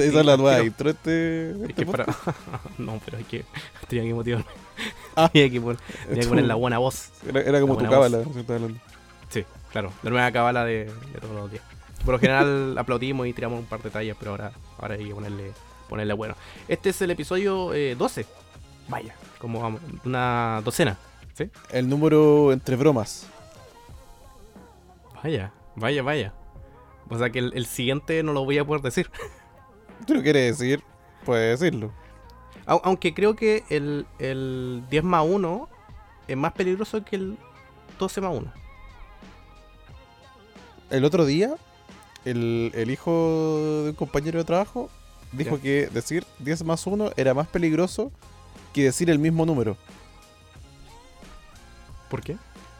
[0.00, 1.50] Esa esa es la nueva intro este.
[1.50, 2.06] Es este que para...
[2.78, 3.44] no, pero hay que.
[3.88, 4.46] Tenía que motivarme.
[5.16, 5.28] Ah.
[5.32, 7.10] tenía que, pon- tenía que poner la buena voz.
[7.28, 8.22] Era, era como tu cábala.
[8.24, 8.80] ¿sí estás hablando?
[9.28, 9.92] Sí, claro.
[10.02, 11.62] La nueva cábala de, de todos los días.
[12.04, 15.14] Por lo general aplaudimos y tiramos un par de tallas, pero ahora, ahora hay que
[15.14, 15.52] ponerle,
[15.88, 16.34] ponerle bueno.
[16.68, 18.26] Este es el episodio eh, 12.
[18.88, 20.98] Vaya, como vamos, una docena.
[21.32, 21.48] ¿Sí?
[21.70, 23.26] El número entre bromas.
[25.22, 26.32] Vaya, vaya, vaya.
[27.08, 29.10] O sea que el, el siguiente no lo voy a poder decir.
[30.06, 30.82] ¿Tú lo quieres decir?
[31.24, 31.92] Puedes decirlo.
[32.66, 35.68] Au- Aunque creo que el, el 10 más 1
[36.28, 37.38] es más peligroso que el
[37.98, 38.52] 12 más 1.
[40.90, 41.54] El otro día,
[42.24, 43.10] el, el hijo
[43.84, 44.90] de un compañero de trabajo
[45.32, 45.62] dijo Ya.
[45.62, 48.12] que decir 10 más 1 era más peligroso
[48.72, 49.76] que decir el mismo número.
[52.10, 52.36] ¿Por qué?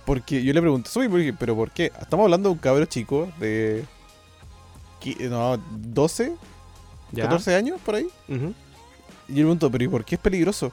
[0.07, 1.09] Porque yo le pregunté, "Soy.
[1.39, 1.91] ¿pero por qué?
[2.01, 3.85] Estamos hablando de un cabro chico de.
[5.29, 6.35] No, 12,
[7.13, 7.25] ¿Ya?
[7.25, 8.09] 14 años por ahí.
[8.29, 8.45] Y yo
[9.29, 10.73] le pregunto, ¿pero y por qué es peligroso?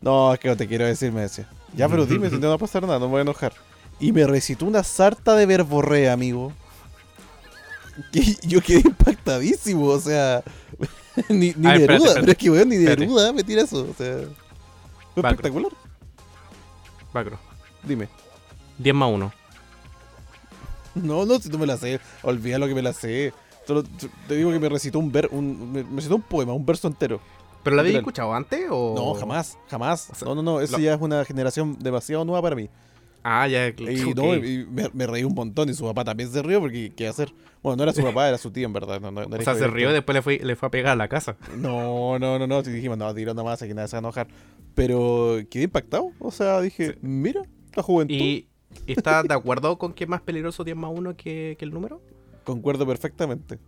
[0.00, 1.48] No, es que no te quiero decir, me decía.
[1.74, 3.52] Ya, pero dime, si no va a pasar nada, no me voy a enojar.
[3.98, 6.52] Y me recitó una sarta de verborrea, amigo.
[8.12, 10.42] Que yo quedé impactadísimo, o sea.
[11.28, 12.20] ni ni ver, espérate, Neruda, espérate.
[12.20, 13.00] pero es que, weón, ni Espérate.
[13.00, 14.20] Neruda me tira eso, o sea.
[15.12, 15.72] Fue espectacular.
[17.12, 17.38] Macro.
[17.82, 18.08] Dime.
[18.78, 19.32] 10 más 1.
[20.94, 22.00] No, no, si no me la sé.
[22.22, 23.34] Olvida lo que me la sé.
[23.70, 23.84] Solo
[24.26, 26.88] te digo que me recitó un ver, un, me, me recitó un poema, un verso
[26.88, 27.20] entero.
[27.62, 28.94] ¿Pero la habéis escuchado antes o...?
[28.96, 30.10] No, jamás, jamás.
[30.10, 32.68] O sea, no, no, no, eso lo- ya es una generación demasiado nueva para mí.
[33.22, 33.68] Ah, ya.
[33.68, 34.16] Y, ok.
[34.16, 37.06] no, y me, me reí un montón y su papá también se rió porque ¿qué
[37.06, 37.32] hacer?
[37.62, 39.00] Bueno, no era su papá, era su tía en verdad.
[39.00, 41.06] No, O sea, se rió y después le fue, le fue a pegar a la
[41.06, 41.36] casa.
[41.56, 42.62] No, no, no, no.
[42.62, 44.26] Dijimos, no, tiro nomás, aquí nadie se va a enojar.
[44.74, 46.10] Pero quedé impactado.
[46.18, 47.42] O sea, dije, mira,
[47.76, 48.14] la juventud.
[48.14, 48.46] ¿Y
[48.86, 51.72] y estás de acuerdo con que es más peligroso 10 más 1 que, que el
[51.72, 52.00] número?
[52.50, 53.58] Concuerdo perfectamente.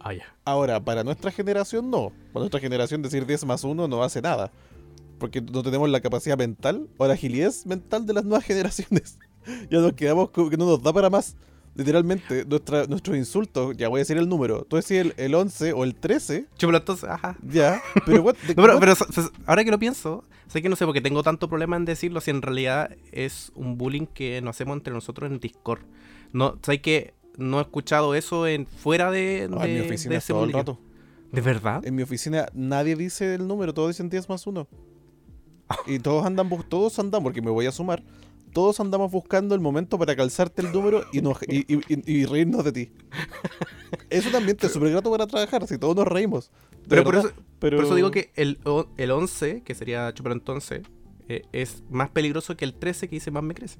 [0.00, 0.24] Ah, ya.
[0.44, 2.12] Ahora, para nuestra generación no.
[2.32, 4.50] Para nuestra generación decir 10 más 1 no hace nada.
[5.18, 9.18] Porque no tenemos la capacidad mental o la agilidad mental de las nuevas generaciones.
[9.70, 11.36] ya nos quedamos con que no nos da para más.
[11.74, 14.64] Literalmente, nuestra, nuestros insultos, ya voy a decir el número.
[14.64, 17.36] Tú decís el, el 11 o el 13, Chúpalo entonces, ajá.
[17.42, 17.80] ya.
[18.04, 20.74] Pero, what No, pero, what- pero so- so- ahora que lo pienso, sé que no
[20.74, 24.40] sé por qué tengo tanto problema en decirlo si en realidad es un bullying que
[24.40, 25.82] nos hacemos entre nosotros en Discord.
[26.32, 30.10] No, sé que no he escuchado eso en fuera de, Ah, en mi de- oficina
[30.12, 30.78] de es ese todo el rato.
[31.32, 31.86] ¿De verdad?
[31.86, 34.66] En mi oficina nadie dice el número, todos dicen 10 más 1.
[35.86, 38.02] Y todos andan, todos andan, porque me voy a sumar,
[38.54, 42.24] todos andamos buscando el momento para calzarte el número y, nos- y, y- y- y
[42.24, 42.92] reírnos de ti.
[44.08, 46.50] Es un ambiente súper grato para trabajar, si todos nos reímos.
[46.82, 48.58] De Pero por eso, pero- por eso digo que el,
[48.96, 50.82] el 11, que sería chúpalo entonces,
[51.28, 53.78] eh, es más peligroso que el 13 que dice más me crece.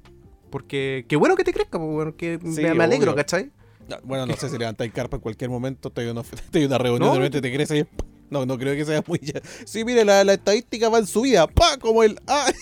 [0.49, 3.15] Porque qué bueno que te crezca, bueno, que Sí, me, me alegro, obvio.
[3.23, 3.51] ¿cachai?
[3.87, 6.65] No, Bueno, no sé si levantáis carpa en cualquier momento, te hay una, te hay
[6.67, 7.13] una reunión, No.
[7.13, 7.85] de repente te crece y...
[8.29, 9.19] No, no creo que sea muy...
[9.65, 12.19] Sí, mire, la, la estadística va en subida, pa, como el...
[12.27, 12.45] Ah.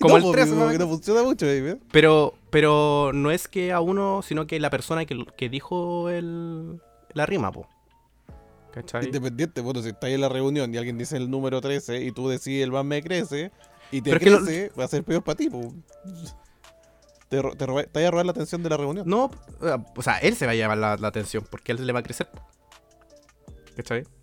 [0.00, 0.72] Como No, el 13, como ¿no?
[0.72, 1.78] que no funciona mucho, baby.
[1.92, 6.82] Pero, pero no es que a uno, sino que la persona que, que dijo el,
[7.14, 7.66] la rima, po.
[8.72, 9.06] ¿Cachai?
[9.06, 12.28] Independiente, bueno, si estáis en la reunión y alguien dice el número 13 y tú
[12.28, 13.52] decís el más me crece
[13.92, 15.48] y te Pero es que lo- crece, va a ser peor para ti.
[15.48, 15.72] po.
[17.28, 19.08] Te, te, roba- te vaya a robar la atención de la reunión.
[19.08, 19.30] No,
[19.62, 22.00] eh, o sea, él se va a llevar la, la atención porque él le va
[22.00, 22.28] a crecer.
[23.76, 24.04] ¿Cachai?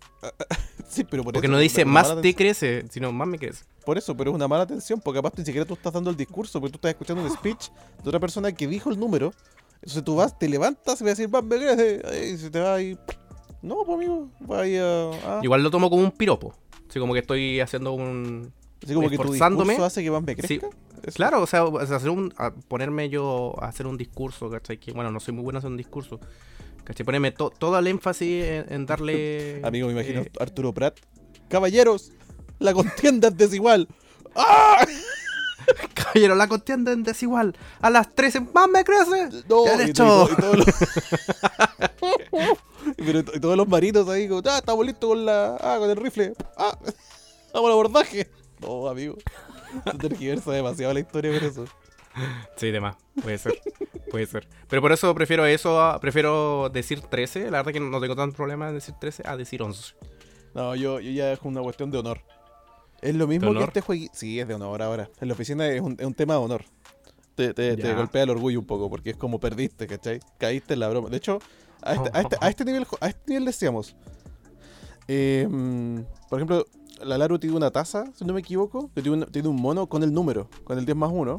[0.88, 3.64] Sí, pero por Porque eso no dice más te crece, sino más me crece.
[3.86, 6.16] Por eso, pero es una mala atención, porque capaz ni siquiera tú estás dando el
[6.16, 7.70] discurso, porque tú estás escuchando un speech
[8.02, 9.32] de otra persona que dijo el número.
[9.76, 12.30] Entonces tú vas, te levantas y vas a decir, más me crece.
[12.30, 12.98] Y se te va ahí.
[13.62, 15.10] No, pues amigo, vaya.
[15.24, 15.40] Ah.
[15.42, 16.54] Igual lo tomo como un piropo.
[16.90, 18.52] Así como que estoy haciendo un.
[18.84, 20.60] Así como que tu discurso hace que más me Sí.
[21.14, 22.32] Claro, o sea, hacer un,
[22.68, 24.78] ponerme yo a hacer un discurso, ¿cachai?
[24.78, 26.20] Que bueno, no soy muy bueno haciendo un discurso.
[26.84, 27.04] ¿Cachai?
[27.06, 29.60] Ponerme to- todo el énfasis en, en darle.
[29.64, 30.98] Amigo, me imagino eh, Arturo Prat.
[31.48, 32.12] Caballeros,
[32.58, 33.88] la contienda es desigual.
[34.34, 34.84] ¡Ah!
[35.94, 37.54] Caballero, la contienda es desigual.
[37.80, 39.28] A las 13 más me crece.
[39.48, 39.92] No, Ya y.
[42.96, 45.56] Pero y todos los marinos ahí, como, ah, estamos listos con la.
[45.60, 46.32] Ah, con el rifle.
[46.56, 46.76] Ah,
[47.54, 48.28] vamos al abordaje.
[48.62, 49.16] No, amigo.
[49.90, 51.64] Se tergiversa demasiado la historia por eso.
[52.56, 52.96] Sí, demás.
[53.22, 53.54] Puede ser.
[54.10, 54.46] Puede ser.
[54.68, 57.50] Pero por eso prefiero eso, a- prefiero decir 13.
[57.50, 59.94] La verdad que no tengo tanto problema en decir 13 a decir 11.
[60.54, 62.20] No, yo, yo ya es una cuestión de honor.
[63.00, 64.12] Es lo mismo que este jueguito.
[64.14, 65.08] Sí, es de honor ahora.
[65.20, 66.64] En la oficina es un, es un tema de honor.
[67.34, 70.20] Te, te- te golpea el orgullo un poco porque es como perdiste, ¿cachai?
[70.38, 71.08] Caíste en la broma.
[71.08, 71.38] De hecho,
[71.80, 73.96] a este, a este, a este nivel, a este nivel decíamos.
[75.08, 75.48] eh,
[76.28, 76.66] por ejemplo,
[77.00, 79.86] la Laru tiene una taza, si no me equivoco, que tiene un, tiene un mono
[79.86, 81.38] con el número, con el 10 más 1,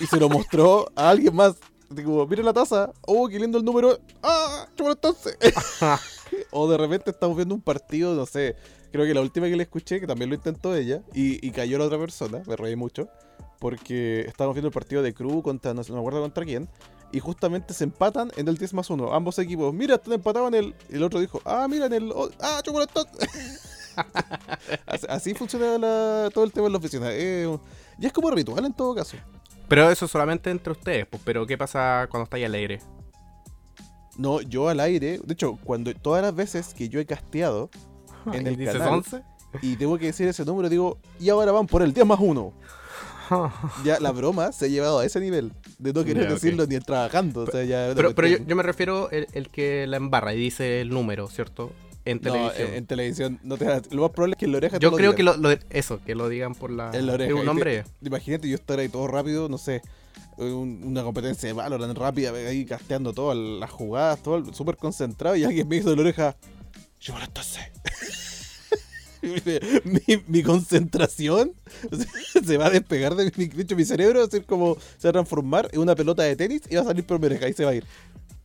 [0.00, 1.56] y se lo mostró a alguien más.
[1.90, 2.92] Digo, mira la taza.
[3.06, 3.98] Oh, qué lindo el número.
[4.22, 4.66] ¡Ah!
[4.76, 5.38] chúpalo entonces.
[6.50, 8.56] o de repente estamos viendo un partido, no sé.
[8.92, 11.78] Creo que la última que le escuché, que también lo intentó ella, y, y cayó
[11.78, 13.08] la otra persona, me reí mucho,
[13.58, 16.68] porque estábamos viendo el partido de Cruz contra, no, sé, no me acuerdo contra quién,
[17.10, 19.72] y justamente se empatan en el 10 más 1, ambos equipos.
[19.72, 20.74] Mira, están empatados en el.
[20.90, 22.12] Y el otro dijo, ah, mira, en el.
[22.12, 23.64] oh, ah, chúpalo entonces.
[25.08, 27.06] así, funciona la- todo el tema en la oficina.
[27.10, 27.48] Eh,
[27.98, 29.16] y es como ritual en todo caso.
[29.68, 31.22] Pero eso solamente entre ustedes, pues.
[31.24, 32.80] Pero ¿qué pasa cuando estáis al aire?
[34.16, 37.70] No, yo al aire, de hecho, cuando todas las veces que yo he casteado
[38.32, 39.22] en ¿Y el dices canal 11?
[39.62, 42.52] y tengo que decir ese número, digo, y ahora van por el 10 más 1.
[43.84, 47.42] Ya la broma se ha llevado a ese nivel de no querer decirlo ni trabajando.
[47.42, 50.38] O sea, ya Pero, pero yo, yo me refiero el, el que la embarra y
[50.38, 51.70] dice el número, ¿cierto?
[52.10, 52.68] En televisión.
[52.68, 55.14] en, en televisión no te Lo más probable es que en la oreja yo creo
[55.14, 55.34] que lo,
[55.70, 56.90] eso, que lo digan por la.
[56.92, 57.28] En la oreja.
[57.30, 59.82] es un te- imagínate yo estar ahí todo rápido, no sé,
[60.36, 65.44] un- una competencia de Valorant rápida, ahí casteando todas las jugadas, todo súper concentrado y
[65.44, 66.36] alguien me hizo de la oreja.
[67.00, 67.62] Yo me lo entonces.
[69.84, 71.52] mi, mi concentración
[72.46, 75.08] se va a despegar de mi, de hecho, mi cerebro, va a ser como se
[75.08, 77.48] va a transformar en una pelota de tenis y va a salir por mi oreja
[77.48, 77.84] y se va a ir.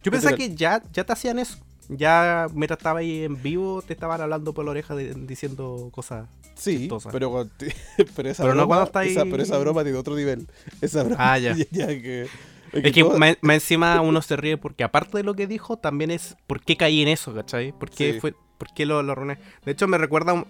[0.04, 1.58] Yo pensaba que ya, ya te hacían eso.
[1.90, 6.28] Ya mientras estaba ahí en vivo, te estaban hablando por la oreja de- diciendo cosas.
[6.56, 7.10] Sí, Chistosa.
[8.16, 10.48] pero, esa Pero no broma, cuando está ahí- esa, pero esa broma tiene otro nivel.
[10.82, 11.56] Esa broma Ah, ya.
[11.72, 12.28] que,
[12.72, 15.78] Es que todo- más, más encima uno se ríe porque aparte de lo que dijo,
[15.78, 17.72] también es por qué caí en eso, ¿cachai?
[17.72, 18.20] ¿Por qué, Sí.
[18.20, 19.38] fue, por qué lo, lo arruiné?
[19.66, 20.34] De hecho, me recuerda...
[20.34, 20.46] un-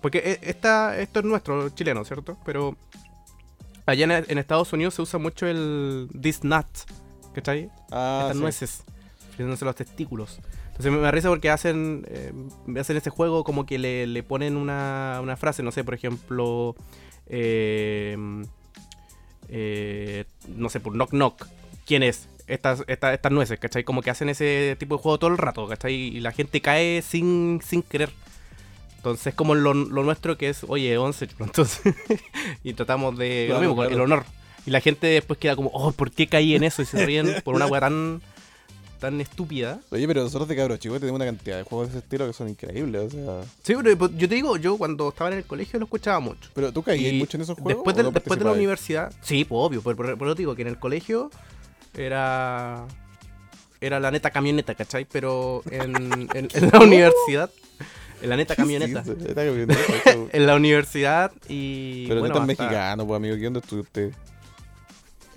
[0.00, 2.36] Porque e- esta, esto es nuestro, chileno, ¿cierto?
[2.44, 2.76] Pero
[3.86, 6.66] allá en, en Estados Unidos se usa mucho el this nut,
[7.34, 7.70] ¿cachai?
[7.90, 8.42] Ah, Estas sí.
[8.42, 8.82] nueces,
[9.34, 10.38] friéndose los testículos.
[10.76, 12.32] Entonces me, me risa porque hacen, eh,
[12.78, 16.76] hacen ese juego como que le, le ponen una, una frase, no sé, por ejemplo,
[17.28, 18.14] eh,
[19.48, 20.24] eh,
[20.54, 21.46] no sé, por knock knock.
[21.86, 22.28] ¿Quién es?
[22.46, 23.84] Estas, estas, estas nueces, ¿cachai?
[23.84, 25.94] Como que hacen ese tipo de juego todo el rato, ¿cachai?
[25.94, 28.10] Y la gente cae sin, sin querer.
[28.98, 31.94] Entonces como lo, lo nuestro que es, oye, 11, entonces,
[32.62, 33.94] y tratamos de Claro, lo mismo, claro.
[33.94, 34.24] el honor.
[34.66, 36.82] Y la gente después queda como, oh, ¿por qué caí en eso?
[36.82, 38.20] Y se ríen por una weá tan,
[38.98, 39.80] tan estúpida.
[39.90, 42.32] Oye, pero nosotros de cabros chicos tenemos una cantidad de juegos de ese estilo que
[42.32, 43.42] son increíbles, o sea...
[43.62, 46.50] Sí, pero pues, yo te digo, yo cuando estaba en el colegio lo escuchaba mucho.
[46.54, 47.74] Pero tú caías mucho en esos juegos.
[47.84, 50.34] Después, o del- no después de la universidad, sí, pues obvio, por, por, por eso
[50.34, 51.30] te digo que en el colegio
[51.94, 52.84] era
[53.80, 55.04] era la neta camioneta, ¿cachai?
[55.10, 55.94] Pero en,
[56.34, 57.50] en- en la universidad,
[58.22, 59.04] en la neta camioneta.
[59.04, 59.74] Sí, sí, neta camioneta,
[60.06, 60.28] eso.
[60.32, 62.06] En la universidad y.
[62.08, 64.12] Pero bueno, neta hasta- mexicano, pues amigo, ¿qué onda estudió usted?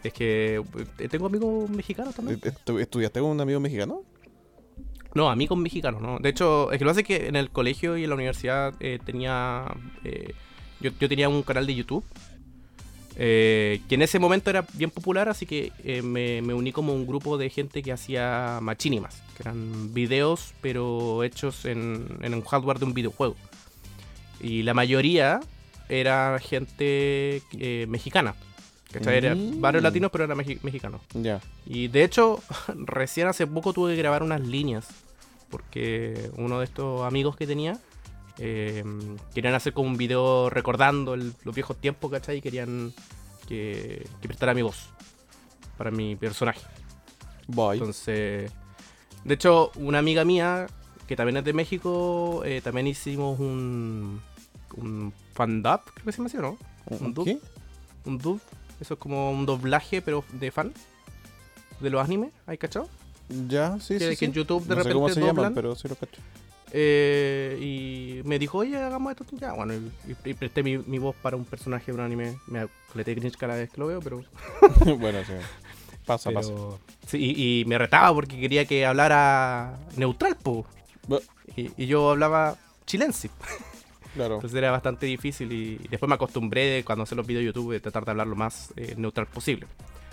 [0.03, 0.61] Es que
[0.99, 2.39] eh, tengo amigos mexicanos también.
[2.41, 4.03] ¿Estu- ¿Estudiaste con un amigo mexicano?
[5.15, 6.19] No, amigos mexicanos, ¿no?
[6.19, 8.99] De hecho, es que lo hace que en el colegio y en la universidad eh,
[9.03, 9.65] tenía.
[10.03, 10.33] eh,
[10.79, 12.03] yo, yo tenía un canal de YouTube.
[13.21, 15.73] eh, que en ese momento era bien popular, así que
[16.03, 21.23] me, me uní como un grupo de gente que hacía machinimas, que eran videos, pero
[21.23, 23.35] hechos en, en un hardware de un videojuego.
[24.39, 25.41] Y la mayoría
[25.89, 27.41] era gente
[27.89, 28.35] mexicana.
[28.91, 29.17] ¿Cachai?
[29.17, 29.59] Era Mm.
[29.61, 30.99] varios latinos, pero era mexi- mexicano.
[31.13, 31.39] Ya.
[31.65, 32.41] Y de hecho,
[32.75, 34.87] recién hace poco tuve que grabar unas líneas.
[35.49, 37.77] Porque uno de estos amigos que tenía
[38.37, 38.83] eh,
[39.33, 42.37] querían hacer como un video recordando el- los viejos tiempos, ¿cachai?
[42.37, 42.93] Y querían
[43.47, 44.89] que, que prestara mi voz
[45.77, 46.61] para mi personaje.
[47.47, 47.77] Voy.
[47.77, 48.51] Entonces,
[49.25, 50.67] de hecho, una amiga mía
[51.07, 54.21] que también es de México, eh, también hicimos un,
[54.77, 56.57] un fan-dub, creo que se ¿o ¿no?
[56.99, 57.25] un dub.
[57.25, 57.39] ¿Qué?
[58.05, 58.39] Un dub.
[58.79, 60.73] Eso es como un doblaje, pero de fan.
[61.79, 62.87] De los animes, ¿hay cachado?
[63.47, 64.25] Ya, sí, que, sí, que sí.
[64.25, 65.35] en YouTube de no sé repente cómo se doblan.
[65.35, 66.21] llaman, pero sí lo cacho.
[66.71, 69.25] Eh, y me dijo, oye, hagamos esto.
[69.31, 69.77] Ya, bueno, y,
[70.11, 72.37] y- y presté mi, mi voz para un personaje de un anime.
[72.47, 74.23] Me coleté cringe cada vez que lo veo, pero.
[74.99, 75.33] bueno, sí.
[76.05, 76.49] Pasa, pasa.
[76.49, 80.65] pero- sí, y, y me retaba porque quería que hablara neutral, po.
[81.55, 83.29] Y, y yo hablaba chilense.
[84.15, 84.35] Claro.
[84.35, 87.73] Entonces era bastante difícil y después me acostumbré de cuando hacía los videos de YouTube
[87.73, 89.67] de tratar de hablar lo más eh, neutral posible.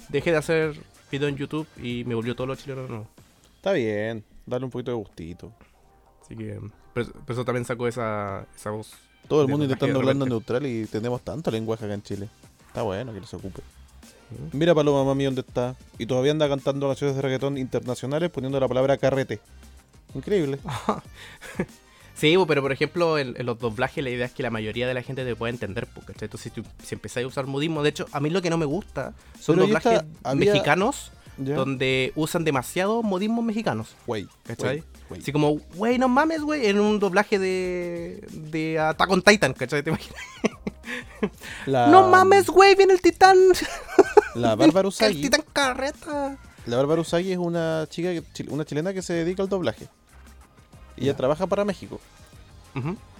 [0.09, 0.77] Dejé de hacer
[1.11, 3.07] videos en YouTube y me volvió todo lo chileno no.
[3.57, 4.25] Está bien.
[4.45, 5.53] Dale un poquito de gustito.
[6.23, 6.61] Así que
[6.95, 8.93] por, por eso también sacó esa, esa voz.
[9.29, 10.29] Todo el mundo intentando repente.
[10.29, 12.29] neutral y tenemos tanto lenguaje acá en Chile.
[12.69, 13.63] Está bueno que se ocupe.
[14.53, 15.75] Mira Paloma Mami dónde está.
[15.99, 19.41] Y todavía anda cantando canciones de reggaetón internacionales poniendo la palabra carrete.
[20.15, 20.59] Increíble.
[22.17, 24.95] Sí, pero por ejemplo, en, en los doblajes la idea es que la mayoría de
[24.95, 25.87] la gente te pueda entender.
[25.87, 26.27] po, ¿cachai?
[26.27, 28.65] Entonces, si, si empezáis a usar modismo, de hecho, a mí lo que no me
[28.65, 33.95] gusta son Pero doblajes está, había- mexicanos donde usan demasiado modismos mexicanos.
[34.07, 34.27] Güey.
[34.45, 34.79] ¿Cachai?
[34.79, 35.21] güey, güey.
[35.21, 39.83] Así como, güey, no mames, güey, en un doblaje de, de Attack on Titan, ¿cachai?
[39.83, 40.19] ¿Te imaginas?
[41.67, 43.37] La- No mames, güey, viene el titán.
[44.35, 45.21] La Bárbara el Usagi.
[45.23, 46.39] titán carreta.
[46.65, 48.11] La Bárbara Usagi es una chica,
[48.49, 49.89] una chilena que se dedica al doblaje.
[50.97, 52.01] Y ella trabaja para México.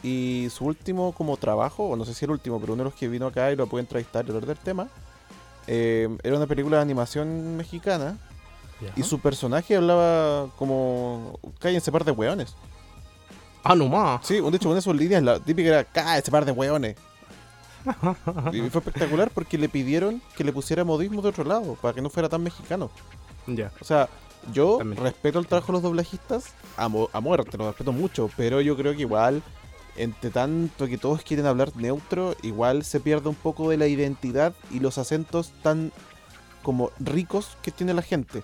[0.03, 2.95] Y su último como trabajo, o no sé si el último, pero uno de los
[2.95, 4.89] que vino acá y lo puede entrevistar y hablar del tema,
[5.67, 8.19] eh, era una película de animación mexicana.
[8.95, 12.55] Y su personaje hablaba como, cállense par de hueones.
[13.65, 14.27] Ah, no más.
[14.27, 16.97] Sí, de hecho una de sus líneas, la típica era, cállense par de hueones.
[18.53, 22.03] Y fue espectacular porque le pidieron que le pusiera modismo de otro lado, para que
[22.03, 22.91] no fuera tan mexicano.
[23.47, 23.73] Ya.
[23.81, 24.09] O sea,
[24.53, 25.03] yo También.
[25.03, 28.95] respeto el trabajo de los doblajistas a, a muerte, lo respeto mucho, pero yo creo
[28.95, 29.43] que igual,
[29.97, 34.55] entre tanto que todos quieren hablar neutro, igual se pierde un poco de la identidad
[34.71, 35.93] y los acentos tan
[36.63, 38.43] como ricos que tiene la gente.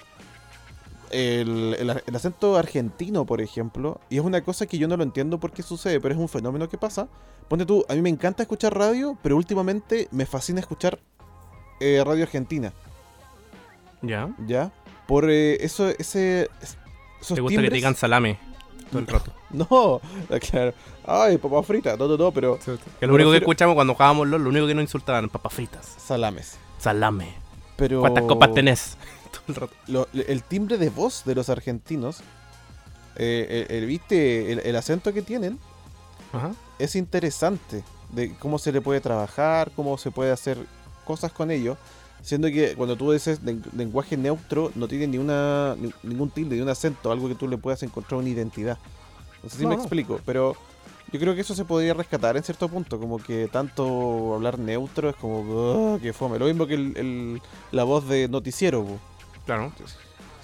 [1.11, 5.03] El, el- el acento argentino, por ejemplo, y es una cosa que yo no lo
[5.03, 7.09] entiendo por qué sucede, pero es un fenómeno que pasa.
[7.49, 10.99] Ponte tú, a mí me encanta escuchar radio, pero últimamente me fascina escuchar
[11.81, 12.73] eh, radio argentina.
[14.01, 14.35] Ya.
[14.47, 14.73] ¿Ya?
[15.06, 16.49] Por eh, eso, ese.
[17.21, 18.38] Esos ¿Te gusta que te digan salame
[18.90, 19.32] todo el rato?
[19.52, 20.00] No,
[20.50, 20.73] claro.
[21.06, 22.59] Ay, papa frita, no, no, no, pero.
[22.99, 25.94] Que lo único que escuchamos cuando jugábamos LOL, lo único que nos insultaban, papas fritas.
[25.99, 26.56] Salames.
[26.78, 27.35] Salame.
[27.76, 28.00] Pero.
[28.00, 28.97] ¿Cuántas copas tenés?
[29.30, 29.75] Todo el rato.
[29.88, 32.23] lo- el timbre de voz de los argentinos.
[33.16, 34.52] eh, el, el- ¿Viste?
[34.52, 35.59] El, el acento que tienen
[36.32, 36.52] Ajá.
[36.78, 37.85] es interesante.
[38.11, 40.56] De cómo se le puede trabajar, cómo se puede hacer
[41.04, 41.76] cosas con ello.
[42.23, 46.57] Siendo que cuando tú dices len- lenguaje neutro, no tiene ni una, ni- ningún tilde,
[46.57, 48.79] ni un acento, algo que tú le puedas encontrar una identidad.
[49.43, 49.83] No sé si No, me no.
[49.83, 50.55] explico, pero
[51.12, 52.99] yo creo que eso se podría rescatar en cierto punto.
[53.00, 55.41] Como que tanto hablar neutro es como
[55.95, 56.38] "Ugh, que fome.
[56.38, 58.85] Lo mismo que el, el- la voz de noticiero.
[58.85, 58.99] po.
[59.45, 59.73] Claro.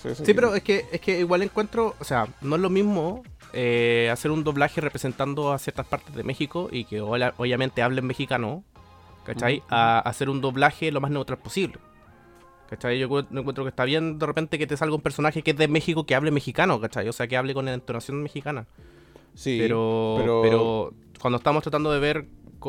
[0.02, 3.22] Sí, Sí, pero es que, es que igual encuentro, o sea, no es lo mismo
[3.52, 8.62] eh, hacer un doblaje representando a ciertas partes de México y que obviamente hablen mexicano,
[9.28, 9.62] ¿cachai?
[9.68, 11.78] A hacer un doblaje lo más neutral posible.
[12.68, 12.98] ¿Cachai?
[12.98, 15.56] Yo encu- encuentro que está bien de repente que te salga un personaje que es
[15.56, 17.08] de México que hable mexicano, ¿cachai?
[17.08, 18.66] O sea, que hable con la entonación mexicana.
[19.34, 20.94] Sí, pero, pero- pero...
[21.20, 22.26] cuando estamos tratando de ver,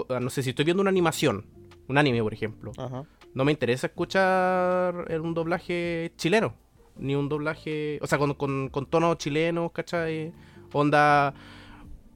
[0.09, 1.45] ah, no sé, si estoy viendo una animación,
[1.87, 3.03] un anime, por ejemplo, Ajá.
[3.33, 6.53] no me interesa escuchar un doblaje chileno.
[6.97, 7.97] Ni un doblaje.
[8.01, 10.33] O sea, con, con, con tonos chilenos, ¿cachai?
[10.73, 11.33] Onda.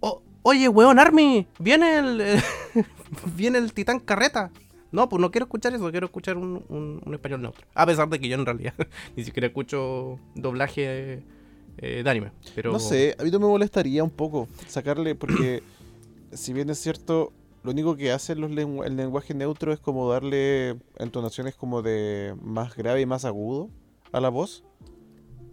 [0.01, 2.21] "O- oye, weón, Army, viene el.
[3.35, 4.51] viene el titán carreta.
[4.91, 7.65] No, pues no quiero escuchar eso, quiero escuchar un, un- español neutro.
[7.73, 8.73] A pesar de que yo en realidad
[9.15, 11.23] ni siquiera escucho doblaje
[11.77, 12.31] eh, de anime.
[12.73, 15.63] No sé, a mí no me molestaría un poco sacarle, porque
[16.31, 20.07] si bien es cierto, lo único que hace los lengu- el lenguaje neutro es como
[20.11, 23.69] darle entonaciones como de más grave y más agudo
[24.11, 24.63] a la voz.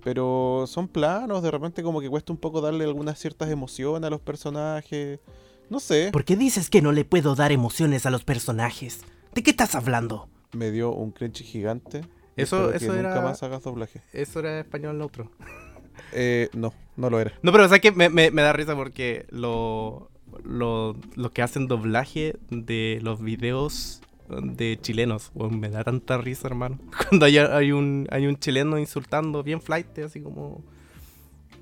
[0.04, 4.10] Pero son planos, de repente como que cuesta un poco darle algunas ciertas emociones a
[4.10, 5.20] los personajes.
[5.70, 9.00] No sé, ¿Por qué dices que no le puedo dar emociones a los personajes?
[9.34, 10.28] ¿De qué estás hablando?
[10.52, 12.00] me dio un cringe gigante.
[12.36, 14.02] Eso- que eso nunca era- más hagas doblaje.
[14.12, 15.30] Eso era español neutro.
[16.12, 17.32] Eh, no, no lo era.
[17.42, 17.92] No, pero ¿sabes qué?
[17.92, 20.10] Me, me- me da risa porque lo,
[20.44, 26.78] lo- los que hacen doblaje de los videos de chilenos, me da tanta risa, hermano.
[27.08, 30.64] Cuando hay, hay un, hay un chileno insultando bien flight, así como...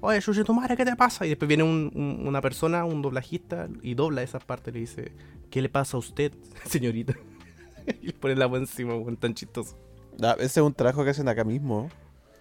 [0.01, 1.27] Oye, Chuchi, tu madre, ¿qué te pasa?
[1.27, 5.13] Y después viene un- un- una persona, un doblajista, y dobla esas partes le dice,
[5.51, 6.33] ¿qué le pasa a usted,
[6.67, 7.15] señorita?
[8.03, 9.77] y pone la voz encima, weón, tan chistoso.
[10.23, 11.89] Ah, ese es un trabajo que hacen acá mismo.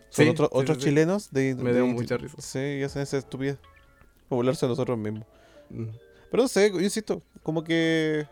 [0.09, 2.35] Son Sí, otros sí, otros sí, chilenos de, Me de- dio mucha risa.
[2.39, 3.57] Sí, y hacen esa estupidez.
[4.29, 5.25] Poblarse a nosotros mismos.
[5.69, 5.85] Mm.
[6.31, 8.25] Pero no sé, yo insisto, como que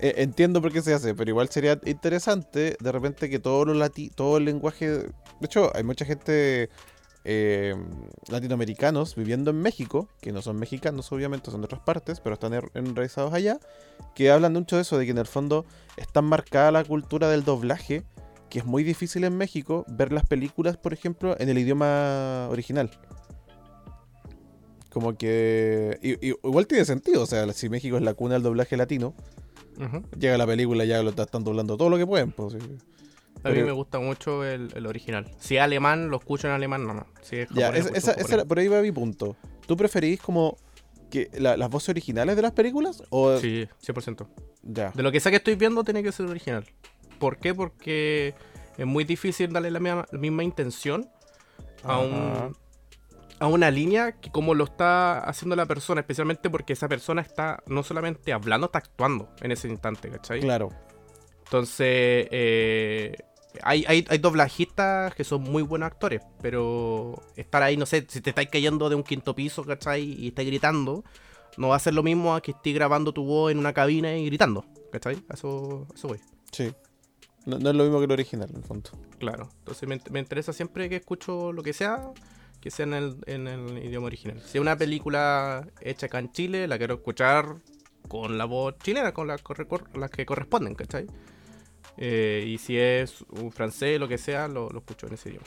[0.00, 3.74] eh, entiendo por qué se hace, pero igual sería interesante de repente que todo, lo
[3.74, 4.86] lati todo el lenguaje...
[4.88, 5.10] De
[5.42, 6.68] hecho, hay mucha gente
[7.28, 7.74] eh,
[8.28, 12.52] latinoamericanos viviendo en México, que no son mexicanos obviamente, son de otras partes, pero están
[12.52, 13.58] er- enraizados allá,
[14.14, 15.66] que hablan mucho de eso, de que en el fondo
[15.96, 18.04] es tan marcada la cultura del doblaje
[18.48, 22.90] que es muy difícil en México ver las películas, por ejemplo, en el idioma original.
[24.90, 25.98] Como que...
[26.02, 29.14] y- y- igual tiene sentido, o sea, si México es la cuna del doblaje latino,
[30.18, 32.32] llega la película y ya lo están doblando todo lo que pueden.
[32.32, 32.58] Pues, sí.
[33.46, 35.30] A mí me gusta mucho el, el original.
[35.38, 37.06] Si es alemán, lo escucho en alemán, no, no.
[37.22, 39.36] Si es Ya, es- esa, esa por ahí va mi punto.
[39.66, 40.56] ¿Tú preferís como
[41.10, 43.02] que la- las voces originales de las películas?
[43.10, 44.26] O Sí, 100%.
[44.62, 44.90] ya.
[44.90, 46.64] De lo que sea que estoy viendo, tiene que ser original.
[47.18, 47.54] ¿Por qué?
[47.54, 48.34] Porque
[48.76, 51.08] es muy difícil darle la misma, la misma intención
[51.84, 52.56] a, un,
[53.38, 57.62] a una línea que como lo está haciendo la persona, especialmente porque esa persona está
[57.66, 60.40] no solamente hablando, está actuando en ese instante, ¿cachai?
[60.40, 60.70] Claro.
[61.44, 63.16] Entonces, eh,
[63.62, 68.20] hay, hay, hay doblajistas que son muy buenos actores, pero estar ahí, no sé, si
[68.20, 70.02] te estáis cayendo de un quinto piso, ¿cachai?
[70.02, 71.04] Y estás gritando,
[71.56, 74.16] no va a ser lo mismo a que estés grabando tu voz en una cabina
[74.16, 75.22] y gritando, ¿cachai?
[75.32, 76.20] Eso, eso voy.
[76.52, 76.72] Sí.
[77.44, 78.90] No, no es lo mismo que el original, en el fondo.
[79.18, 79.48] Claro.
[79.58, 82.10] Entonces me, me interesa siempre que escucho lo que sea,
[82.60, 84.42] que sea en el, en el idioma original.
[84.44, 87.56] Si es una película hecha acá en Chile, la quiero escuchar
[88.08, 89.42] con la voz chilena, con las
[89.94, 91.06] las que corresponden, ¿cachai?
[91.98, 95.46] Eh, y si es un francés, lo que sea, lo, lo escucho en ese idioma.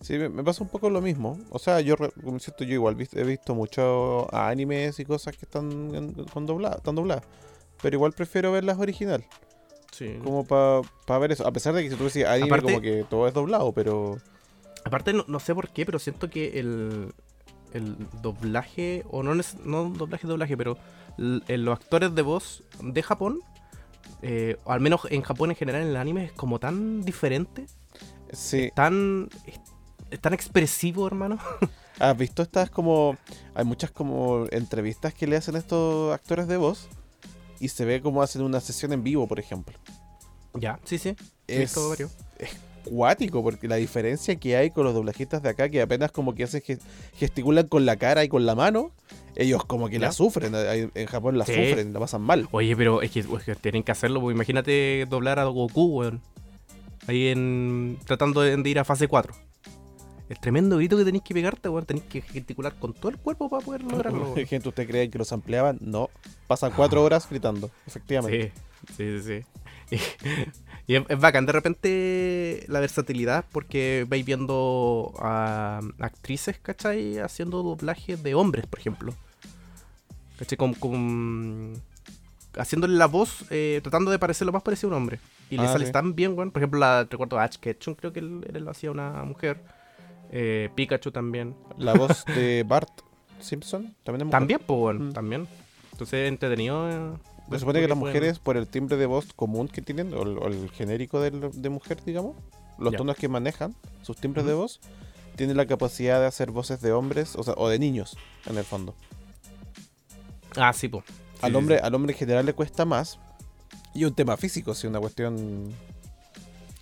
[0.00, 1.38] Sí, me, me pasa un poco lo mismo.
[1.50, 5.94] O sea, yo, como siento, yo igual he visto muchos animes y cosas que están,
[5.94, 7.24] en- con dobladas, están dobladas.
[7.82, 9.24] Pero igual prefiero verlas original.
[9.92, 10.18] Sí.
[10.22, 11.46] Como para ver eso.
[11.46, 14.18] A pesar de que si tú decís anime, Aparte- como que todo es doblado, pero.
[14.84, 17.12] Aparte, no, no sé por qué, pero siento que el,
[17.72, 20.76] el doblaje, o no, no doblaje, doblaje, pero
[21.16, 23.40] los actores de voz de Japón,
[24.22, 27.66] eh, o al menos en Japón en general, en el anime, es como tan diferente,
[28.32, 28.70] Sí.
[28.74, 29.60] tan, es,
[30.10, 31.38] es tan expresivo, hermano.
[31.98, 33.16] ¿Has visto estas como...
[33.54, 36.88] Hay muchas como entrevistas que le hacen a estos actores de voz
[37.60, 39.78] y se ve como hacen una sesión en vivo, por ejemplo.
[40.54, 41.16] ya, sí, sí.
[41.46, 42.12] Es varios.
[42.88, 46.44] Cuático porque la diferencia que hay con los doblajistas de acá que apenas como que
[46.44, 46.78] hacen ge-
[47.14, 48.92] gesticulan con la cara y con la mano,
[49.34, 50.12] ellos como que la ¿Ya?
[50.12, 51.52] sufren, ahí en Japón la Sí.
[51.52, 52.48] sufren, la pasan mal.
[52.52, 56.20] Oye, pero es que, es que tienen que hacerlo, porque imagínate doblar a Goku, weón.
[57.06, 57.98] Ahí en.
[58.04, 59.32] tratando de, de ir a fase 4.
[60.28, 61.84] El tremendo grito que tenéis que pegarte, weón.
[61.86, 64.32] Tenéis que gesticular con todo el cuerpo para poder lograrlo.
[64.34, 64.46] weón.
[64.46, 65.78] Gente, ¿usted cree que los ampliaban?
[65.80, 66.10] No,
[66.48, 68.52] pasan cuatro horas gritando, efectivamente.
[68.96, 69.44] Sí, sí,
[69.88, 69.96] sí.
[69.98, 69.98] sí.
[70.88, 77.18] Y, es, es bacán de repente la versatilidad porque vais viendo a actrices, ¿cachai?
[77.18, 79.12] Haciendo doblajes de hombres, por ejemplo.
[80.38, 80.56] ¿Cachai?
[80.58, 81.80] Con, con-
[82.58, 85.18] haciéndole la voz, eh, tratando de parecer lo más parecido a un hombre.
[85.50, 85.92] Y le Ah, sale sí.
[85.92, 86.50] tan bien, weón.
[86.50, 89.62] Por ejemplo, la, recuerdo a Ash Ketchum, creo que él, él lo hacía una mujer.
[90.30, 91.54] Eh, Pikachu también.
[91.78, 92.90] La voz de Bart
[93.40, 94.30] Simpson también es mujer.
[94.40, 95.12] También, pues, weón, Mm.
[95.12, 95.48] también.
[95.92, 96.88] Entonces, entretenido.
[96.90, 97.18] eh,
[97.50, 100.38] Se supone que las mujeres, por el timbre de voz común que tienen, o el,
[100.38, 102.36] o el genérico de mujer, digamos,
[102.78, 102.98] los Ya.
[102.98, 104.80] tonos que manejan, sus timbres de voz,
[105.36, 108.64] tienen la capacidad de hacer voces de hombres, o sea, o de niños, en el
[108.64, 108.94] fondo.
[110.56, 111.04] Ah, sí, pues.
[111.42, 113.18] al, hombre, al hombre en general le cuesta más.
[113.94, 115.72] Y un tema físico, sí, una cuestión.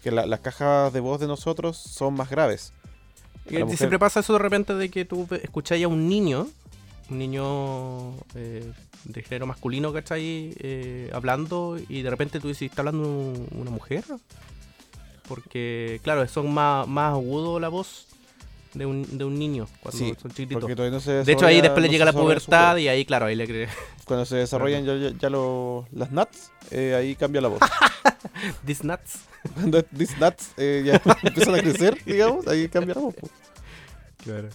[0.03, 2.73] Que la- las cajas de voz de nosotros son más graves.
[3.51, 6.47] Mujer- Siempre pasa eso de repente de que tú escucháis a un niño,
[7.11, 8.73] un niño eh,
[9.05, 10.55] de género masculino, ¿cachai?
[10.59, 14.05] Eh, hablando y de repente tú dices, ¿está hablando un- una mujer?
[15.29, 18.07] Porque, claro, son más, más agudo la voz
[18.75, 20.61] de un, de un niño cuando Sí, son chiquititos.
[20.61, 23.27] Porque todavía no se De hecho, ahí después le llega la pubertad y ahí, claro,
[23.27, 23.69] ahí le cree.
[24.05, 27.61] Cuando se desarrollan ya, ya- ya lo- las nuts, eh, ahí cambia la voz.
[28.67, 29.21] These nuts.
[29.55, 33.15] Cuando these nuts eh, ya empiezan a crecer, digamos, ahí cambia la voz.
[34.23, 34.49] Claro.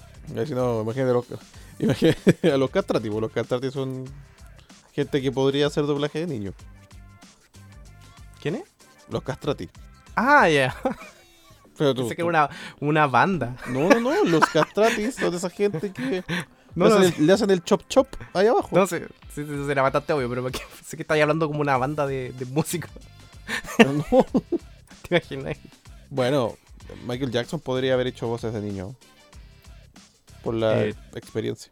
[0.46, 1.26] Si no, imagínate, los,
[1.80, 4.06] imagínate a los castrati, los castrati son
[4.94, 6.54] gente que podría hacer doblaje de niño.
[8.42, 8.64] ¿Quién es?
[9.10, 9.70] Los castrati.
[10.16, 10.76] Ah, ya.
[11.78, 13.56] Pero tú, Pensé que era una, una banda.
[13.68, 16.24] No, no, no, los castratis son de esa gente que
[16.76, 18.70] No, le, no, hacen el, le hacen el chop chop ahí abajo.
[18.72, 21.62] No sé, sí, sí, sí, era bastante obvio, pero porque sé que estáis hablando como
[21.62, 22.92] una banda de, de músicos.
[23.80, 24.26] No.
[25.08, 25.58] ¿Te imaginas?
[26.10, 26.56] Bueno,
[27.08, 28.96] Michael Jackson podría haber hecho voces de niño.
[30.44, 31.72] Por la Eh, experiencia.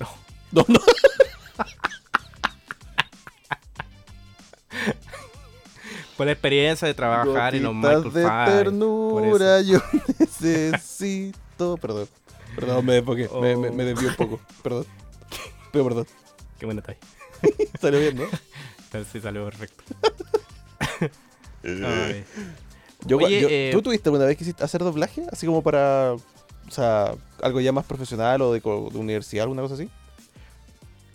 [0.00, 0.08] no.
[0.52, 0.78] No, no.
[6.16, 8.44] Por la experiencia de trabajar en los Gotitas Michael de Five.
[8.64, 9.78] ternura yo
[10.40, 11.76] necesito.
[11.78, 12.08] Perdón.
[12.54, 13.28] Perdón, me desfoqué.
[13.40, 13.72] Me, me, Oh.
[13.72, 14.40] me un poco.
[14.62, 14.86] Perdón.
[15.72, 16.06] Pero perdón.
[16.58, 16.96] Qué buena está
[17.80, 18.24] Salió bien, ¿no?
[18.92, 19.82] Pero sí salió perfecto.
[21.64, 22.24] Ay.
[23.06, 25.24] Yo, Oye, yo- eh, ¿Tú tuviste alguna vez que hiciste hacer doblaje?
[25.32, 26.14] Así como para.
[26.68, 28.60] O sea, algo ya más profesional o de,
[28.94, 29.88] universidad, alguna cosa así.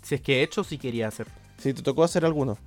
[0.01, 1.27] Si es que he hecho, sí quería hacer.
[1.57, 2.57] Sí, te tocó hacer alguno.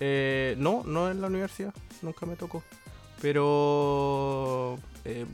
[0.00, 1.74] Eh, no, no en la universidad.
[2.02, 2.62] Nunca me tocó.
[3.20, 5.26] Pero eh,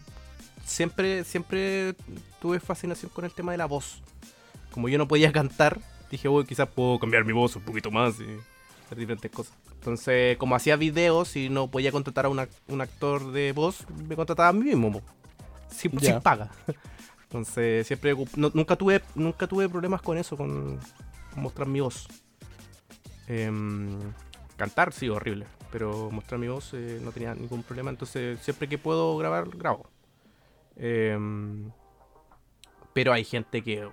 [0.64, 1.94] siempre, siempre
[2.40, 4.03] tuve fascinación con el tema de la voz.
[4.70, 8.14] Como yo no podía cantar, dije, uy, quizás puedo cambiar mi voz un poquito más
[8.20, 8.24] y
[8.87, 9.55] hacer diferentes cosas.
[9.74, 14.16] Entonces, como hacía videos y no podía contratar a una- un actor de voz, me
[14.16, 15.03] contrataba a mí mismo.
[15.74, 16.50] Sin, sin paga.
[17.24, 20.78] Entonces, siempre no- nunca tuve nunca tuve problemas con eso, con,
[21.32, 22.06] con mostrar mi voz.
[23.26, 23.98] Em,
[24.56, 28.78] cantar sí, horrible, pero mostrar mi voz eh, no tenía ningún problema, entonces siempre que
[28.78, 29.88] puedo grabar, grabo.
[30.76, 31.70] Em,
[32.92, 33.88] pero hay gente que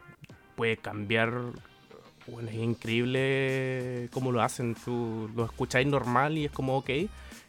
[0.56, 1.32] puede cambiar,
[2.28, 6.90] bueno, es increíble cómo lo hacen, tú lo escucháis normal y es como ok,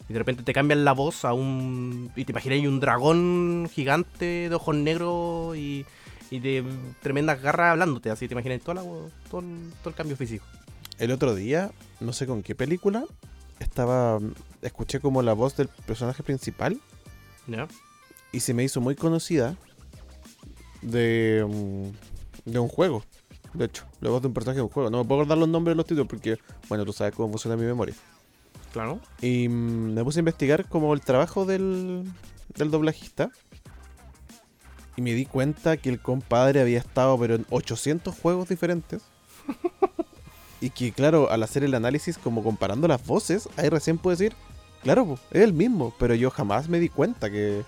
[0.08, 2.10] y de repente te cambian la voz a un...
[2.16, 5.84] y te imaginas un dragón gigante de ojos negros y,
[6.30, 6.64] y de
[7.00, 8.82] tremendas garras hablándote, así te imaginas toda la-
[9.30, 10.44] todo, el, todo el cambio físico.
[10.98, 13.04] El otro día, no sé con qué película,
[13.58, 14.18] estaba.
[14.60, 16.80] Escuché como la voz del personaje principal
[17.46, 17.66] ¿Ya?
[18.30, 19.56] y se me hizo muy conocida
[20.82, 23.04] de, mm, de un juego.
[23.54, 24.90] De hecho, la voz de un personaje de un juego.
[24.90, 26.38] No me puedo acordar los nombres de los títulos porque,
[26.68, 27.94] bueno, tú sabes cómo funciona mi memoria.
[28.72, 29.00] Claro.
[29.20, 32.04] Y mm, me puse a investigar como el trabajo del,
[32.56, 33.30] del doblajista.
[34.96, 39.02] Y me di cuenta que el compadre había estado pero en 800 juegos diferentes.
[40.60, 44.34] y que claro, al hacer el análisis como comparando las voces, ahí recién puedo decir,
[44.82, 45.94] claro, es el mismo.
[45.98, 47.62] Pero yo jamás me di cuenta que,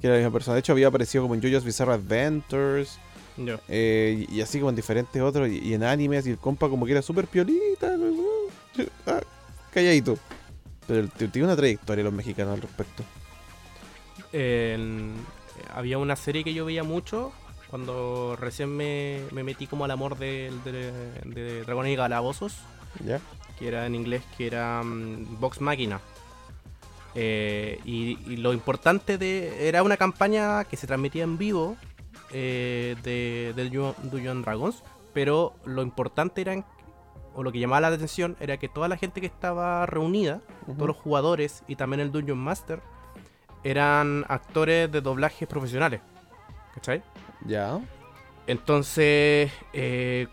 [0.00, 0.54] que era la misma persona.
[0.54, 2.98] De hecho había aparecido como en JoJo's Bizarre Adventures.
[3.36, 3.60] Ya.
[3.68, 5.48] eh, y y así como en diferentes otros.
[5.48, 6.26] Y, y en animes.
[6.26, 7.96] Y el compa como que era súper piolita.
[9.06, 9.20] ah,
[9.72, 10.18] calladito.
[10.86, 13.04] Pero tiene una trayectoria los mexicanos al respecto.
[15.74, 17.32] Había una serie que yo veía mucho
[17.68, 20.92] cuando recién me, me metí como al amor de, de,
[21.24, 22.56] de Dragones y Calabozos,
[23.04, 23.20] ¿Ya?
[23.58, 26.00] que era en inglés, que era mm, Vox Machina.
[27.14, 31.76] Eh, y, y lo importante de era una campaña que se transmitía en vivo
[32.32, 36.64] eh, de, de Dungeon- Dragons, pero lo importante era,
[37.38, 40.88] o lo que llamaba la atención, era que toda la gente que estaba reunida, todos
[40.88, 42.80] los jugadores y también el Dungeon Master,
[43.62, 46.00] eran actores de doblaje profesionales.
[46.74, 47.02] ¿Cachai?
[47.46, 47.78] Ya.
[48.48, 50.26] Entonces, eh,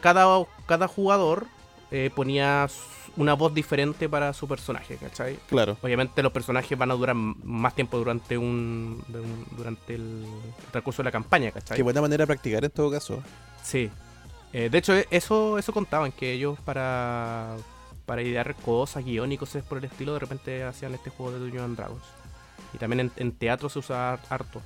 [0.00, 1.46] cada, cada jugador
[1.90, 2.68] eh, ponía
[3.16, 5.38] una voz diferente para su personaje, ¿cachai?
[5.48, 5.76] Claro.
[5.82, 10.26] Obviamente los personajes van a durar más tiempo durante un, un- durante el
[10.70, 11.76] transcurso de la campaña, ¿cachai?
[11.76, 13.22] Qué buena manera de practicar en todo caso.
[13.62, 13.90] Sí.
[14.54, 17.56] Eh, de hecho, e- eso, eso contaban, que ellos para,
[18.06, 21.40] para idear cosas, guion y cosas por el estilo, de repente hacían este juego de
[21.40, 22.04] Dungeons and Dragons.
[22.72, 24.62] Y también en, en teatro se usa har- harto.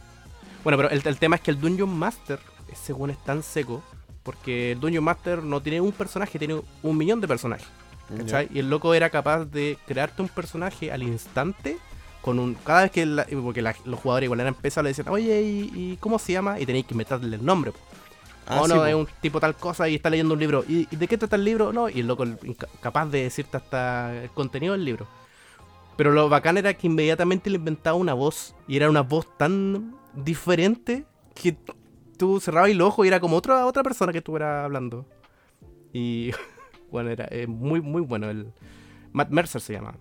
[0.62, 2.38] Bueno, pero el, el tema es que el Dungeon Master,
[2.70, 3.82] ese weón es tan seco,
[4.22, 7.66] porque el Dungeon Master no tiene un personaje, tiene un millón de personajes.
[8.16, 8.48] ¿cachai?
[8.54, 11.76] Y el loco era capaz de crearte un personaje al instante
[12.22, 15.08] con un cada vez que la- porque la- los jugadores igual eran pesados le decían
[15.08, 16.58] oye ¿y, y cómo se llama?
[16.58, 17.72] y tenéis que inventarle el nombre.
[18.48, 20.64] Ah, oh no es un tipo tal cosa y está leyendo un libro.
[20.66, 21.72] ¿y, de qué trata el libro?
[21.72, 22.24] no y el loco
[22.80, 25.06] capaz de decirte hasta el contenido del libro.
[25.96, 29.94] Pero lo bacán era que inmediatamente le inventaba una voz y era una voz tan
[30.14, 31.56] diferente que
[32.16, 35.06] tú cerrabas el ojo y era como otra otra persona que estuviera hablando.
[35.92, 36.30] Y
[36.90, 38.52] bueno era eh, muy muy bueno el
[39.12, 39.98] Matt Mercer se llama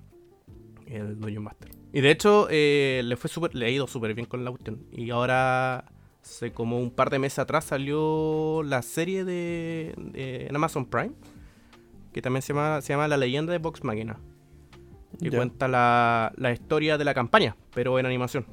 [0.86, 1.72] el Dungeon Master.
[1.92, 4.86] Y de hecho eh, le fue súper le ha ido súper bien con la cuestión.
[4.94, 5.86] Y ahora
[6.30, 11.14] hace como un par de meses atrás salió la serie de, de- en Amazon Prime
[12.14, 14.20] que también se llama se llama La leyenda de Vox Machina
[15.20, 15.38] que Ya.
[15.38, 18.46] cuenta la, la historia de la campaña pero en animación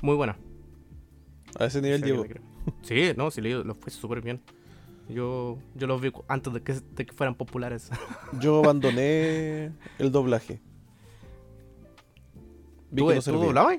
[0.00, 0.36] muy buena
[1.58, 2.24] A ese nivel creo.
[2.82, 4.40] Sí, no, sí, lo fue súper bien.
[5.08, 7.90] Yo, yo los vi antes de que, de que fueran populares.
[8.40, 10.60] Yo abandoné el doblaje.
[12.90, 13.78] Vi ¿Tú, que no tú doblabas?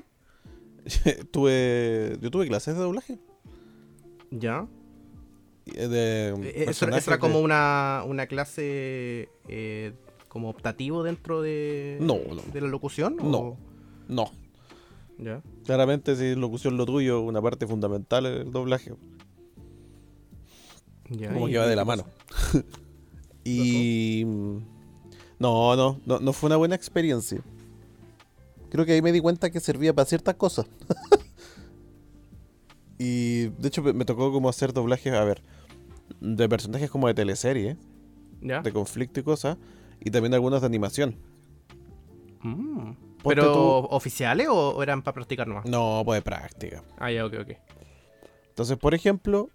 [1.30, 3.18] tuve, yo tuve clases de doblaje.
[4.30, 4.66] Ya.
[5.66, 9.92] eh, De Eh, Eso, personajes eso era como de- una, una clase eh,
[10.28, 12.42] como optativo dentro de, No, no.
[12.52, 13.16] de la locución.
[13.16, 13.38] No.
[13.38, 13.56] o-
[14.08, 14.30] No.
[15.18, 15.42] Ya.
[15.64, 18.92] Claramente, si es locución lo tuyo, una parte fundamental es el doblaje.
[21.10, 22.04] ya, Como que va de la mano.
[23.46, 24.24] Y.
[25.38, 27.42] No, no, no, no fue una buena experiencia.
[28.74, 30.66] Creo que ahí me di cuenta que servía para ciertas cosas.
[32.98, 35.44] y de hecho me- tocó como hacer doblajes, a ver,
[36.20, 37.76] de personajes como de teleserie,
[38.40, 38.62] Ya.
[38.62, 39.58] de conflicto y cosas,
[40.00, 41.16] y también algunos de animación.
[42.42, 42.94] Mm.
[43.22, 45.66] ¿Pero tú- oficiales o, o eran para practicar nomás?
[45.66, 46.82] No, pues de práctica.
[46.98, 47.50] Ah, ya, ok, ok.
[48.48, 49.50] Entonces, por ejemplo,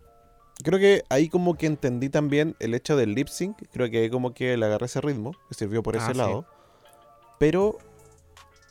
[0.63, 3.57] creo que ahí como que entendí también el hecho del lip sync.
[3.73, 6.17] Creo que ahí como que le agarré ese ritmo, que sirvió por Ah, ese sí.
[6.17, 6.45] lado.
[7.37, 7.77] Pero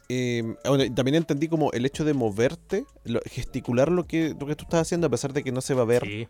[0.09, 4.47] eh, ah, bueno, también entendí como el hecho de moverte, lo- gesticular lo que, lo
[4.47, 6.27] que tú estás haciendo, a pesar de que no se va a ver, Sí.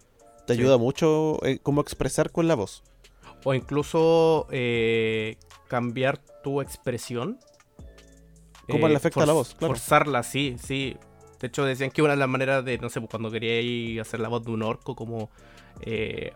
[0.47, 0.61] te sí.
[0.61, 2.83] ayuda mucho eh, como expresar con la voz.
[3.45, 5.37] O incluso eh,
[5.69, 7.38] cambiar tu expresión.
[8.69, 9.55] ¿Cómo le afecta a la voz?
[9.55, 9.75] Claro.
[9.75, 10.97] Forzarla, sí, sí.
[11.41, 13.99] De hecho, decían que una de las maneras de, no sé, pues, cuando quería ir
[14.01, 15.31] a hacer la voz de un orco, como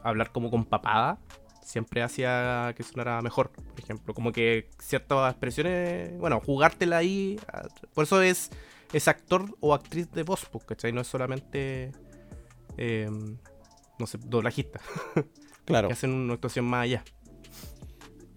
[0.05, 1.19] hablar como con papada,
[1.63, 3.51] siempre hacía que sonara mejor.
[3.51, 7.39] Por ejemplo, como que ciertas expresiones, bueno, jugártela ahí.
[7.53, 8.51] ah, Por eso es,
[8.93, 10.93] es actor o actriz de voz, pues, ¿cachai?
[10.93, 11.93] No es solamente,
[12.77, 13.09] eh,
[13.99, 14.81] no sé, doblajista,
[15.65, 15.89] Claro.
[15.89, 17.05] que hacen una actuación más allá.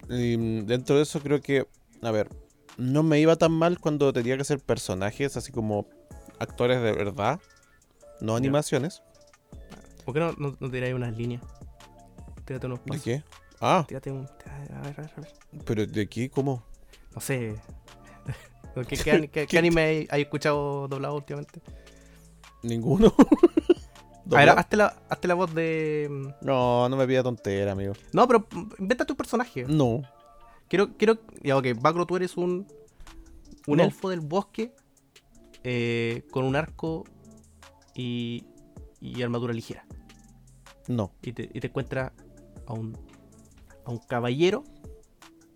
[0.08, 1.66] Y mm, dentro de eso creo que,
[2.02, 2.28] a ver,
[2.76, 5.88] no me iba tan mal cuando tenía que hacer personajes así como
[6.38, 7.40] actores de verdad,
[8.20, 9.02] no animaciones.
[10.04, 11.42] ¿Por qué no, no, no tiráis unas líneas?
[12.46, 13.22] Tírate unos ¿De qué?
[13.60, 14.26] Ah, Tírate un.
[14.46, 15.32] A ver, a ver, a ver.
[15.64, 16.30] pero ¿de qué?
[16.30, 16.62] ¿Cómo?
[17.14, 17.56] No sé.
[18.88, 21.60] ¿Qué, qué, ani- qué- qué anime hay, escuchado doblado últimamente?
[22.62, 23.12] Ninguno.
[24.32, 26.08] A ver, hazte la, hazte la voz de.
[26.10, 27.92] mm, No, no me pida tontera, amigo.
[28.12, 28.44] No, pero
[28.78, 29.64] inventa tu personaje.
[29.68, 30.02] No.
[30.68, 31.18] Quiero, quiero.
[31.44, 32.66] Ya, ok, Bagro, tú eres un.
[33.68, 33.84] Un No.
[33.84, 34.74] elfo del bosque.
[35.62, 37.04] eh, con un arco
[37.94, 38.44] y.
[39.00, 39.86] y armadura ligera.
[40.88, 41.12] No.
[41.22, 42.10] Y te, y te encuentras
[42.66, 42.96] a un.
[43.84, 44.64] a un caballero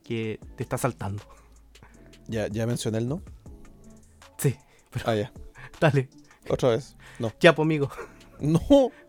[0.05, 1.23] que te está saltando.
[2.29, 3.23] Ya, ya mencioné el no.
[4.39, 4.57] Sí,
[5.05, 5.33] Ah, ya.
[5.81, 6.09] dale.
[6.49, 6.97] Otra vez.
[7.19, 7.33] No.
[7.41, 7.91] Ya, pues, amigo.
[8.41, 8.61] No.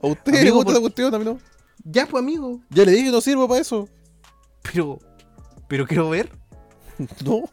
[0.04, 1.40] A usted le Amigo, gusta por- esa cuestión, a mí no.
[1.84, 2.60] Ya, pues, amigo.
[2.70, 3.88] Ya le dije que no sirvo para eso.
[4.62, 5.00] Pero.
[5.68, 6.30] Pero quiero ver.
[7.26, 7.44] No.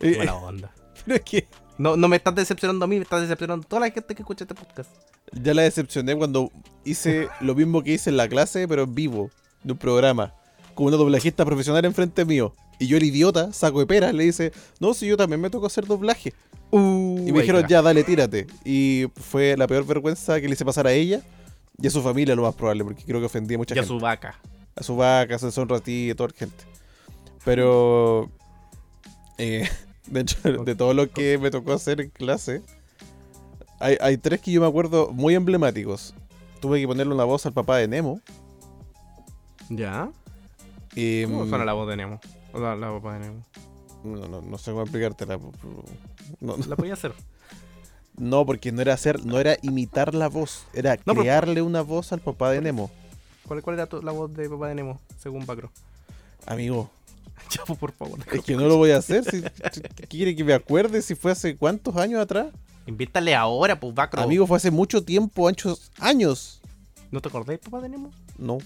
[0.00, 0.74] Eh, Buena onda.
[1.04, 1.46] pero es que
[1.80, 4.20] No, no me estás decepcionando a mí, me estás decepcionando a toda la gente que
[4.22, 4.90] escucha este podcast.
[5.32, 6.50] ya la decepcioné cuando
[6.84, 9.30] hice lo mismo que hice en la clase, pero en vivo,
[9.64, 10.34] de un programa,
[10.74, 12.54] con una doblajista profesional enfrente mío.
[12.78, 15.66] Y yo, el idiota, saco de peras, le dice, no, si yo también me tocó
[15.68, 16.34] hacer doblaje.
[16.70, 18.46] Uh, Y me dijeron, ya, dale, tírate.
[18.64, 21.22] Y fue la peor vergüenza que le hice pasar a ella
[21.80, 23.88] y a su familia, lo más probable, porque creo que ofendí a mucha Ya gente.
[23.94, 24.38] su vaca.
[24.76, 26.64] A su vaca, a su deshonra a ti, a toda la gente.
[27.44, 28.30] Pero,
[29.38, 29.66] eh,
[30.06, 32.62] de hecho, de todo lo que me tocó hacer en clase,
[33.78, 36.14] hay, hay tres que yo me acuerdo muy emblemáticos.
[36.60, 38.20] Tuve que ponerle una voz al papá de Nemo.
[39.68, 40.10] ¿Ya?
[40.94, 42.20] Y, ¿Cómo mm, suena la voz de Nemo?
[42.52, 43.44] O la, la papá de Nemo.
[44.04, 45.38] no, no, no sé cómo explicártela.
[46.40, 47.14] No, La podía hacer.
[48.18, 51.80] no, porque no era hacer, no era imitar la voz, era No, pero- crearle una
[51.82, 52.90] voz al papá de Nemo.
[53.46, 55.70] ¿Cuál, cuál era tu- la voz de papá de Nemo, según Bacro?
[56.46, 56.90] Amigo,
[57.66, 58.18] pues, por favor.
[58.32, 59.24] es que no lo voy a hacer.
[59.24, 59.42] Si,
[60.08, 62.48] ¿Quiere que me acuerde si fue hace cuántos años atrás?
[62.86, 64.22] Invítale ahora, pues, Bacro.
[64.22, 66.60] Amigo, fue hace mucho tiempo, anchos años.
[67.10, 68.10] ¿No te acordás de papá de Nemo?
[68.38, 68.58] No,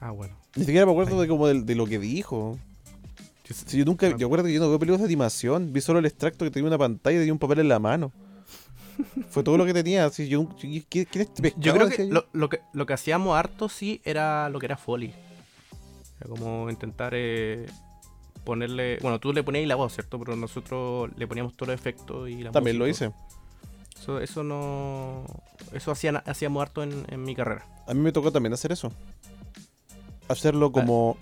[0.00, 0.34] Ah, bueno.
[0.56, 2.58] ni siquiera me acuerdo de como de, lo que dijo.
[3.44, 5.98] Yo Si yo nunca, yo acuerdo que yo no veo películas de animación, vi solo
[5.98, 8.12] el extracto que tenía una pantalla y tenía un papel en la mano.
[9.30, 10.04] Fue todo lo que tenía.
[10.04, 14.66] Así, yo, creo que lo, lo que lo que hacíamos harto sí era lo que
[14.66, 15.14] era Foley.
[16.20, 17.66] Era como intentar eh,
[18.44, 18.98] ponerle.
[19.02, 20.18] Bueno, tú le ponías la voz, ¿cierto?
[20.18, 23.12] Pero nosotros le poníamos todo el efecto y la También lo hice.
[24.00, 25.24] Eso, eso no.
[25.72, 27.66] Eso hacían, hacíamos harto en, en mi carrera.
[27.86, 28.92] A mí me tocó también hacer eso.
[30.28, 31.16] Hacerlo como.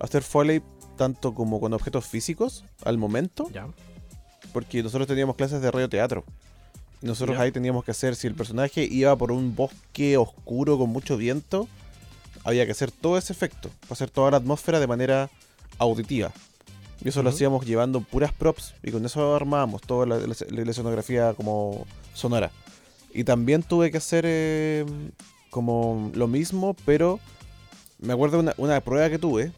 [0.00, 0.62] Hacer foley
[0.96, 3.48] tanto como con objetos físicos al momento.
[3.52, 3.66] Ya.
[4.52, 6.24] Porque nosotros teníamos clases de radioteatro.
[7.02, 7.44] Y nosotros Ya.
[7.44, 11.68] ahí teníamos que hacer, si el personaje iba por un bosque oscuro con mucho viento,
[12.44, 15.30] había que hacer todo ese efecto, para hacer toda la atmósfera de manera
[15.78, 16.32] auditiva.
[17.02, 20.70] Y eso lo hacíamos llevando puras props y con eso armábamos toda la, la- la
[20.70, 22.50] escenografía como sonora.
[23.12, 24.84] Y también tuve que hacer eh,
[25.50, 27.18] como lo mismo, pero
[27.98, 29.52] me acuerdo de una, una prueba que tuve,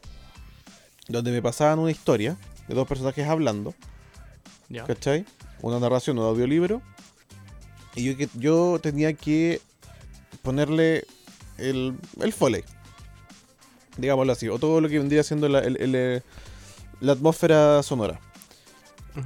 [1.09, 2.37] donde me pasaban una historia
[2.69, 3.75] de dos personajes hablando.
[4.69, 4.85] Ya.
[4.85, 5.27] ¿Cachai?
[5.61, 6.81] Una narración, un audiolibro.
[7.95, 9.61] Y yo, yo tenía que
[10.43, 11.05] ponerle
[11.59, 12.65] el, el foley.
[13.99, 14.49] Digámoslo así.
[14.49, 16.23] O todo lo que vendría siendo la, el- el, eh,
[17.03, 18.21] la atmósfera sonora.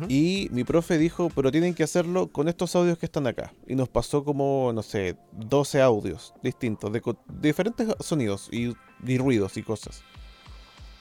[0.08, 3.52] Y mi profe dijo, pero tienen que hacerlo con estos audios que están acá.
[3.68, 7.00] Y nos pasó como, no sé, 12 audios distintos, de,
[7.40, 8.74] diferentes sonidos y,
[9.06, 10.02] y ruidos y cosas.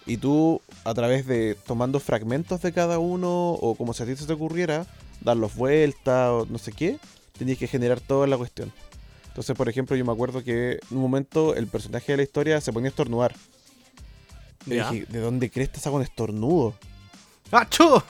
[0.05, 4.15] Y tú, a través de tomando fragmentos de cada uno, o como si a ti
[4.15, 4.85] se te ocurriera,
[5.21, 6.99] darlos vuelta o no sé qué,
[7.39, 8.71] tenías que generar toda la cuestión.
[9.29, 12.61] Entonces, por ejemplo, yo me acuerdo que en un momento el personaje de la historia
[12.61, 13.33] se ponía a estornudar.
[14.65, 14.89] Ya.
[14.91, 16.73] dije, ¿de dónde crees que saca un estornudo?
[17.51, 18.01] ¡Ah, chu!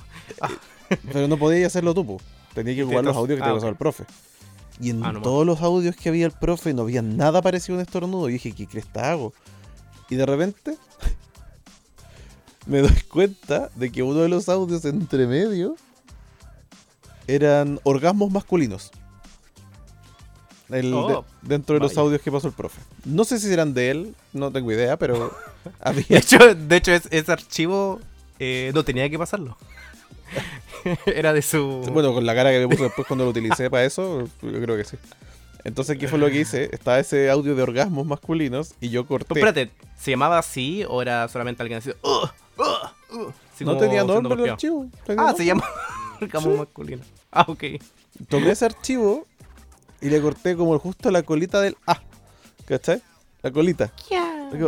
[1.12, 2.18] Pero no podías hacerlo tú, po.
[2.54, 3.74] Tenía que jugar los audios que ah, te pasaba ok.
[3.74, 4.06] el profe.
[4.80, 7.78] Y en Ah, todos los audios que había el profe no había nada parecido a
[7.80, 8.30] un estornudo.
[8.30, 9.34] Y dije, ¿qué cresta hago?
[10.10, 10.78] Y de repente
[12.66, 15.76] me doy cuenta de que uno de los audios entre medio
[17.28, 18.92] eran orgasmos masculinos.
[20.70, 21.08] El- Oh,
[21.44, 22.82] de- dentro de los audios que pasó el profe.
[23.06, 25.32] No sé si eran de él, no tengo idea, pero
[25.66, 26.18] De había.
[26.18, 28.00] hecho, de hecho es- ese archivo
[28.40, 29.58] eh, no tenía que pasarlo.
[31.06, 31.82] Era de su.
[31.94, 34.76] Bueno, con la cara que me puso después cuando lo utilicé para eso, yo creo
[34.78, 34.98] que sí.
[35.64, 36.70] Entonces, ¿qué fue lo que hice?
[36.72, 39.34] Estaba ese audio de orgasmos masculinos y yo corté.
[39.34, 41.90] Pero espérate, ¿se llamaba así o era solamente alguien así?
[42.04, 44.88] "Ugh, ugh, ugh", así no tenía nombre el archivo.
[45.06, 45.38] tenía Ah, nombre.
[45.44, 45.64] se llama
[46.22, 46.58] orgasmo Sí.
[46.60, 47.02] masculino.
[47.32, 47.64] Ah, ok.
[48.30, 49.26] Tomé ese archivo
[50.06, 52.02] y le corté como justo la colita del A.
[52.66, 53.02] ¿Cachai?
[53.42, 53.92] La colita.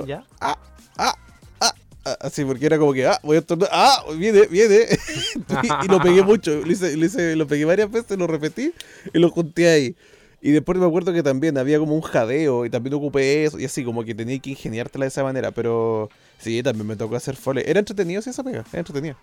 [0.05, 0.23] ¿Ya?
[0.39, 0.57] Ah,
[0.97, 1.15] ah,
[1.59, 1.73] ah,
[2.05, 3.69] ah, así, porque era como que, ah, voy a estornudar.
[3.73, 4.85] Ah, viene, viene.
[5.63, 6.51] y, y lo pegué mucho.
[6.63, 8.73] Lo, hice, lo, hice- lo pegué varias veces, lo repetí
[9.13, 9.95] y lo junté ahí.
[10.41, 13.65] Y después me acuerdo que también había como un jadeo y también ocupé eso y
[13.65, 15.51] así como que tenía que ingeniártela de esa manera.
[15.51, 17.63] Pero sí, también me tocó hacer foley.
[17.67, 18.63] Era entretenido, sí, esa pega.
[18.71, 19.15] Era entretenido.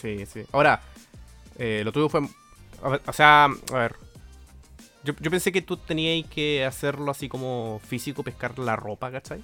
[0.00, 0.42] Sí, sí.
[0.52, 0.82] Ahora,
[1.58, 2.20] eh, lo tuyo fue.
[2.82, 3.94] a ver, o sea, a ver.
[5.04, 9.40] Yo, yo pensé que tú tenías que hacerlo así como físico, pescar la ropa, ¿cachai?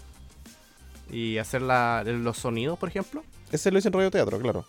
[1.10, 3.24] Y hacer la- los sonidos, por ejemplo.
[3.50, 4.64] Ese lo hice en radio teatro, claro.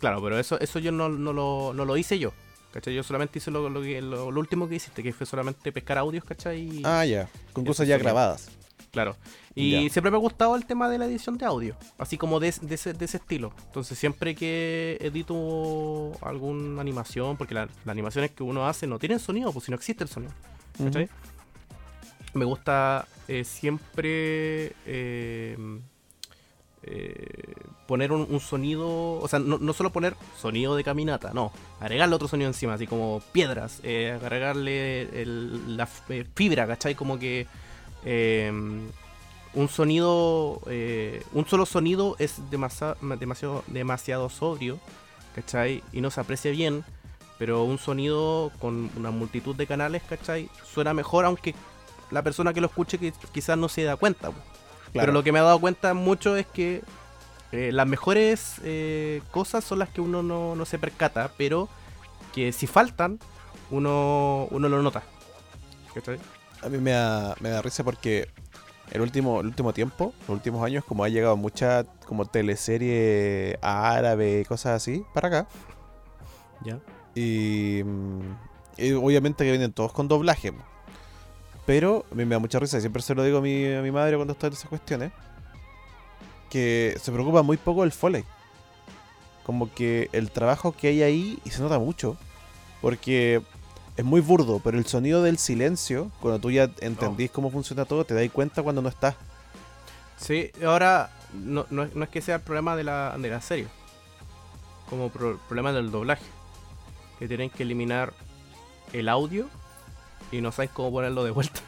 [0.00, 2.32] Claro, pero eso, eso yo no, no lo, no lo hice yo.
[2.72, 2.92] ¿Cachai?
[2.94, 5.98] Yo solamente hice lo, lo, que- lo- lo último que hiciste, que fue solamente pescar
[5.98, 6.80] audios, ¿cachai?
[6.84, 7.28] Ah, ya.
[7.52, 8.48] Con cosas ya grabadas.
[8.94, 9.16] Claro.
[9.54, 9.90] Y Ya.
[9.90, 12.74] siempre me ha gustado el tema de la edición de audio, así como de, de
[12.74, 13.52] ese, de ese estilo.
[13.66, 19.18] Entonces siempre que edito alguna animación, porque la- las animaciones que uno hace no tienen
[19.18, 20.32] sonido, pues si no existe el sonido.
[20.82, 21.08] ¿cachai?
[22.32, 25.56] Me gusta eh, siempre eh,
[26.82, 27.54] eh,
[27.86, 32.14] poner un, un sonido, o sea, no, no solo poner sonido de caminata, no, agregarle
[32.14, 36.94] otro sonido encima, así como piedras, eh, agregarle el- la eh, fibra, ¿cachai?
[36.94, 37.46] Como que
[38.04, 38.52] eh,
[39.54, 44.78] un sonido, eh, un solo sonido es demasiado, demasiado, demasiado sobrio,
[45.34, 45.82] ¿cachai?
[45.92, 46.84] Y no se aprecia bien,
[47.38, 50.50] pero un sonido con una multitud de canales, ¿cachai?
[50.64, 51.54] Suena mejor, aunque
[52.10, 54.30] la persona que lo escuche que quizás no se da cuenta.
[54.30, 54.42] Claro.
[54.92, 56.82] Pero lo que me ha dado cuenta mucho es que
[57.52, 61.68] eh, las mejores eh, cosas son las que uno no, no se percata, pero
[62.32, 63.20] que si faltan,
[63.70, 65.04] uno, uno lo nota.
[65.94, 66.18] ¿Cachai?
[66.64, 68.28] A mí me da, me da risa porque
[68.90, 74.40] el último, el último tiempo, los últimos años, como ha llegado mucha como teleserie árabe
[74.40, 75.48] y cosas así para acá.
[76.64, 76.80] Ya.
[77.14, 77.82] Y,
[78.78, 80.52] y obviamente que vienen todos con doblaje.
[81.66, 83.82] Pero a mí me da mucha risa, y siempre se lo digo a mi, a
[83.82, 85.12] mi madre cuando está en esas cuestiones,
[86.50, 88.24] que se preocupa muy poco del foley.
[89.44, 92.16] Como que el trabajo que hay ahí, y se nota mucho,
[92.80, 93.42] porque
[93.96, 98.04] es muy burdo, pero el sonido del silencio, cuando tú ya entendís cómo funciona todo,
[98.04, 99.14] te das cuenta cuando no estás.
[100.16, 103.40] Sí, ahora no, no, es- no es que sea el problema de la, de la
[103.40, 103.66] serie,
[104.90, 106.24] como pro- problema del doblaje,
[107.18, 108.12] que tienen que eliminar
[108.92, 109.46] el audio
[110.32, 111.60] y no saben cómo ponerlo de vuelta.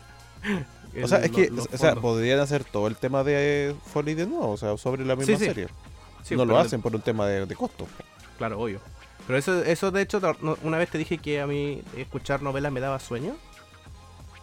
[1.03, 4.53] O sea, es que o sea, podrían hacer todo el tema de Foley de nuevo,
[4.53, 5.45] o sea, sobre la misma Sí, sí.
[5.45, 5.69] serie.
[6.23, 7.87] Sí, no lo hacen por un tema de, de costo.
[8.39, 8.81] Claro, obvio.
[9.27, 10.21] Pero eso, eso de hecho,
[10.63, 13.35] una vez te dije que a mí escuchar novelas me daba sueño.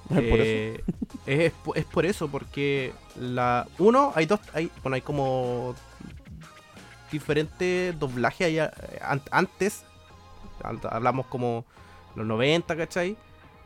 [0.09, 0.41] Es por eso.
[0.41, 0.83] Eh,
[1.25, 5.73] es, es po- es por eso, porque la uno, hay dos, hay, bueno, hay como
[7.11, 8.69] diferentes doblajes eh,
[9.01, 9.85] an- antes,
[10.89, 11.65] hablamos como
[12.15, 13.15] los 90, ¿cachai?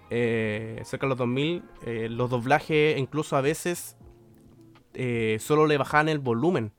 [0.10, 3.96] Eh, cerca de los 2000, eh, los doblajes incluso a veces
[4.94, 6.72] eh, solo le bajaban el volumen,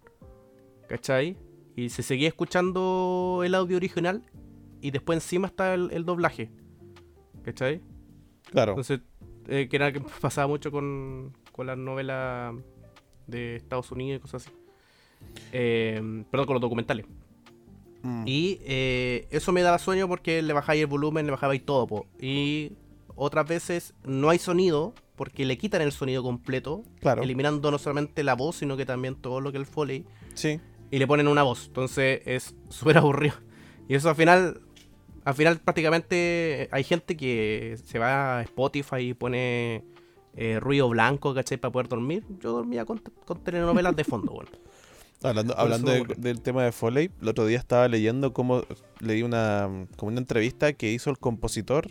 [0.89, 1.37] ¿cachai?
[1.79, 4.25] Y se seguía escuchando el audio original
[4.81, 6.51] y después encima está el, el doblaje,
[7.45, 7.81] ¿cachai?
[8.51, 8.73] Claro.
[8.73, 8.99] Entonces,
[9.47, 12.53] eh, que era que pasaba mucho con, con las novelas
[13.29, 14.57] de Estados Unidos y cosas así.
[15.53, 17.07] Eh, perdón, con los documentales.
[18.03, 18.25] Mm.
[18.27, 21.87] Y eh, eso me daba sueño porque le bajáis el volumen, le bajabais todo.
[21.87, 22.07] po.
[22.21, 22.73] Y
[23.15, 27.23] otras veces no hay sonido porque le quitan el sonido completo, Claro.
[27.23, 30.59] eliminando no solamente la voz, sino que también todo lo que es el foley Sí.
[30.91, 31.67] Y le ponen una voz.
[31.69, 33.35] Entonces es súper aburrido.
[33.89, 34.61] Y eso al final,
[35.25, 39.85] al final prácticamente hay gente que se va a Spotify y pone
[40.35, 41.59] eh, ruido blanco, ¿cachai?
[41.59, 42.25] Para poder dormir.
[42.41, 44.51] Yo dormía con, con telenovelas de fondo, bueno.
[45.23, 48.63] Hablando, hablando de- del tema de Foley, el otro día estaba leyendo cómo
[49.01, 51.89] leí una como una entrevista que hizo el compositor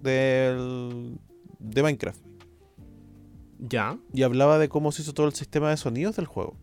[0.00, 1.18] del
[1.58, 2.20] de Minecraft
[3.58, 6.56] Ya, y hablaba de cómo se hizo todo el sistema de sonidos del juego,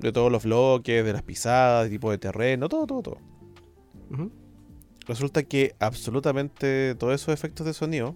[0.00, 3.18] de todos los bloques, de las pisadas, de tipo de terreno, todo, todo, todo.
[5.06, 8.14] Resulta que absolutamente todos esos efectos de sonido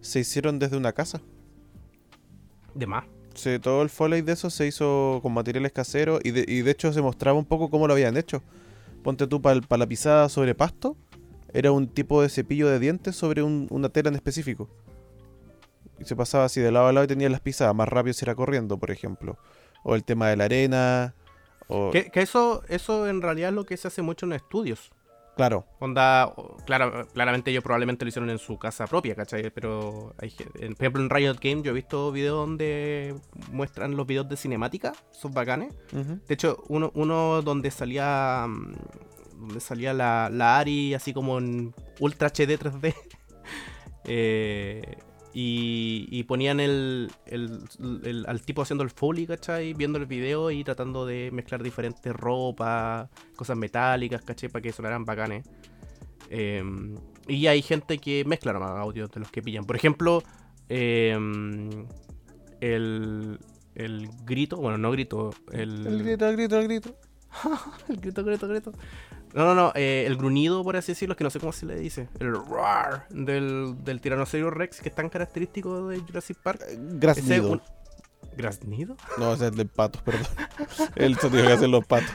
[0.00, 1.20] se hicieron desde una casa.
[2.74, 3.04] De más.
[3.34, 6.70] Se, todo el foley de eso se hizo con materiales caseros y de, y de
[6.70, 8.42] hecho se mostraba un poco cómo lo habían hecho.
[9.02, 10.96] Ponte tú para la pisada sobre pasto,
[11.52, 14.68] era un tipo de cepillo de dientes sobre un- una tela en específico.
[15.98, 18.24] Y se pasaba así de lado a lado y tenía las pisadas más rápido si
[18.24, 19.36] era corriendo, por ejemplo.
[19.84, 21.14] O el tema de la arena.
[21.68, 24.90] O, Que, que eso, eso en realidad es lo que se hace mucho en estudios.
[25.36, 26.32] Claro, Onda,
[27.12, 29.50] claramente ellos probablemente lo hicieron en su casa propia, ¿cachai?
[29.50, 33.16] Pero, hay, en- por ejemplo, en Riot Game yo he visto videos donde
[33.50, 35.74] muestran los videos de cinemática, son bacanes.
[35.92, 38.74] De hecho, uno, uno donde salía mm,
[39.40, 42.94] donde salía la, la Ari así como en Ultra HD 3D.
[44.04, 44.82] eh,
[45.34, 47.58] y, y ponían el, el-
[48.04, 49.74] el- al tipo haciendo el foley, ¿cachai?
[49.74, 54.48] Viendo el video y tratando de mezclar diferentes ropas, cosas metálicas, ¿cachai?
[54.48, 55.44] Para que sonaran bacanes.
[56.30, 56.62] Eh,
[57.26, 59.64] y hay gente que mezcla nomás audios de los que pillan.
[59.64, 60.22] Por ejemplo,
[60.68, 61.86] em,
[62.60, 63.38] el,
[63.74, 66.96] el grito, bueno, no grito, el, El grito, el grito, el grito.
[67.88, 68.72] el grito, grito, grito.
[69.34, 71.74] No, no, no, eh, el gruñido, por así decirlo, que no sé cómo se le
[71.76, 72.08] dice.
[72.20, 76.60] El roar del, del tiranosaurio Rex, que es tan característico de Jurassic Park.
[76.62, 77.50] Ese es Graznido.
[77.52, 77.62] un-
[78.36, 78.96] ¿Graznido?
[79.18, 80.26] No, ese es el de patos, perdón.
[80.96, 82.10] el sonido que hacen los patos.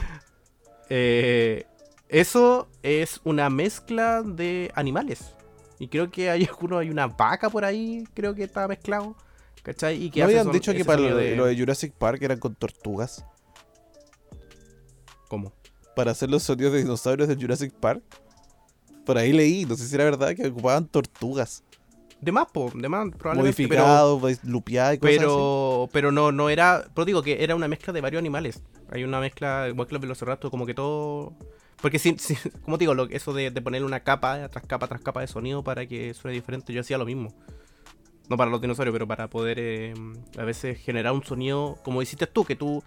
[0.88, 1.66] Eh,
[2.08, 5.34] eso es una mezcla de animales.
[5.78, 9.14] Y creo que hay alguno, hay una vaca por ahí, creo que está mezclado.
[9.62, 10.02] ¿Cachai?
[10.02, 11.36] Y que ¿No habían son- dicho que para lo de...
[11.36, 13.26] lo de Jurassic Park eran con tortugas?
[15.28, 15.52] ¿Cómo?
[16.00, 18.02] Para hacer los sonidos de dinosaurios de Jurassic Park.
[19.04, 21.62] Por ahí leí, no sé si era verdad, que ocupaban tortugas.
[22.22, 23.68] De más, po, de más, probablemente.
[23.68, 25.18] pero- Modificado, pues, lupeadas y cosas así.
[25.26, 26.86] Pero, pero no, no era.
[26.94, 28.62] Pero digo que era una mezcla de varios animales.
[28.90, 31.34] Hay una mezcla, igual que los velociraptor, como que todo.
[31.82, 32.34] Porque si, si-
[32.64, 35.26] como te digo, lo, eso de, de poner una capa tras capa tras capa de
[35.26, 37.34] sonido para que suene diferente, yo hacía lo mismo.
[38.30, 39.92] No para los dinosaurios, pero para poder eh,
[40.38, 42.82] a veces generar un sonido, como hiciste tú, que tú,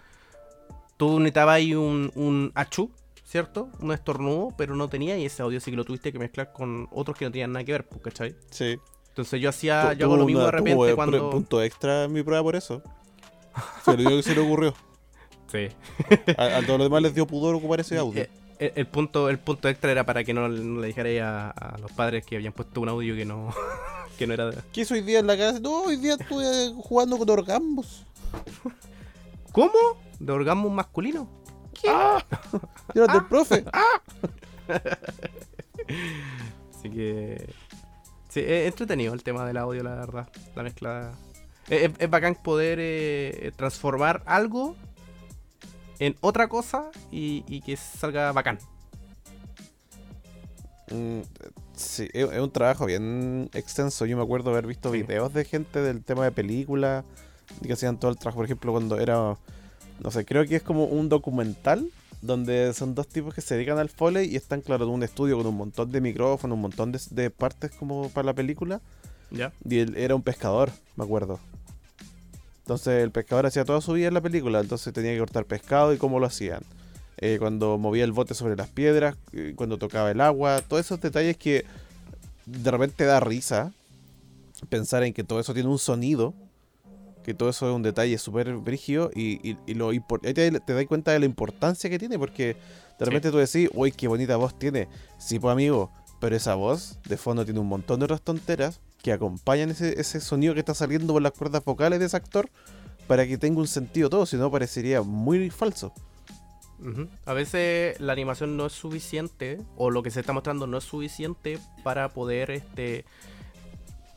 [0.96, 2.90] tú necesitabas ahí un, un achú,
[3.24, 3.70] ¿cierto?
[3.80, 6.88] Un estornudo, pero no tenía y ese audio sí que lo tuviste que mezclar con
[6.92, 8.36] otros que no tenían nada que ver, pues, ¿cachai?
[8.50, 8.78] Sí.
[9.08, 11.30] Entonces yo hacía, yo hago lo mismo de repente eh, cuando...
[11.30, 12.82] punto extra en mi prueba por eso.
[13.84, 14.74] Se lo digo que se le ocurrió.
[15.46, 15.68] Sí.
[16.36, 18.22] A, todos los demás les dio pudor ocupar ese audio.
[18.22, 21.92] Eh, El, punto, el punto extra era para que no, le dijera ahí a, los
[21.92, 23.54] padres que habían puesto un audio que no,
[24.18, 24.58] que no era de...
[24.72, 25.60] ¿Qué hizo hoy día en la casa?
[25.60, 28.04] No, hoy día estuve jugando con orgasmos.
[29.52, 29.70] ¿Cómo?
[30.18, 30.32] ¿De
[31.82, 32.68] orgasmo masculino?
[32.94, 33.64] Yo del profe.
[36.74, 37.54] Así que...
[38.28, 40.28] Sí, es entretenido el tema del audio, la verdad.
[40.54, 41.12] La mezcla...
[41.68, 44.76] Es, bacán poder eh, transformar algo
[45.98, 48.58] en otra cosa y, y que salga bacán.
[50.90, 51.20] Mm,
[51.74, 54.04] sí, es, es un trabajo bien extenso.
[54.04, 55.02] Yo me acuerdo haber visto Sí.
[55.02, 57.04] videos de gente del tema de películas
[57.62, 58.36] que hacían todo el trabajo.
[58.38, 59.36] Por ejemplo, cuando era,
[60.00, 61.88] no sé, creo que es como un documental
[62.22, 65.36] donde son dos tipos que se dedican al foley y están, claro, en un estudio
[65.36, 68.80] con un montón de micrófonos, un montón de, de partes como para la película.
[69.30, 69.52] ¿Ya?
[69.68, 71.38] Y él era un pescador, me acuerdo.
[72.60, 75.92] Entonces el pescador hacía toda su vida en la película, entonces tenía que cortar pescado
[75.92, 76.62] y cómo lo hacían.
[77.18, 81.00] Eh, cuando movía el bote sobre las piedras, eh, cuando tocaba el agua, todos esos
[81.00, 81.66] detalles que
[82.46, 83.72] de repente da risa
[84.68, 86.34] pensar en que todo eso tiene un sonido,
[87.24, 90.86] que todo eso es un detalle súper brígido y, y- y lo te, te das
[90.86, 92.56] cuenta de la importancia que tiene porque
[92.98, 94.88] de repente tú decís, uy, qué bonita voz tiene.
[95.18, 99.12] Sí, pues amigo, pero esa voz de fondo tiene un montón de otras tonteras que
[99.12, 102.48] acompañan ese, ese sonido que está saliendo por las cuerdas vocales de ese actor
[103.06, 105.92] para que tenga un sentido todo, si no parecería muy falso.
[107.24, 110.84] A veces la animación no es suficiente, o lo que se está mostrando no es
[110.84, 113.04] suficiente para poder este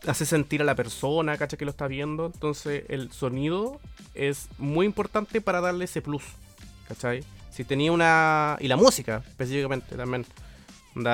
[0.05, 1.57] hacer sentir a la persona, ¿cachai?
[1.57, 2.27] Que lo está viendo.
[2.27, 3.79] Entonces el sonido
[4.13, 6.23] es muy importante para darle ese plus,
[6.87, 7.23] ¿cachai?
[7.49, 8.57] Si tenía una...
[8.59, 10.25] Y la música, específicamente, también.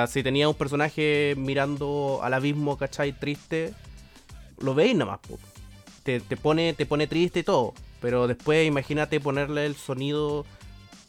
[0.08, 3.12] Si tenía un personaje mirando al abismo, ¿cachai?
[3.12, 3.74] Triste,
[4.58, 5.38] lo veis nomás, po.
[6.02, 7.74] Te, te pone, te pone triste y todo.
[8.00, 10.44] Pero después imagínate ponerle el sonido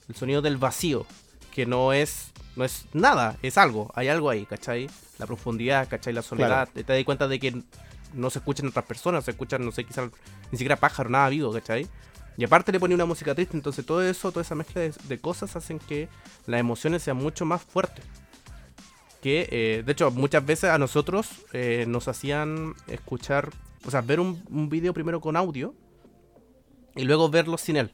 [0.08, 1.06] el sonido del vacío,
[1.54, 4.90] que no es no es nada, es algo, hay algo ahí, ¿cachai?
[5.18, 6.14] La profundidad, ¿cachai?
[6.14, 7.62] La soledad, te, te das cuenta de que
[8.14, 10.10] no se escuchan otras personas, se escuchan, no sé, quizás
[10.52, 11.88] ni siquiera pájaro, nada vivo, ¿cachai?
[12.38, 15.20] Y aparte le ponía una música triste, entonces todo eso, toda esa mezcla de, de
[15.20, 16.10] cosas hacen que
[16.48, 18.04] las emociones sean mucho más fuertes.
[19.22, 23.50] Que, eh, de hecho, muchas veces a nosotros eh, nos hacían escuchar,
[23.86, 25.74] o sea, ver un, un video primero con audio
[26.96, 27.92] y luego verlo sin él.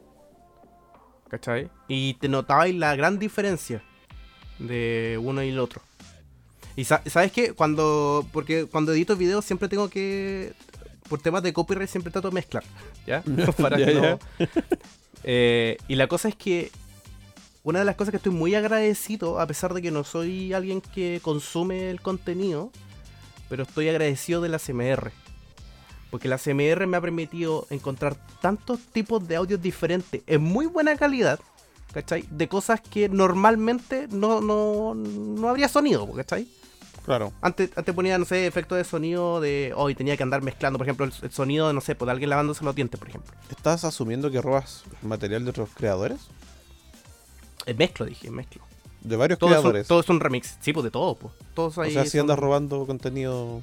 [1.29, 1.69] ¿Cachai?
[1.87, 3.81] Y te notabais la gran diferencia
[4.59, 5.81] de uno y el otro.
[6.75, 8.25] Y sa- sabes qué, cuando.
[8.31, 10.53] Porque cuando edito videos siempre tengo que.
[11.09, 12.63] Por temas de copyright siempre trato de mezclar.
[13.05, 13.21] ¿Ya?
[13.57, 14.01] Para Ya, que ya.
[14.01, 14.19] no.
[15.23, 16.71] Eh, y la cosa es que.
[17.63, 20.81] Una de las cosas que estoy muy agradecido, a pesar de que no soy alguien
[20.81, 22.71] que consume el contenido,
[23.49, 25.11] pero estoy agradecido de la CMR.
[26.09, 30.97] Porque la CMR me ha permitido encontrar tantos tipos de audios diferentes en muy buena
[30.97, 31.39] calidad,
[31.93, 32.25] ¿cachai?
[32.31, 36.47] De cosas que normalmente no, no, no habría sonido, ¿cachai?
[37.05, 37.33] Claro.
[37.41, 40.85] Antes, antes ponía, no sé, efectos de sonido de hoy tenía que andar mezclando, por
[40.85, 43.33] ejemplo, el, el sonido, no sé, pues, de alguien lavándose los dientes, por ejemplo.
[43.49, 46.19] ¿Estás asumiendo que robas material de otros creadores?
[47.65, 48.63] Eh, mezclo, dije, mezclo.
[49.01, 49.87] De varios creadores.
[49.87, 51.33] todo es un remix, sí, pues de todo, pues.
[51.55, 53.61] Todos o ahí sea, si son- andas robando contenido.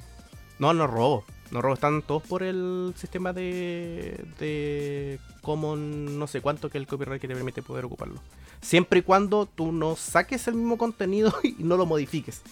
[0.59, 1.25] No, no robo.
[1.53, 6.87] No robo, están todos por el sistema de, de common no sé cuánto que el
[6.87, 8.21] copyright que te permite poder ocuparlo.
[8.61, 12.43] Siempre y cuando tú no saques el mismo contenido y no lo modifiques.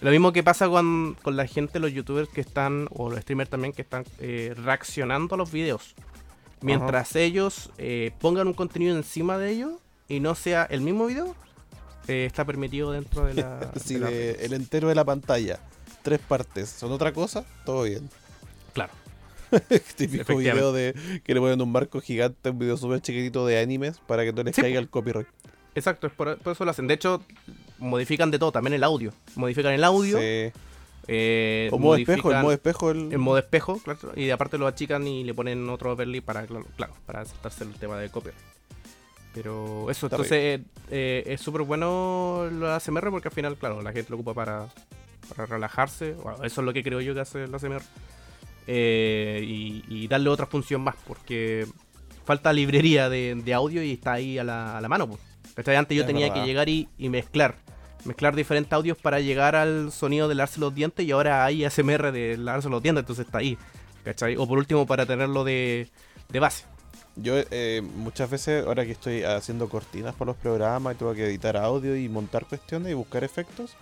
[0.00, 3.50] Lo mismo que pasa con, con la gente, los youtubers que están, o los streamers
[3.50, 5.94] también, que están eh, reaccionando a los videos.
[6.62, 9.72] Mientras ellos eh, pongan un contenido encima de ellos
[10.08, 11.34] y no sea el mismo video,
[12.08, 13.72] eh, está permitido dentro de la.
[13.82, 15.58] Si de la- de- el entero de la pantalla,
[16.02, 18.08] tres partes, son otra cosa, todo bien.
[18.72, 18.92] Claro.
[19.96, 20.94] Típico video de
[21.24, 24.42] que le ponen un marco gigante, un video súper chiquitito de animes para que no
[24.42, 25.26] les Sí, caiga el copyright.
[25.74, 26.86] Exacto, es por, por eso lo hacen.
[26.86, 27.22] De hecho,
[27.80, 29.12] modifican de todo, también el audio.
[29.36, 30.18] Modifican el audio.
[30.18, 30.52] Sí.
[31.08, 33.12] eh, O modo espejo, el modo espejo, el...
[33.12, 36.94] En modo espejo, claro, y aparte lo achican y le ponen otro overlay para, claro,
[37.06, 38.38] para saltarse el tema de copyright.
[39.34, 40.60] Pero eso, Está entonces
[40.90, 44.66] eh, es súper bueno lo ASMR porque al final, claro, la gente lo ocupa para,
[45.28, 46.12] para relajarse.
[46.14, 47.82] Bueno, eso es lo que creo yo que hace el ASMR.
[48.66, 51.66] Eh, y, y darle otra función más porque
[52.24, 55.08] falta librería de, de audio y está ahí a la, a la mano.
[55.08, 55.20] Pues.
[55.76, 56.42] Antes yo Es tenía verdad.
[56.42, 57.56] que llegar y, y mezclar.
[58.04, 62.12] Mezclar diferentes audios para llegar al sonido de lavarse los dientes y ahora hay ASMR
[62.12, 63.58] de lavarse los dientes, entonces está ahí.
[64.04, 64.36] ¿Cachai?
[64.36, 65.88] O por último para tenerlo de,
[66.30, 66.64] de base.
[67.16, 71.26] Yo eh, muchas veces, ahora que estoy haciendo cortinas para los programas y tengo que
[71.26, 73.76] editar audio y montar cuestiones y buscar efectos,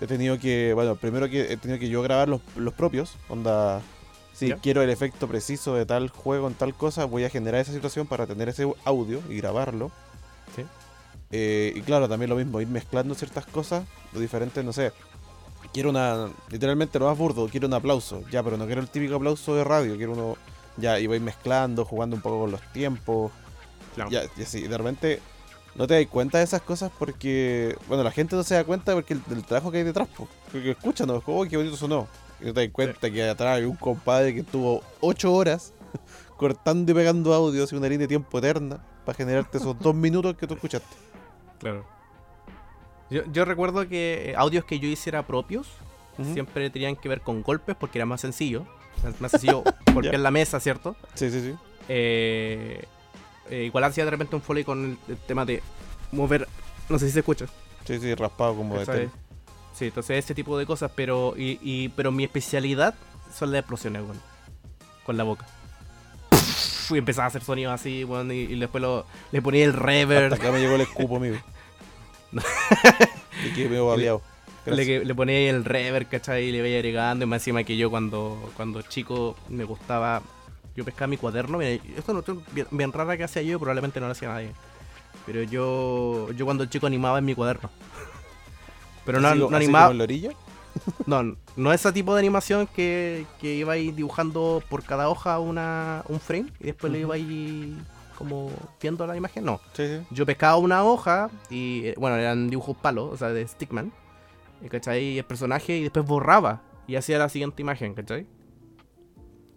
[0.00, 3.82] he tenido que, bueno, primero que he tenido que yo grabar los, los propios, onda,
[4.32, 7.72] si quiero el efecto preciso de tal juego en tal cosa, voy a generar esa
[7.72, 9.90] situación para tener ese audio y grabarlo.
[10.56, 10.62] Sí.
[11.30, 14.92] Eh, y claro, también lo mismo, ir mezclando ciertas cosas, lo diferente, no sé.
[15.72, 19.16] Quiero una, literalmente lo más burdo, quiero un aplauso, ya, pero no quiero el típico
[19.16, 20.36] aplauso de radio, quiero uno,
[20.78, 23.32] ya, y voy mezclando, jugando un poco con los tiempos,
[23.94, 24.10] Claro.
[24.10, 25.20] ya, y así, de repente
[25.74, 28.94] no te das cuenta de esas cosas porque, bueno, la gente no se da cuenta
[28.94, 30.28] porque el, del trabajo que hay detrás, po.
[30.50, 31.22] porque escuchan, ¿no?
[31.26, 32.06] "Uy, qué bonito sonó.
[32.40, 35.72] Y no te das cuenta que atrás hay un compadre que estuvo 8 horas
[36.36, 40.36] cortando y pegando audios y una línea de tiempo eterna para generarte esos dos minutos
[40.36, 40.96] que tú escuchaste.
[41.58, 41.84] Claro.
[43.10, 45.68] Yo, yo recuerdo que eh, audios que yo hiciera propios
[46.32, 48.66] siempre tenían que ver con golpes porque era más sencillo.
[49.20, 49.62] Más- sencillo
[50.16, 50.96] es la mesa, ¿cierto?
[51.14, 51.54] Sí, sí, sí.
[51.88, 52.84] Eh,
[53.50, 55.62] eh, igual hacía de repente un foley con el, el tema de
[56.12, 56.48] mover.
[56.88, 57.46] No sé si se escucha.
[57.84, 59.08] Sí, sí, raspado como de.
[59.74, 62.94] Sí, entonces ese tipo de cosas, pero y, y- pero mi especialidad
[63.32, 64.02] son las explosiones.
[65.06, 65.46] Con la boca.
[66.90, 70.32] Y empezaba a hacer sonidos así, weón, y, y después lo, le ponía el reverb,
[70.32, 71.36] Hasta acá me llegó el escupo, amigo.
[73.46, 74.22] y quedé medio babeado.
[74.66, 76.44] le, que- le ponía el reverb, ¿cachai?
[76.44, 80.22] Y le veía agregando, y más encima que yo cuando, cuando chico me gustaba,
[80.76, 82.22] yo pescaba mi cuaderno, mira, esto no
[82.52, 84.50] bien, bien rara que hacía yo, probablemente no lo hacía nadie.
[85.26, 87.70] Pero yo, yo cuando chico animaba en mi cuaderno.
[89.04, 90.30] Pero no, Así no así animaba, como en la orilla.
[91.06, 96.04] No, no ese tipo de animación que, que iba ahí dibujando por cada hoja una,
[96.08, 97.06] un frame y después le Ujú.
[97.06, 97.76] iba ahí
[98.16, 98.50] como
[98.80, 99.44] viendo la imagen.
[99.44, 100.06] No, Sí, sí.
[100.10, 103.92] yo pescaba una hoja y, eh, bueno, eran dibujos palos, o sea, de Stickman,
[104.62, 105.18] y, ¿cachai?
[105.18, 108.26] El personaje y después borraba y hacía la siguiente imagen, ¿cachai?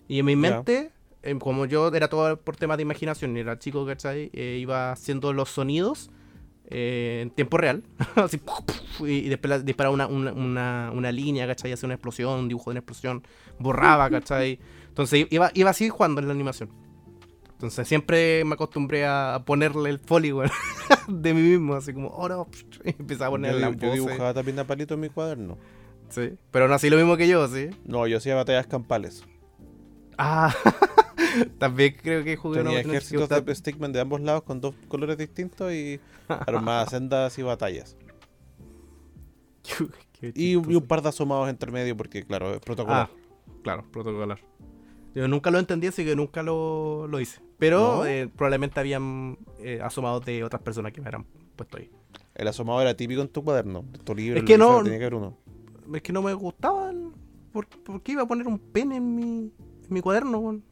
[0.07, 0.91] Y en mi mente,
[1.23, 4.29] em, como yo era todo por temas de imaginación y era chico, ¿cachai?
[4.33, 6.09] Eh, iba haciendo los sonidos
[6.71, 7.83] eh, en tiempo real,
[8.15, 8.41] así,
[9.01, 11.71] y, y después disparaba una, una, una, una línea, ¿cachai?
[11.73, 13.23] Hacía una explosión, un dibujo de una explosión,
[13.59, 14.57] borraba, ¿cachai?
[14.87, 16.69] Entonces iba, iba así jugando en la animación.
[17.51, 20.49] Entonces siempre me acostumbré a ponerle el weón,
[21.07, 22.47] de mí mismo, así como, oh no,
[22.83, 25.57] y empezaba a poner Yo, la yo dibujaba también a palito en mi cuaderno.
[26.09, 27.69] Sí, pero no así lo mismo que yo, ¿sí?
[27.85, 29.23] No, yo hacía batallas campales.
[30.17, 30.53] Ah,
[31.59, 35.71] también creo que jugué Tenía ejércitos de stickman de ambos lados con dos colores distintos
[35.73, 37.95] y armaba sendas y batallas.
[40.21, 43.09] Y, y un par de asomados entre medio porque, claro, es protocolar.
[43.11, 43.15] Ah,
[43.63, 44.39] claro, protocolar.
[45.15, 47.41] Yo nunca lo entendí, así que nunca lo, lo hice.
[47.57, 48.05] Pero ¿No?
[48.05, 51.25] eh, probablemente habían eh, asomados de otras personas que me habrán
[51.55, 51.89] puesto ahí.
[52.35, 53.83] El asomado era típico en tu cuaderno.
[53.93, 55.37] En tu libro, Es que no- fuera, tenía que haber uno.
[55.93, 57.13] Es que no me gustaban.
[57.51, 60.63] ¿Por, por qué iba a poner un pene en mi, en mi cuaderno, weón?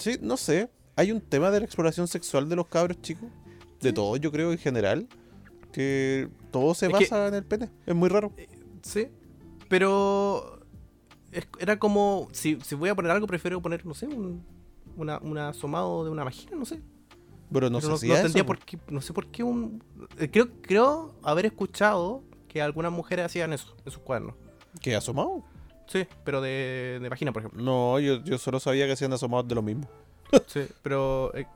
[0.00, 0.70] Sí, no sé.
[0.96, 3.28] Hay un tema de la exploración sexual de los cabros chicos.
[3.80, 5.06] De todo, yo creo, en general.
[5.72, 7.70] Que todo se Es que- basa en el pene.
[7.86, 8.32] Es muy raro.
[8.82, 9.08] Sí.
[9.68, 10.60] Pero
[11.32, 14.44] es- era como, si, si voy a poner algo, prefiero poner, no sé, un,
[14.96, 16.80] una, un asomado de una vagina, no sé.
[17.52, 19.82] Pero no Pero no, no eso, por qué, no sé por qué un...
[20.18, 24.34] eh, Creo, creo haber escuchado que algunas mujeres hacían eso en sus cuadernos.
[24.80, 25.44] ¿Qué, asomado?
[25.90, 27.60] Sí, pero de, de vagina, por ejemplo.
[27.62, 29.88] No, yo, yo solo sabía que hacían asomados de lo mismo.
[30.46, 31.32] Sí, pero...
[31.34, 31.46] eh,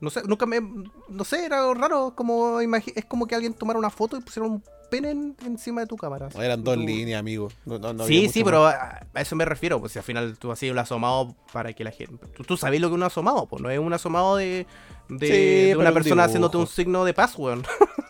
[0.00, 0.60] no sé, nunca me...
[1.08, 2.68] No sé, era raro, como es
[3.06, 6.28] como que alguien tomara una foto y pusiera un pene en- encima de tu cámara.
[6.38, 7.48] Eran dos Tú- líneas, amigo.
[7.64, 10.50] No, no- sí, sí, pero a, a eso me refiero, pues si al final tú
[10.52, 12.26] así un asomado para que la gente...
[12.36, 14.66] Tú, tú sabes lo que es un asomado, pues no es un asomado de,
[15.08, 17.64] de, Sí, de una un persona haciéndote un signo de paz, weón.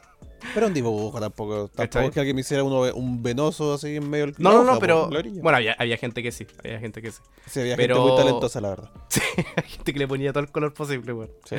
[0.55, 1.69] Pero un dibujo tampoco.
[1.69, 4.65] Tampoco es que alguien me hiciera uno, un venoso así en medio del No, no,
[4.65, 5.09] no, pero.
[5.09, 6.47] Bueno, había, había gente que sí.
[6.65, 7.21] Había gente que sí.
[7.47, 8.91] Sí, había pero- gente muy talentosa, la verdad.
[9.09, 9.21] Sí,
[9.57, 11.31] hay gente que le ponía todo el color posible, weón.
[11.45, 11.57] Sí.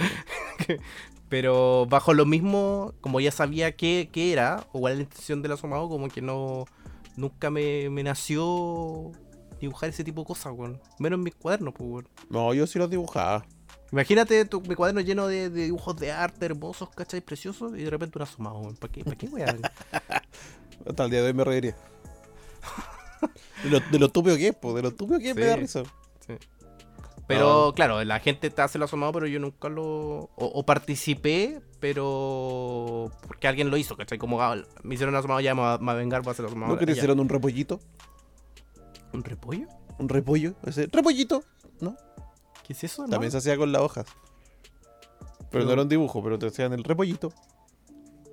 [1.29, 5.41] Pero bajo lo mismo, como ya sabía qué, qué era, o cuál era la intención
[5.41, 6.65] del asomado, como que no.
[7.17, 9.11] Nunca me, me nació
[9.59, 10.79] dibujar ese tipo de cosas, weón.
[10.99, 12.07] Menos en mis cuadernos, pues, weón.
[12.29, 13.45] No, yo sí los dibujaba.
[13.91, 17.21] Imagínate tu, mi cuaderno lleno de, de dibujos de arte hermosos, ¿cachai?
[17.21, 18.75] Preciosos, y de repente un asomado, weón.
[18.75, 19.61] ¿Para qué, ¿Para qué, weón?
[20.87, 21.75] Hasta el día de hoy me reiría.
[23.63, 25.47] De lo, de lo estúpido que es, po, de lo estúpido que es me Sí.
[25.47, 25.83] da risa.
[27.27, 29.83] Pero claro, la gente te hace el asomado, pero yo nunca lo.
[29.83, 33.11] O, o participé, pero.
[33.27, 34.17] Porque alguien lo hizo, ¿cachai?
[34.17, 36.71] Como ah, me hicieron asomado, ya me va, me a vengar, va a hacer asomado.
[36.71, 37.81] ¿No que te hicieron un repollito?
[39.11, 39.67] ¿Un repollo?
[39.99, 40.53] ¿Un repollo?
[40.65, 41.43] Ese repollito,
[41.81, 41.97] ¿no?
[42.67, 43.05] ¿Qué es eso?
[43.07, 44.05] También se hacía con las hojas.
[45.39, 47.31] Pero Pero- no era un dibujo, pero te hacían el repollito.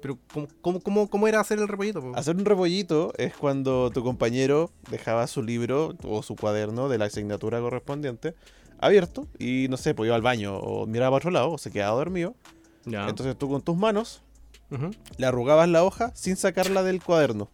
[0.02, 2.02] Pero, ¿cómo, cómo, cómo, cómo era hacer el repollito?
[2.02, 2.12] po?
[2.14, 7.06] Hacer un repollito es cuando tu compañero dejaba su libro o su cuaderno de la
[7.06, 8.34] asignatura correspondiente
[8.80, 11.70] abierto y no sé, pues iba al baño o miraba para otro lado o se
[11.70, 12.34] quedaba dormido.
[12.84, 14.20] Entonces tú con tus manos
[15.16, 17.48] le arrugabas la hoja sin sacarla del cuaderno.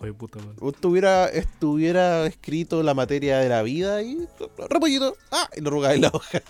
[0.00, 0.56] Hijo de puta, man.
[0.66, 4.26] Estuviera, estuviera escrito la materia de la vida y
[4.68, 6.40] repollito, ah, y lo en la hoja.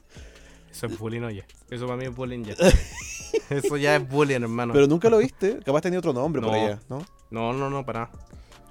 [0.70, 1.44] Eso es bullying, oye.
[1.70, 2.54] Eso para mí es bullying ya.
[3.50, 4.72] Eso ya es bullying, hermano.
[4.72, 6.56] Pero nunca lo viste, capaz tenía otro nombre por No.
[6.56, 7.04] allá, ¿no?
[7.30, 8.12] No, no, no, para nada.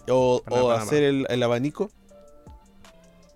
[0.09, 1.91] O, Para o para hacer el, el abanico.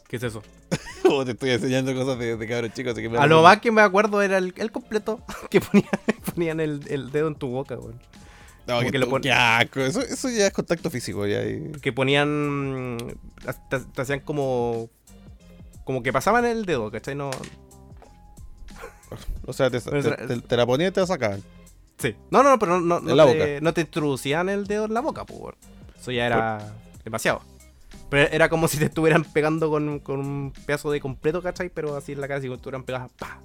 [0.08, 0.42] ¿Qué es eso?
[1.12, 3.60] o te estoy enseñando cosas de, de cabros chicos, así que me A lo más
[3.60, 5.20] que me acuerdo era el, el completo
[5.50, 5.90] que ponían,
[6.34, 8.00] ponían el, el dedo en tu boca, weón.
[8.68, 11.26] No, que que lo tú- pon- qué asco, Eso, eso ya es contacto físico.
[11.26, 12.98] Ya, y- Que ponían.
[13.70, 14.90] Te, te hacían como.
[15.86, 17.16] Como que pasaban el dedo, ¿cachai?
[17.16, 17.32] No.
[19.46, 21.42] O sea, te, te- te- la ponían y te la sacaban.
[21.98, 22.16] Sí.
[22.30, 25.26] No, no, no, pero no, no, te, no te introducían el dedo en la boca,
[25.26, 25.40] pues.
[25.40, 25.56] weón.
[26.00, 27.42] Eso ya era demasiado.
[28.10, 31.70] Pero era como si te estuvieran pegando con, con un pedazo de completo, ¿cachai?
[31.70, 33.40] Pero así en la cara, si te estuvieran pegadas, ¡pa!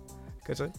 [0.44, 0.70] ¿cachai?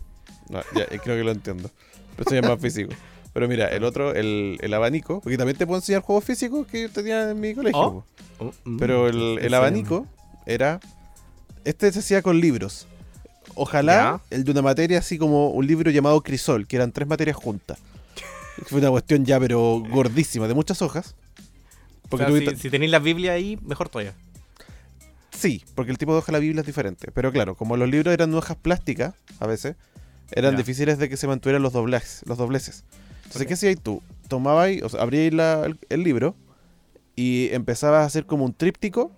[0.50, 1.70] No, ya, eh, creo que lo entiendo.
[2.16, 2.94] Pero eso ya es más físico.
[3.34, 6.84] Pero mira, el otro, el, el abanico, porque también te puedo enseñar juegos físicos que
[6.84, 7.80] yo tenía en mi colegio.
[7.80, 8.06] Oh.
[8.40, 10.08] Oh, mm, Pero el, el abanico
[10.46, 10.80] era.
[11.66, 12.88] Este se hacía con libros.
[13.56, 17.36] Ojalá el de una materia así como un libro llamado Crisol, que eran tres materias
[17.36, 17.80] juntas.
[18.68, 21.16] Fue una cuestión ya, pero gordísima, de muchas hojas.
[22.10, 24.14] O sea, si, si tenéis la Biblia ahí, mejor todavía.
[25.32, 27.12] Sí, porque el tipo de hoja de la Biblia es diferente.
[27.12, 29.76] Pero claro, como los libros eran hojas plásticas, a veces,
[30.32, 30.58] eran Ya.
[30.60, 32.22] difíciles de que se mantuvieran los dobleces.
[32.26, 32.84] Los dobleces.
[33.26, 33.48] Entonces.
[33.48, 34.02] ¿qué hacías tú?
[34.28, 36.36] Tomabas, o sea, abríais el, el libro
[37.16, 39.12] y empezabas a hacer como un tríptico,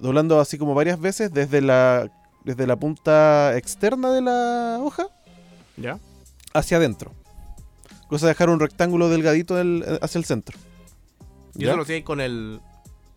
[0.00, 2.10] doblando así como varias veces desde la,
[2.44, 5.06] desde la punta externa de la hoja
[5.76, 5.98] ¿Ya?
[6.54, 7.12] hacia adentro.
[8.08, 10.56] Cosa de dejar un rectángulo delgadito del- hacia el centro.
[11.56, 12.60] ¿Y eso lo hacíais con el,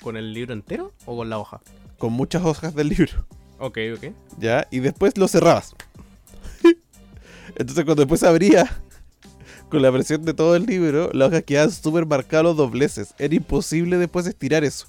[0.02, 1.62] con el libro entero o con la hoja?
[1.98, 3.26] Con muchas hojas del libro.
[3.60, 4.06] Ok, ok.
[4.40, 4.68] ¿ya?
[4.72, 5.76] Y después lo cerrabas.
[7.56, 8.82] Entonces cuando después abría
[9.72, 13.14] con la presión de todo el libro, las hojas quedaban súper marcadas los dobleces.
[13.18, 14.86] Era imposible después estirar eso.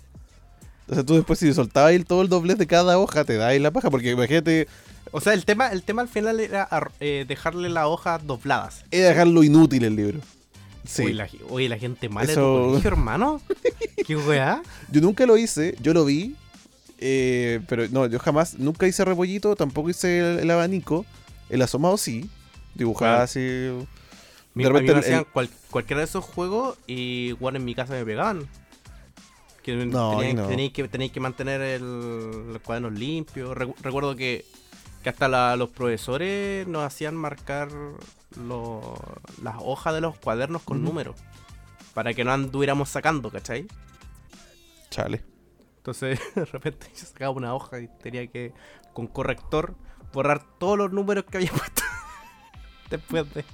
[0.83, 3.71] Entonces tú después si soltabas todo el doblez de cada hoja, te da ahí la
[3.71, 3.89] paja.
[3.91, 4.69] Porque imagínate,
[5.13, 6.69] O sea, el tema, el tema al final era
[7.01, 8.85] eh, dejarle las hojas dobladas.
[8.91, 10.19] era dejarlo inútil el libro.
[10.85, 11.03] Sí.
[11.05, 13.41] Oye, la, oye, la gente mala Eso- de tu colegio, hermano.
[14.07, 14.63] ¿Qué weá?
[14.91, 16.35] Yo nunca lo hice, yo lo vi.
[16.99, 21.07] eh, pero no, yo jamás, nunca hice repollito, tampoco hice el, el abanico.
[21.49, 22.29] El asomado sí.
[22.75, 23.25] Dibujaba Claro.
[23.25, 23.87] así.
[24.55, 27.65] De a mí repente me el- hacían cual- cualquiera de esos juegos y bueno, en
[27.65, 28.49] mi casa me pegaban.
[29.63, 30.49] Que No, tenían- ahí no.
[30.49, 33.57] tenéis que, que mantener el, los cuadernos limpios.
[33.57, 34.45] Recu- recuerdo que,
[35.03, 37.69] que hasta la- los profesores nos hacían marcar
[38.37, 38.99] lo-
[39.43, 41.17] las hojas de los cuadernos con números.
[41.95, 43.67] Para que no anduviéramos sacando, ¿cachai?
[44.91, 45.23] Chale.
[45.79, 48.53] Entonces, de repente yo sacaba una hoja y tenía que,
[48.93, 49.75] con corrector,
[50.13, 51.83] borrar todos los números que había puesto.
[52.91, 53.45] Después de.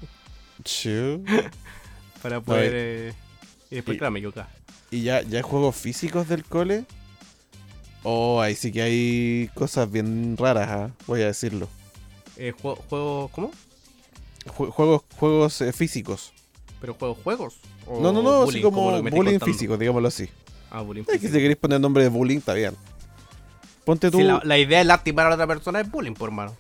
[0.65, 1.25] Chill.
[2.23, 2.73] Para poder.
[2.75, 3.15] eh,
[3.71, 4.49] y después, y- claro, me equivocaba.
[4.91, 6.85] ¿Y ya, ya hay juegos físicos del cole?
[8.03, 11.69] Oh, ahí sí que hay cosas bien raras, ah, voy a decirlo.
[12.37, 13.51] Eh, juego, juego, ¿Cómo?
[14.47, 16.33] Jue- juegos juegos eh, físicos.
[16.81, 17.57] ¿Pero juegos juegos?
[17.87, 20.29] ¿O no, no, no, bullying, así como, bullying físico, digámoslo así.
[20.71, 21.39] Ah, bullying Es que si físico.
[21.39, 22.75] queréis poner nombre de bullying, está bien.
[23.85, 26.29] Ponte tú, Si la, la idea es lastimar a la otra persona es bullying, por
[26.31, 26.57] hermano.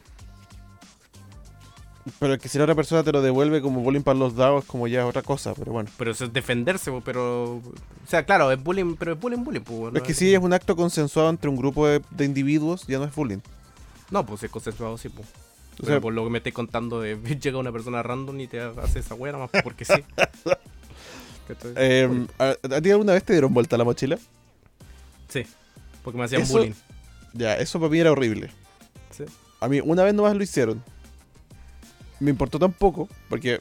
[2.19, 4.65] Pero es que si la otra persona te lo devuelve como bullying para los dados,
[4.65, 5.89] como ya es otra cosa, pero bueno.
[5.97, 7.55] Pero eso es defenderse, pero...
[7.57, 7.63] O
[8.07, 9.95] sea, claro, es bullying, pero es bullying, bullying, pues.
[9.97, 13.05] es que si es un acto consensuado entre un grupo de, de individuos, ya no
[13.05, 13.39] es bullying.
[14.11, 15.29] No, pues es consensuado, sí, pues.
[15.81, 18.61] O sea, por lo que me estáis contando, de, llega una persona random y te
[18.61, 19.93] hace esa wea, más porque sí.
[21.77, 24.19] Eh, ¿a, a ti alguna vez te dieron vuelta la mochila?
[25.31, 25.45] Sí,
[26.05, 26.73] porque me hacían eso- bullying.
[27.33, 28.51] Ya, eso para mí era horrible.
[29.11, 29.25] Sí.
[29.61, 30.83] A mí una vez nomás lo hicieron.
[32.21, 33.61] Me importó tan poco, porque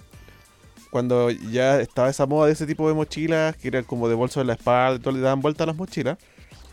[0.89, 4.41] cuando ya estaba esa moda de ese tipo de mochilas, que eran como de bolso
[4.41, 6.17] en la espalda, y todo, le daban vuelta a las mochilas,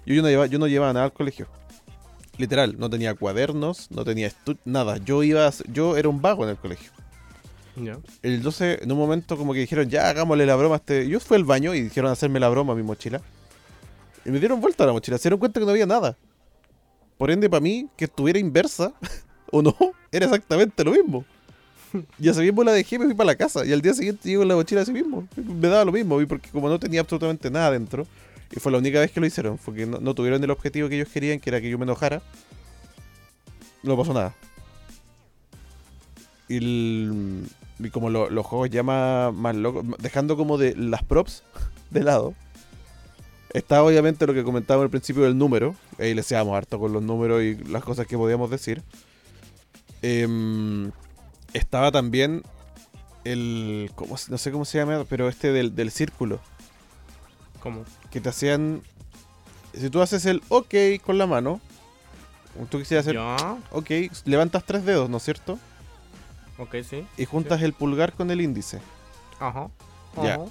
[0.06, 1.46] yo, yo, no, llevaba, yo no llevaba nada al colegio.
[2.36, 4.30] Literal, no tenía cuadernos, no tenía
[4.64, 4.96] nada.
[4.98, 6.90] Yo iba a yo era un vago en el colegio.
[7.76, 7.98] Ya.
[8.22, 11.08] El 12, en un momento como que dijeron, ya hagámosle la broma a este...
[11.08, 13.20] Yo fui al baño y dijeron hacerme la broma a mi mochila.
[14.24, 16.16] Y me dieron vuelta a la mochila, se dieron cuenta que no había nada.
[17.18, 18.92] Por ende, para mí, que estuviera inversa
[19.52, 19.76] o no,
[20.10, 21.24] era exactamente lo mismo.
[22.18, 23.64] Y así mismo la dejé y me fui para la casa.
[23.64, 25.26] Y al día siguiente llego con la mochila así mismo.
[25.36, 28.06] Me daba lo mismo, y porque como no tenía absolutamente nada dentro,
[28.50, 30.96] y fue la única vez que lo hicieron, porque no, no tuvieron el objetivo que
[30.96, 32.22] ellos querían, que era que yo me enojara,
[33.82, 34.34] no pasó nada.
[36.48, 37.08] Y,
[37.90, 41.42] como lo- los juegos ya más, más locos, dejando como de las props
[41.90, 42.34] de lado,
[43.52, 45.74] está obviamente lo que comentábamos al principio del número.
[45.98, 48.82] Ahí le seamos harto con los números y las cosas que podíamos decir.
[50.02, 50.90] Em,
[51.54, 52.42] estaba también
[53.24, 53.90] el.
[53.94, 56.40] ¿cómo se- no sé cómo se llama, pero este del, del círculo.
[57.60, 57.84] ¿Cómo?
[58.10, 58.82] Que te hacían.
[59.72, 60.74] Si tú haces el OK
[61.04, 61.60] con la mano,
[62.70, 63.56] tú quisieras hacer Ya.
[63.72, 63.90] OK,
[64.24, 65.58] levantas tres dedos, ¿no es cierto?
[66.58, 67.04] Ok, sí.
[67.16, 68.80] Y juntas el pulgar con el índice.
[69.40, 69.68] Ajá.
[70.22, 70.34] Ya.
[70.34, 70.44] Ajá.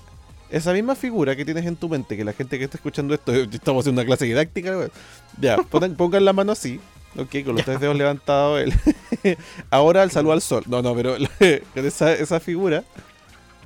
[0.49, 3.32] Esa misma figura que tienes en tu mente, que la gente que está escuchando esto,
[3.51, 4.91] estamos haciendo una clase didáctica, weón.
[5.39, 6.80] ya, pongan, pongan la mano así,
[7.18, 8.59] ok, con los tres dedos levantados.
[8.61, 9.38] el-
[9.70, 10.64] Ahora el saludo al sol.
[10.68, 11.16] No, no, pero
[11.76, 12.84] esa, esa figura,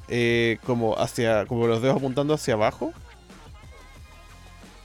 [0.08, 2.94] eh, como hacia, como los dedos apuntando hacia abajo,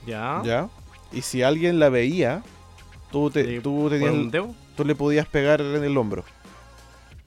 [0.06, 0.42] Ya.
[0.44, 0.68] ya.
[1.12, 2.42] Y si alguien la veía,
[3.10, 4.54] tú, te, Sí, tú, ¿Por tenías, un dedo?
[4.76, 6.24] tú le podías pegar en el hombro.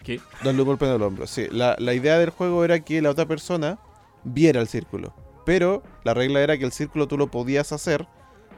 [0.04, 0.20] ¿Qué?
[0.44, 1.26] Darle un golpe en el hombro.
[1.28, 3.80] Sí, la, la idea del juego era que la otra persona
[4.24, 5.14] viera el círculo.
[5.46, 8.08] Pero la regla era que el círculo tú lo podías hacer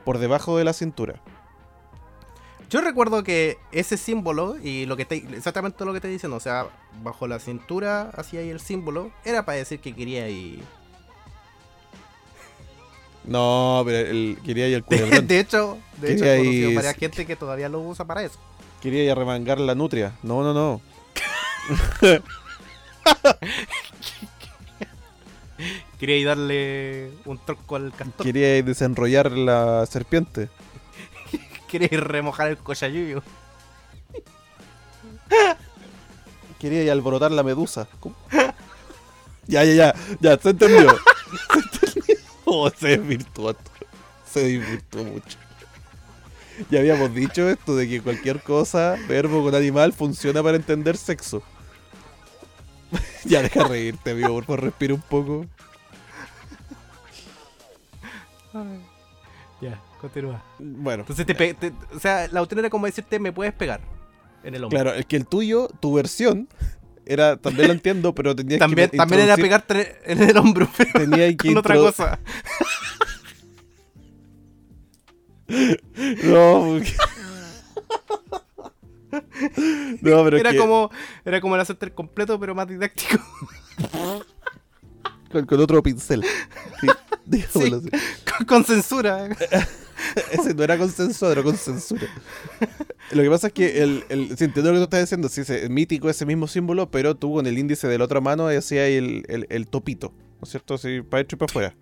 [0.05, 1.21] por debajo de la cintura.
[2.69, 6.39] Yo recuerdo que ese símbolo y lo que te, exactamente lo que te dicen, o
[6.39, 6.67] sea,
[7.01, 10.61] bajo la cintura hacía ahí el símbolo, era para decir que quería y
[13.23, 15.27] No, pero el, quería ir al de, culebrón.
[15.27, 18.23] de hecho, de hecho Quería he conocido ir- varias gente que todavía lo usa para
[18.23, 18.37] eso.
[18.81, 20.13] Quería ir a remangar la nutria.
[20.21, 20.81] No, no, no.
[25.99, 28.25] Quería ir darle un tronco al castor.
[28.25, 30.49] Quería ir desenrollar la serpiente.
[31.67, 33.21] Quería ir remojar el cochayuyo.
[36.59, 37.87] Quería ir a alborotar la medusa.
[37.99, 38.15] ¿Cómo?
[39.47, 39.95] ya, ya, ya.
[40.19, 40.89] Ya, se entendió.
[41.51, 42.15] Se entendió.
[42.45, 43.53] Oh, se desvirtuó.
[44.25, 45.37] Se desvirtuó mucho.
[46.69, 51.43] Ya habíamos dicho esto de que cualquier cosa, verbo con animal, funciona para entender sexo.
[53.25, 55.45] ya deja reírte, amigo, por favor, respira un poco.
[59.61, 60.43] Ya, continúa.
[60.59, 63.81] Bueno, Entonces te, pe- te- o sea, la opción era como decirte me puedes pegar
[64.43, 64.79] en el hombro.
[64.79, 66.47] claro, es que el tuyo, tu versión,
[67.05, 70.91] era, también lo entiendo, pero tenías también, que también era pegarte en el hombro, pero
[71.09, 72.19] Tenía que con otra cosa.
[75.47, 76.93] No, porque-
[80.01, 80.91] no, pero Era que como,
[81.23, 83.23] era como el hacerte completo, pero más didáctico.
[85.31, 86.23] con, con otro pincel.
[86.81, 87.69] Sí, así.
[88.37, 89.29] con, con censura.
[90.31, 92.07] Ese no era con censura, era con censura.
[93.11, 95.41] Lo que pasa es que el, el, sí, entiendo lo que tú estás diciendo, sí,
[95.41, 98.87] ese- mítico ese mismo símbolo, pero tú con el índice de la otra mano hacías
[98.89, 100.73] el, el, el topito, ¿no es cierto?
[100.75, 101.75] Así para adentro y para afuera.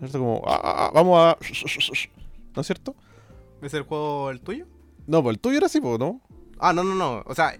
[0.00, 0.18] ¿No es cierto?
[0.20, 1.36] Como, ah, ah, ah, vamos a...
[2.56, 2.94] ¿No es cierto?
[3.62, 4.66] ¿Es el juego el tuyo?
[5.06, 6.20] No, pues el tuyo era así, pues, ¿no?
[6.58, 7.22] Ah, no, no, no.
[7.26, 7.58] O sea,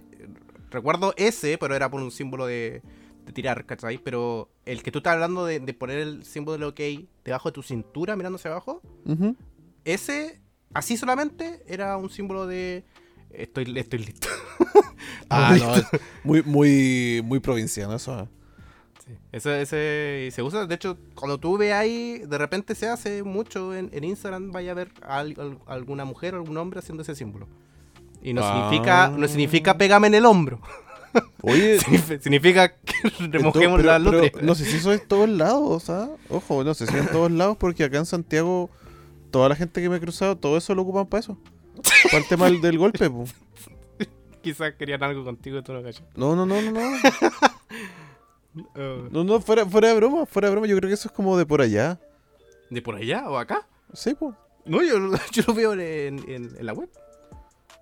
[0.71, 2.81] recuerdo ese, pero era por un símbolo de,
[3.25, 3.97] de tirar, ¿cachai?
[3.97, 7.53] Pero el que tú estás hablando de, de poner el símbolo de OK debajo de
[7.53, 9.35] tu cintura, mirando hacia abajo, Ujú.
[9.85, 10.41] Ese,
[10.73, 12.83] así solamente, era un símbolo de.
[13.31, 14.27] Estoy, estoy listo.
[15.29, 15.73] Ah, no,
[16.23, 18.19] muy, muy, muy provinciano eso.
[18.21, 18.27] ¿eh?
[19.05, 19.13] Sí.
[19.31, 23.73] Ese, ese se usa, de hecho, cuando tú ves ahí, de repente se hace mucho
[23.75, 27.01] en, en Instagram, vaya a ver a, al- al- alguna mujer o algún hombre haciendo
[27.01, 27.47] ese símbolo.
[28.21, 28.67] Y no Ah.
[28.69, 30.61] significa, no significa pégame en el hombro.
[31.41, 32.93] Oye, Signifi- significa que
[33.31, 33.97] remojemos la.
[33.97, 36.09] No sé si eso es en todos lados, ¿ah?
[36.29, 38.69] Ojo, no sé si en todos lados, porque acá en Santiago,
[39.35, 41.37] toda la gente que me he cruzado, todo eso lo ocupan para eso.
[42.05, 43.25] Para el tema del, del golpe, po.
[44.41, 46.05] Quizás querían algo contigo y tú no cachas.
[46.15, 46.79] No, no, no, no, no.
[48.55, 50.67] Uh, No, no, fuera, fuera de broma, fuera de broma.
[50.67, 51.99] Yo creo que eso es como de por allá.
[52.69, 53.67] ¿De por allá o acá?
[53.93, 54.33] Sí, po.
[54.63, 54.95] No, yo,
[55.33, 55.81] yo lo veo en,
[56.29, 56.89] en- en la web.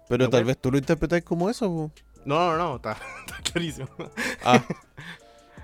[0.10, 0.48] Pero ¿La tal web?
[0.48, 1.92] vez tú lo interpretáis como eso, po.
[2.26, 3.90] No, no, no, está, está clarísimo.
[4.44, 4.64] Ah.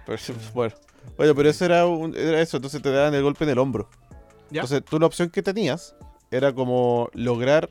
[0.06, 0.20] Pero,
[0.54, 0.76] bueno.
[1.18, 3.90] Oye, pero eso era, un- era eso, entonces te daban el golpe en el hombro.
[4.52, 4.62] ¿Ya?
[4.62, 5.96] Entonces tú la opción que tenías
[6.32, 7.70] era como lograr.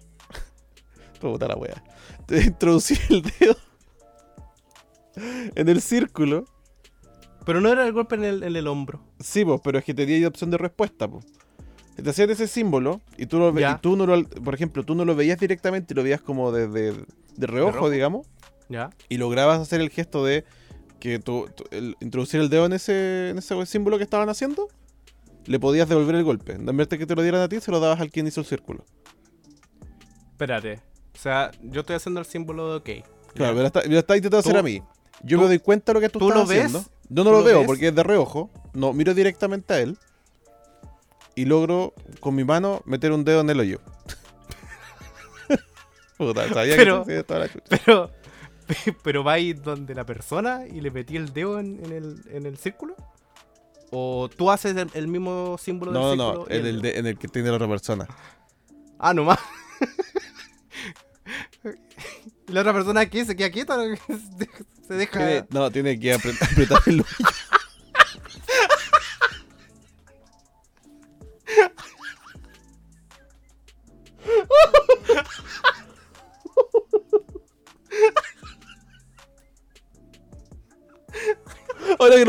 [1.20, 1.82] Puta la wea.
[2.26, 3.56] De Introducir el dedo
[5.54, 6.44] en el círculo.
[7.44, 9.00] Pero no era el golpe en el, en el hombro.
[9.20, 11.24] Sí, pues, pero es que tenía opción de respuesta, pues.
[11.96, 15.04] Te hacían ese símbolo y tú, lo y tú no lo, por ejemplo, tú no
[15.04, 16.92] lo veías directamente y lo veías como desde
[17.36, 17.90] de reojo, reojo.
[17.90, 18.26] digamos,
[18.68, 18.90] ¿Ya?
[19.08, 20.44] y lograbas hacer el gesto de
[21.00, 24.68] que tú, tú- el- introducir el dedo en ese, en ese símbolo que estaban haciendo,
[25.48, 26.52] le podías devolver el golpe.
[26.52, 28.40] En vez de que te lo dieran a ti, se lo dabas al quien hizo
[28.40, 28.84] el círculo.
[30.32, 30.80] Espérate.
[31.14, 33.06] O sea, yo estoy haciendo el símbolo de ok.
[33.34, 34.82] Claro, me lo está, me lo está intentando hacer a mí.
[35.22, 36.64] Yo me doy cuenta de lo que tú, ¿tú estás lo ves?
[36.66, 36.88] haciendo.
[37.08, 37.66] Yo no ¿Tú lo lo veo ves?
[37.66, 38.50] porque es de reojo.
[38.72, 39.98] No, miro directamente a él.
[41.34, 43.80] Y logro con mi mano meter un dedo en el hoyo.
[46.18, 47.64] Puta, sabía Pero- que toda la chucha.
[47.84, 48.10] Pero,
[49.02, 52.46] pero va ahí donde la persona y le metí el dedo en, en el, en
[52.46, 52.94] el círculo.
[53.90, 56.46] ¿O tú haces el, el mismo símbolo No, del no, no.
[56.50, 58.06] y En el, de- en el que tiene la otra persona.
[58.98, 59.38] Ah, nomás.
[62.48, 63.76] ¿Y la otra persona aquí se queda quieta?
[63.76, 63.84] ¿no?
[64.88, 65.18] Se deja.
[65.18, 67.26] Tiene- no, tiene que apre- apretar el hoyo.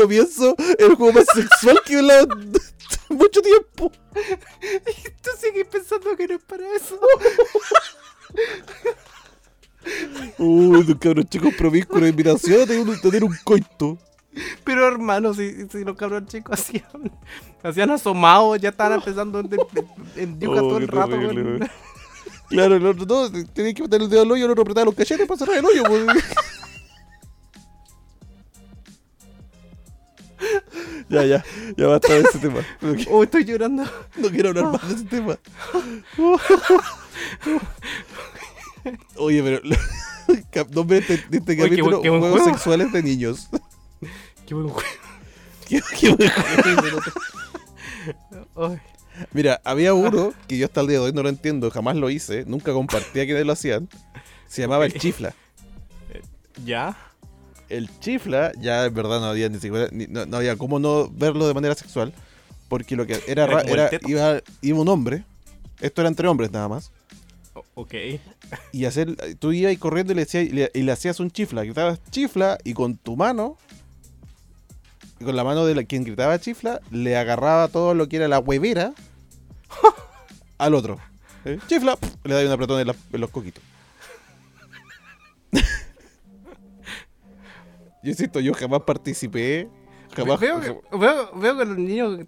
[0.00, 2.28] Lo pienso, el juego más sexual que he hablado
[3.08, 3.92] mucho tiempo.
[5.22, 6.98] Tú sigues pensando que no es para eso.
[10.38, 13.98] Uy, un cabrón chico promiscuo, invitación a tener un, tener un coito.
[14.64, 16.84] Pero hermano, si, si los cabros chicos hacían,
[17.62, 19.50] hacían asomados, ya estaban empezando en,
[20.16, 21.10] en yuca Oh, todo el rato.
[21.10, 21.70] terrible.
[22.48, 24.94] Claro, el otro no, tenía que meter el dedo al hoyo, el otro apretaba los
[24.94, 25.82] cachetes para cerrar el hoyo.
[25.84, 26.06] pues.
[31.10, 31.44] Ya, ya,
[31.76, 32.60] ya basta de ese tema.
[32.80, 33.84] No, qui- Oh, estoy llorando.
[34.16, 35.38] no quiero hablar más de ese tema.
[39.16, 39.60] Oye, pero.
[40.50, 42.54] cap- Nombre de este, de este Oye, qué capítulo: buen- qué buen Juegos juego.
[42.56, 43.48] sexuales de niños.
[44.46, 44.88] Qué buen juego.
[45.68, 46.28] Qué- qué buen
[46.78, 47.00] juego.
[48.56, 48.80] Ay.
[49.32, 52.10] Mira, había uno que yo hasta el día de hoy no lo entiendo, jamás lo
[52.10, 53.88] hice, nunca compartía quienes lo hacían.
[54.48, 55.34] Se llamaba el chifla.
[56.64, 56.96] ¿Ya?
[57.70, 61.08] El chifla, ya en verdad no había ni siquiera, ni- no, no había cómo no
[61.08, 62.12] verlo de manera sexual.
[62.68, 65.24] Porque lo que era, Era iba, iba un hombre,
[65.80, 66.90] esto era entre hombres nada más,
[67.54, 67.94] O- ok.
[68.72, 71.64] y hacer, tú ibas corriendo y le, hacías, y le, y le hacías un chifla,
[71.64, 73.56] gritabas chifla y con tu mano,
[75.18, 78.28] y con la mano de la, quien gritaba chifla, le agarraba todo lo que era
[78.28, 78.92] la huevera
[80.58, 80.98] al otro.
[81.44, 81.58] ¿Eh?
[81.66, 83.62] Chifla, le daba un apretón en, la- en los coquitos.
[88.02, 89.68] Yo insisto, yo jamás participé.
[90.16, 90.40] Jamás.
[90.40, 92.18] veo, que, veo, veo que los niños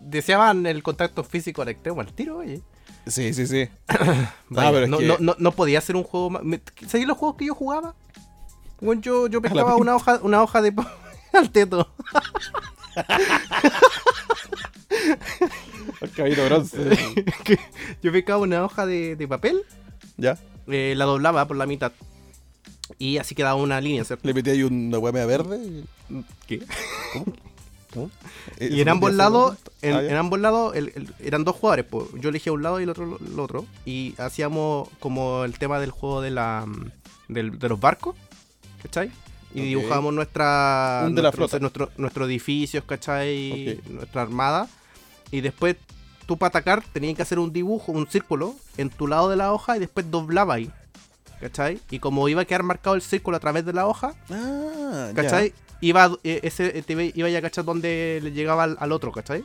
[0.00, 2.62] deseaban el contacto físico al extremo al tiro, oye.
[3.06, 3.68] Sí, sí, sí.
[4.48, 6.42] Vaya, pero es no, que- no, no, no podía ser un juego más.
[6.86, 7.94] ¿Sabéis los juegos que yo jugaba?
[8.80, 10.74] Bueno, yo, yo pescaba una hoja, una hoja de
[11.32, 11.88] al teto.
[16.46, 16.78] Bronce.
[18.02, 19.62] Yo pescaba una hoja de, de papel,
[20.16, 20.38] ya.
[20.68, 21.92] eh, la doblaba por la mitad.
[22.98, 24.26] Y así quedaba una línea, ¿cierto?
[24.26, 25.58] Le metí ahí una hueá verde.
[25.58, 25.84] y-
[26.46, 26.62] ¿Qué?
[27.12, 27.26] ¿Cómo?
[28.60, 30.74] Y en ambos lados, en, Ah, ambos lados
[31.18, 32.04] eran dos jugadores, pues.
[32.20, 33.64] Yo elegía un lado y el otro el otro.
[33.86, 36.90] Y hacíamos como el tema del juego de la mm,
[37.28, 38.14] del- de los barcos,
[38.82, 39.10] ¿cachai?
[39.54, 41.58] Y dibujábamos nuestra de la nuestro, flota.
[41.58, 43.80] nuestro, nuestros edificios, ¿cachai?
[43.88, 44.68] Nuestra armada.
[45.30, 45.76] Y después
[46.26, 49.52] tú para atacar tenías que hacer un dibujo, un círculo, en tu lado de la
[49.54, 50.70] hoja y después doblaba ahí.
[51.40, 51.80] ¿Cachai?
[51.90, 55.22] Y como iba a quedar marcado el círculo a través de la hoja, Ah, ya.
[55.22, 55.52] ¿Cachai?
[55.80, 59.12] Iba, eh, ese, eh, te iba ya a cachar donde le llegaba al, al otro,
[59.12, 59.44] ¿cachai?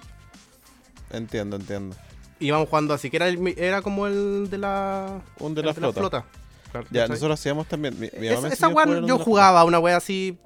[1.12, 1.96] Entiendo, entiendo.
[2.40, 6.26] Íbamos jugando así, que era, el era como el de la, Un de la flota.
[6.72, 7.10] Claro, Ya, ¿cachai?
[7.10, 8.00] nosotros hacíamos también.
[8.00, 10.38] Mi, mi Esa, de yo jugaba una wea así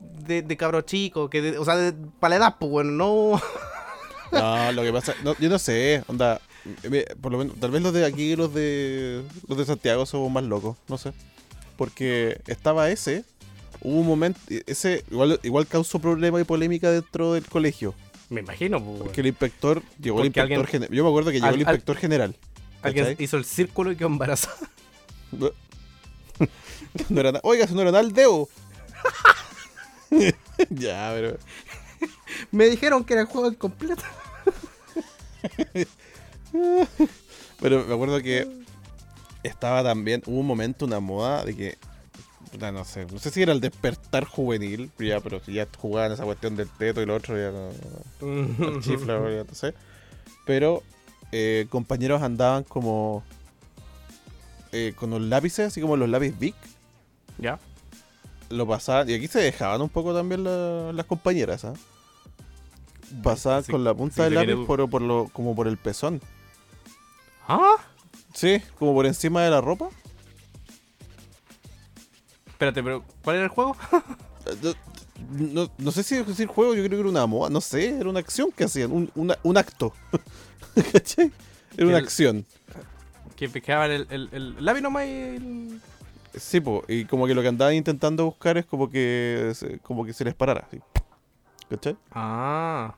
[0.00, 3.40] de, de cabro chico, que de- o sea, de, para la edad, pues bueno, no.
[4.32, 6.40] No, lo que pasa, no, yo no sé, onda,
[7.20, 10.44] por lo menos, tal vez los de aquí, los de los de Santiago somos más
[10.44, 11.12] locos, no sé,
[11.76, 13.24] porque estaba ese,
[13.80, 17.94] hubo un momento, ese igual, igual causó problema y polémica dentro del colegio,
[18.30, 18.98] Me imagino, pues.
[19.02, 21.54] porque el inspector llegó el Porque inspector alguien- general, yo me acuerdo que llegó al-
[21.54, 22.36] el al- inspector general,
[22.82, 24.56] Alguien hizo el círculo y quedó embarazado.
[25.32, 25.50] No,
[27.08, 28.48] no era na- oiga, eso no era nada el dedo.
[30.70, 31.36] ya, pero
[32.52, 34.02] Me dijeron que era el juego incompleto.
[37.60, 38.46] Pero me acuerdo que
[39.42, 41.78] estaba también, hubo un momento, una moda de que
[42.58, 46.24] no sé, no sé si era el despertar juvenil, ya, pero si ya jugaban esa
[46.24, 47.70] cuestión del teto y lo otro ya no,
[48.66, 49.74] el chifla, ya no sé.
[50.46, 50.82] Pero
[51.32, 53.22] eh, compañeros andaban como
[54.72, 56.54] eh, con los lápices, así como los lápices Bic,
[57.38, 57.58] ¿Ya?
[58.48, 61.74] lo pasaban, y aquí se dejaban un poco también la- las compañeras, ¿ah?
[63.22, 66.20] Pasaban Sí, con la punta sí, del lápiz por, por lo, como por el pezón.
[67.48, 67.76] ¿Ah?
[68.34, 69.88] Sí, como por encima de la ropa.
[72.46, 73.76] Espérate, pero ¿cuál era el juego?
[74.62, 74.74] Eh,
[75.28, 78.08] No, no- sé si decir juego, yo creo que era una moda, no sé, era
[78.08, 79.92] una acción que hacían, un, una- un acto.
[80.92, 81.32] ¿Cachai?
[81.76, 82.46] Era una El- acción.
[83.34, 85.80] que pescaban el, el, el nomás y el...
[86.36, 90.12] Sí, po, y como que lo que andaban intentando buscar es como que como que
[90.12, 90.68] se les parara.
[91.70, 91.96] ¿Cachai?
[92.12, 92.94] Ah.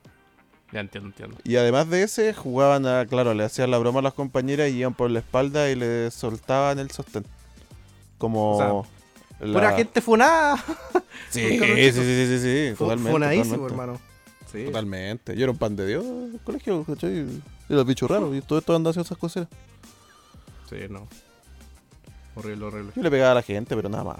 [0.72, 1.36] Ya entiendo, entiendo.
[1.44, 4.78] Y además de ese, jugaban a, claro, le hacían la broma a las compañeras y
[4.78, 7.24] iban por la espalda y le soltaban el sostén.
[8.18, 8.86] Como.
[9.40, 10.56] la- Pura gente funada.
[11.30, 12.38] Sí, sí, sí, sí, sí,
[12.70, 13.10] sí, totalmente.
[13.12, 13.72] Funadísimo, totalmente.
[13.82, 14.00] hermano.
[14.50, 14.64] Sí.
[14.64, 15.36] Totalmente.
[15.36, 17.26] Yo era un pan de Dios en el colegio, ¿cachai?
[17.68, 19.46] Era el bicho raro y todo esto andando haciendo esas cosas.
[20.70, 21.06] Sí, no.
[22.34, 22.92] Horrible, horrible.
[22.96, 24.18] Yo le pegaba a la gente, pero nada más.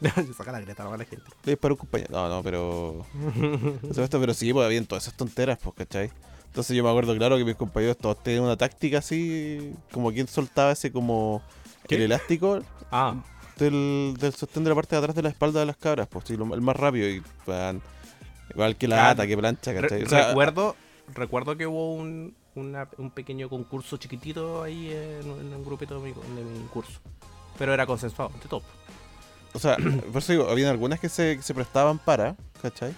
[0.36, 1.24] Saca la greta, no la gente.
[1.44, 2.10] Le disparó un compañero.
[2.12, 3.04] No, no, pero.
[4.02, 6.10] Esto, pero sí, pues habían todas esas tonteras, pues, ¿cachai?
[6.46, 10.26] Entonces yo me acuerdo claro que mis compañeros todos tenían una táctica así, como quien
[10.26, 11.42] soltaba ese como
[11.86, 11.94] ¿Qué?
[11.94, 13.14] el elástico Ah,
[13.56, 16.24] del, del sostén de la parte de atrás de la espalda de las cabras, pues
[16.26, 17.80] sí, lo- el más rápido y weón,
[18.52, 19.10] igual que la Claro.
[19.10, 20.02] ata, que plancha, re- ¿cachai?
[20.02, 20.74] O sea, recuerdo,
[21.14, 26.08] recuerdo que hubo un, una- un pequeño concurso chiquitito ahí en, en un grupito de
[26.08, 26.98] mi, de mi curso.
[27.58, 28.64] Pero era consensuado, entre todos.
[29.52, 29.76] O sea,
[30.12, 32.94] por eso digo, habían algunas que se, que se prestaban para, ¿cachai?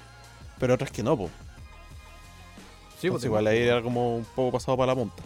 [0.59, 1.31] Pero otras que no, pues.
[3.01, 5.23] Sí, Entonces, igual ahí era como un poco pasado para la monta.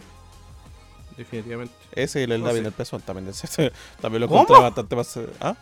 [1.15, 1.73] Definitivamente.
[1.93, 2.57] Ese y el sé.
[2.57, 3.31] en el pezón también.
[4.01, 5.19] también lo encontré bastante más.
[5.39, 5.55] ¿Ah?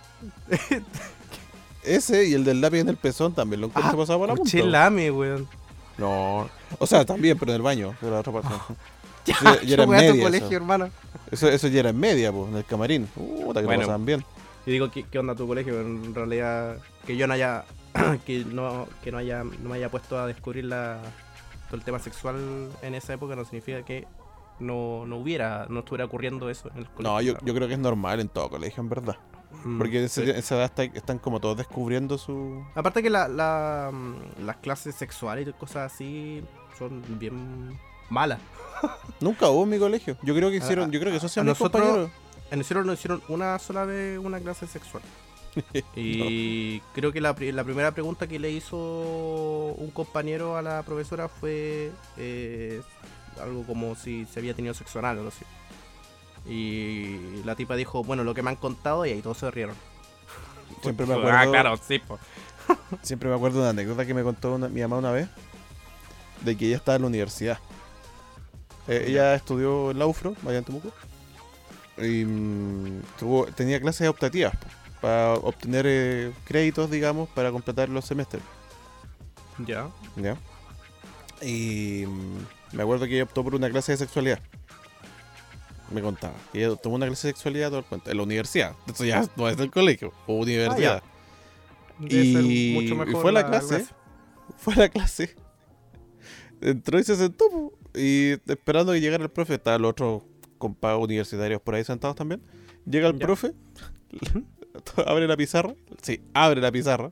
[1.83, 4.37] Ese y el del lápiz en el pezón también lo encontré Ah, pasado para la
[4.37, 4.57] punta.
[4.65, 5.47] lame, weón.
[5.97, 6.49] No.
[6.79, 7.95] O sea, también, pero en el baño.
[8.01, 8.49] De la otra parte.
[9.25, 10.55] Ya, ya era en media colegio, eso.
[10.55, 10.89] hermano.
[11.31, 13.09] Eso, eso ya era en media, pues, en el camarín.
[13.15, 13.71] Uh, que Bueno.
[13.71, 14.23] lo pasaban bien.
[14.65, 15.79] Y digo, ¿qué, qué onda tu colegio?
[15.79, 17.65] En realidad, que yo no haya,
[18.25, 20.99] que no, que no haya, no me haya puesto a descubrir la,
[21.67, 24.07] todo el tema sexual en esa época no significa que
[24.59, 27.11] no, no hubiera, no estuviera ocurriendo eso en el colegio.
[27.13, 29.17] No, yo, yo creo que es normal en todo colegio, en verdad.
[29.63, 30.23] Mm, Porque en sí.
[30.29, 32.63] esa edad está- están como todos descubriendo su.
[32.75, 36.43] Aparte que la, la, mm, las clases sexuales y cosas así
[36.77, 37.77] son bien
[38.09, 38.39] malas.
[39.21, 40.17] Nunca hubo en mi colegio.
[40.23, 40.89] Yo creo que hicieron.
[40.89, 42.09] A- Yo creo que eso a nosotros-.
[42.51, 45.03] En el cielo nos hicieron una sola vez una clase sexual.
[45.95, 48.75] Y creo que la, la primera pregunta que le hizo
[49.77, 52.81] un compañero a la profesora fue eh,
[53.41, 55.45] algo como si se había tenido sexo anal o algo así.
[56.51, 59.75] Y la tipa dijo, bueno, lo que me han contado y ahí todos se rieron.
[60.83, 61.51] Siempre me Ah, acuerdo.
[61.51, 62.19] claro, sí, po.
[63.01, 65.29] Siempre me acuerdo de una anécdota que me contó una- mi mamá una vez.
[66.41, 67.59] De que ella estaba en la universidad.
[68.87, 70.91] Eh, ella estudió en la UFRO, allá en Temuco.
[71.97, 74.53] Y mm, tuvo, tenía clases optativas
[75.01, 78.43] para obtener eh, créditos, digamos, para completar los semestres.
[79.65, 79.89] Ya.
[80.17, 80.37] ¿Ya?
[81.41, 84.39] Y mm, me acuerdo que ella optó por una clase de sexualidad.
[85.91, 86.33] Me contaba.
[86.51, 88.75] que Ella tomó una clase de sexualidad todo el cuento, en la universidad.
[88.91, 91.03] Eso ya no es del colegio, o universidad.
[91.99, 92.43] Debe Y- ser
[92.83, 93.85] mucho mejor y fue la clase.
[94.57, 95.35] Fue a la clase.
[96.61, 97.45] Entró y se sentó.
[97.93, 100.23] Y esperando que llegara el profe, estaban los otros
[100.57, 102.41] compas universitarios por ahí sentados también.
[102.85, 103.25] Llega el Ya.
[103.25, 103.53] profe,
[105.05, 105.75] abre la pizarra.
[106.01, 107.11] Sí, abre la pizarra.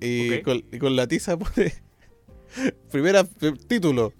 [0.00, 1.72] Y, con, y con la tiza pone.
[2.90, 3.24] Primera
[3.68, 4.12] título: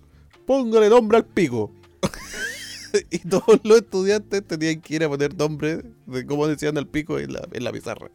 [0.46, 1.72] Póngale nombre al pico.
[3.10, 7.18] y todos los estudiantes tenían que ir a poner nombre de cómo decían el pico
[7.18, 8.10] en la, en la pizarra.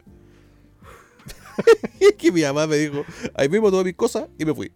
[2.00, 3.04] y es que mi mamá me dijo:
[3.34, 4.72] Ahí mismo tomé mis cosas y me fui.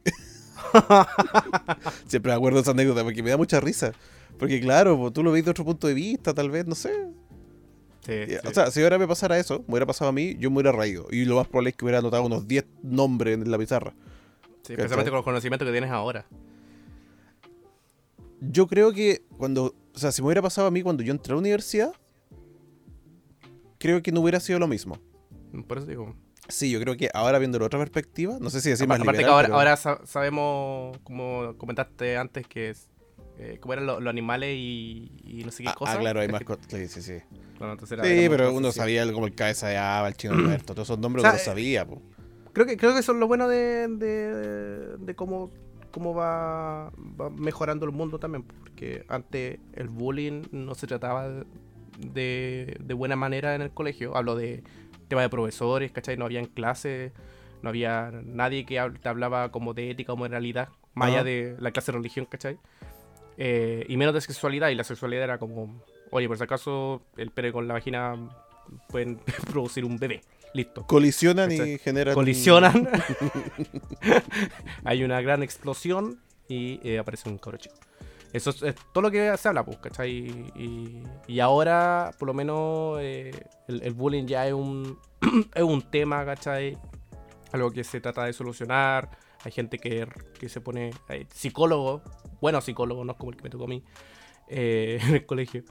[2.07, 3.93] Siempre me acuerdo de esa anécdota porque me da mucha risa.
[4.41, 6.91] Porque, claro, pues, tú lo ves de otro punto de vista, tal vez, no sé.
[8.05, 8.37] Sí, Y, sí.
[8.49, 10.73] O sea, si ahora me pasara eso, me hubiera pasado a mí, yo me hubiera
[10.73, 11.07] reído.
[11.13, 13.93] Y lo más probable es que hubiera anotado unos 10 nombres en la pizarra.
[14.63, 16.27] Sí, especialmente con los conocimientos que tienes ahora.
[18.41, 19.75] Yo creo que cuando.
[19.95, 21.93] O sea, si me hubiera pasado a mí cuando yo entré a la universidad,
[23.79, 24.99] creo que no hubiera sido lo mismo.
[25.67, 26.15] Por eso digo.
[26.49, 29.21] Sí, yo creo que ahora viendo la otra perspectiva, no sé si decir más aparte
[29.21, 32.75] que ahora, pero- ahora sa- sabemos, como comentaste antes, que
[33.43, 35.97] eh, cómo eran lo- los animales y, y no sé qué Ah, cosas.
[35.97, 36.65] ah, claro, hay cosas.
[36.69, 37.15] Sí, sí, sí.
[37.59, 40.75] bueno, entonces era- Sí, pero uno sabía como el cabeza de Ava, el chino Alberto,
[40.75, 42.03] todos esos nombres sea, uno los sabía, po.
[42.53, 45.51] Creo que, creo que eso es lo bueno de, de, de cómo,
[45.91, 48.43] cómo va, va mejorando el mundo también.
[48.43, 51.29] Porque antes el bullying no se trataba
[51.99, 54.17] de, de, buena manera en el colegio.
[54.17, 54.63] Hablo de
[55.09, 56.17] tema de profesores, ¿cachai?
[56.17, 57.13] No había en clase,
[57.63, 61.71] no había nadie que te hablaba como de ética o moralidad, más allá de la
[61.71, 62.59] clase de religión, ¿cachai?
[63.43, 67.31] Eh, y menos de sexualidad, y la sexualidad era como, oye, por si acaso el
[67.31, 68.15] pene con la vagina
[68.91, 69.17] pueden
[69.51, 70.21] producir un bebé.
[70.53, 70.87] Listo.
[70.87, 71.79] Colisionan y ¿Cachai?
[71.79, 72.15] generan.
[72.15, 72.87] Colisionan.
[74.85, 77.77] Hay una gran explosión y eh, aparece un cabro chico.
[78.35, 80.11] Eso es, es todo lo que se habla, pues, ¿cachai?
[80.55, 83.31] Y, y ahora, por lo menos, eh,
[83.69, 84.99] el, el bullying ya es un,
[85.55, 86.77] es un tema, ¿cachai?
[87.53, 89.09] Algo que se trata de solucionar.
[89.45, 90.07] Hay gente que,
[90.39, 90.91] que se pone.
[91.09, 92.03] Hay psicólogos,
[92.41, 93.83] buenos psicólogos, no como el que me tocó a mí
[94.49, 95.65] eh, en el colegio.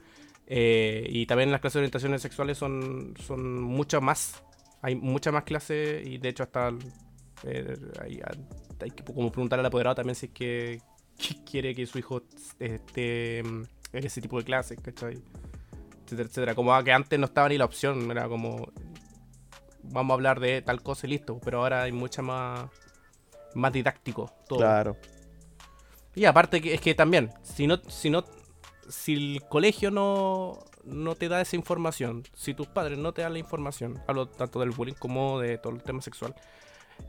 [0.46, 4.42] Eh, y también las clases de orientaciones sexuales son, son muchas más.
[4.82, 6.72] Hay muchas más clases y de hecho hasta
[7.44, 8.20] eh, hay,
[8.80, 10.80] hay que como preguntarle al apoderado también si es que,
[11.48, 12.22] quiere que su hijo
[12.58, 15.18] esté en ese tipo de clases, ¿cachai?
[16.04, 16.54] Etcétera, etcétera.
[16.54, 18.72] Como que antes no estaba ni la opción, era como
[19.82, 22.70] vamos a hablar de tal cosa y listo, pero ahora hay mucha más
[23.54, 24.58] más didáctico todo.
[24.58, 24.96] Claro.
[26.20, 28.26] Y aparte que es que también, si no, si no,
[28.90, 33.32] si el colegio no, no te da esa información, si tus padres no te dan
[33.32, 36.34] la información, hablo tanto del bullying como de todo el tema sexual,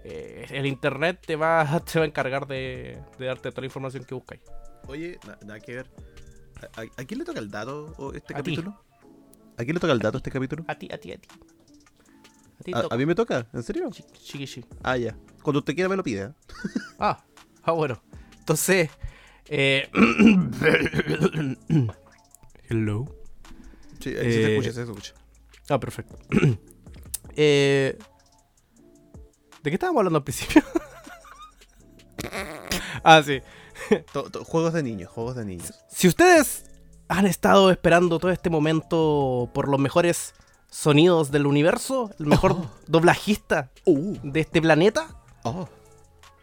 [0.06, 4.06] eh, el internet te va, te va a encargar de, de darte toda la información
[4.06, 4.40] que buscáis.
[4.88, 5.92] Oye, na- nada que ver.
[6.78, 8.82] ¿A, a- a quién le toca el dato o este A capítulo?
[9.58, 10.64] ¿A quién le toca el dato este capítulo?
[10.70, 11.28] A ti, a ti, a ti.
[12.62, 12.96] A ti ¿A, toca.
[12.96, 13.46] a mí me toca?
[13.52, 13.90] ¿En serio?
[13.92, 14.66] Chi- chiqui, chi.
[14.84, 15.18] Ah, ya.
[15.44, 16.24] Cuando usted quiera me lo pide.
[16.28, 16.30] ¿eh?
[16.98, 17.26] Ah,
[17.64, 18.02] ah, bueno.
[18.52, 18.90] Entonces,
[19.48, 19.90] eh...
[22.70, 23.06] Hello.
[24.02, 25.14] Sí, ahí se escucha, se escucha.
[25.70, 26.18] Ah, perfecto.
[27.38, 27.98] Eh,
[29.64, 30.62] ¿De qué estábamos hablando al principio?
[33.06, 33.40] ah, sí.
[34.44, 35.74] juegos de niños, juegos de niños.
[35.88, 36.66] Si ustedes
[37.08, 40.34] han estado esperando todo este momento por los mejores
[40.70, 42.70] sonidos del universo, el mejor Oh.
[42.88, 45.70] doblajista Uh, de este planeta, oh.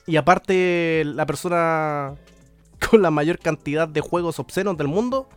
[0.08, 2.14] Y aparte la persona
[2.90, 5.28] con la mayor cantidad de juegos obscenos del mundo,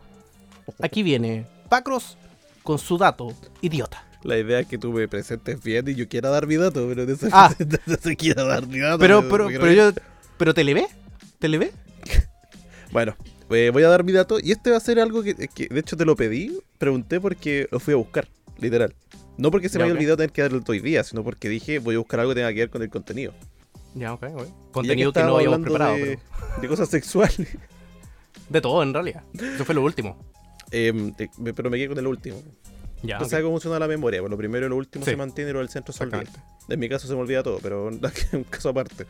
[0.80, 2.16] aquí viene Pacros
[2.64, 4.04] con su dato idiota.
[4.24, 7.04] La idea es que tú me presentes bien y yo quiera dar mi dato, pero
[7.06, 7.52] no se, Ah.
[7.86, 8.98] no se quiera dar mi dato.
[8.98, 9.90] Pero, pero, pero yo.
[10.38, 10.86] ¿Pero te le ve?
[11.38, 11.72] ¿Te le ve?
[12.92, 13.16] Bueno,
[13.50, 15.80] eh, voy a dar mi dato y este va a ser algo que, que, de
[15.80, 18.28] hecho te lo pedí, pregunté porque lo fui a buscar,
[18.60, 18.94] literal.
[19.38, 19.98] No porque se Ya, me haya ok.
[19.98, 22.52] olvidado tener que darlo hoy día, sino porque dije voy a buscar algo que tenga
[22.52, 23.32] que ver con el contenido.
[23.94, 24.46] Ya, ok, ok.
[24.72, 25.94] Contenido que, no estábamos habíamos preparado.
[25.96, 27.48] de, pero- de cosas sexuales.
[28.48, 29.22] De todo, en realidad.
[29.34, 30.16] Eso fue lo último.
[30.70, 32.36] Em, eh, pero me quedé con el último.
[33.02, 33.18] Ya.
[33.18, 33.30] no ok.
[33.30, 34.20] sabes cómo funciona la memoria.
[34.20, 35.10] Pues lo primero y lo último Sí.
[35.10, 36.22] se mantiene y lo del centro se olvida.
[36.68, 37.86] En mi caso se me olvida todo, pero
[38.32, 39.06] un caso aparte.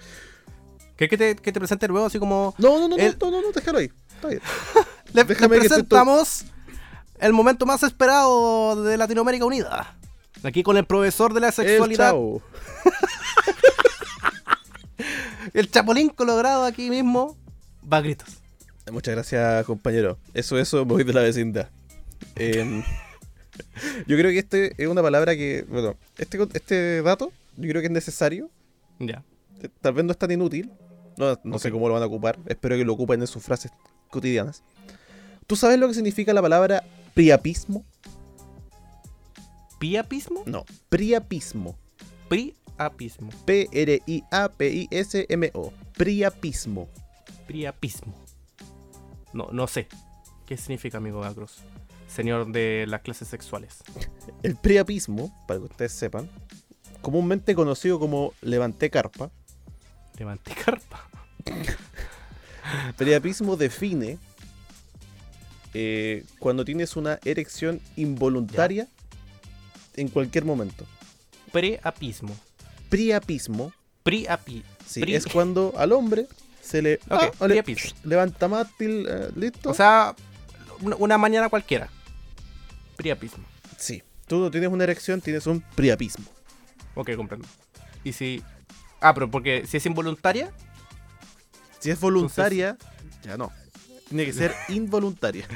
[0.97, 2.55] ¿Querés que te, que te presente luego así como.
[2.59, 3.91] No, no, no, El- no, no, no, déjalo ahí.
[4.15, 4.41] Está bien.
[5.13, 6.45] Le, que presentamos
[7.21, 9.97] el momento más esperado de Latinoamérica Unida.
[10.43, 12.11] Aquí con el profesor de la El sexualidad.
[12.11, 12.43] chao.
[15.55, 17.37] El, chapulín colorado aquí mismo.
[17.91, 18.29] Va a gritos.
[18.91, 20.19] Muchas gracias, compañero.
[20.35, 21.69] Eso, eso, voy de la vecindad.
[22.37, 22.83] Em,
[24.07, 27.87] yo creo que este es una palabra que, bueno, este, este dato yo creo que
[27.87, 28.51] es necesario.
[28.99, 29.23] Ya.
[29.61, 30.73] Eh, Tal vez no es tan inútil.
[31.17, 32.39] No, no sé cómo lo van a ocupar.
[32.47, 33.71] Espero que lo ocupen en sus frases
[34.11, 34.63] cotidianas.
[35.47, 36.85] ¿Tú sabes lo que significa la palabra
[37.15, 37.85] priapismo?
[39.79, 40.43] ¿Piapismo?
[40.47, 41.77] No, priapismo.
[42.91, 43.31] Priapismo.
[43.45, 44.53] P-R-I-A-P-I-S-M-O.
[45.97, 46.89] Priapismo.
[47.47, 48.15] Priapismo.
[49.33, 49.89] No, no sé.
[50.47, 51.63] ¿Qué significa, amigo Agros?
[52.09, 53.85] Señor de las clases sexuales.
[54.43, 56.29] El priapismo, para que ustedes sepan,
[57.01, 59.31] comúnmente conocido como levanté carpa,
[60.19, 61.09] Levante carpa.
[62.97, 64.19] priapismo define
[65.75, 68.89] eh, cuando tienes una erección involuntaria
[69.97, 70.85] en cualquier momento.
[71.51, 72.37] Preapismo.
[72.93, 74.63] Priapismo, Priapi.
[74.87, 76.27] sí, Pri- es cuando al hombre
[76.61, 77.47] se le Ok, ah,
[78.05, 79.71] levanta mástil, eh, listo.
[79.71, 80.15] O sea,
[80.99, 81.89] una- mañana cualquiera.
[82.97, 83.45] Priapismo.
[83.79, 86.27] sí, tú no tienes una erección, tienes un priapismo.
[86.95, 87.49] Ok, comprendo.
[88.05, 88.43] Y si.
[89.01, 90.53] Ah, pero porque si es involuntaria.
[91.81, 92.77] Si es voluntaria,
[93.25, 93.51] ya no.
[94.09, 95.47] Tiene que ser involuntaria.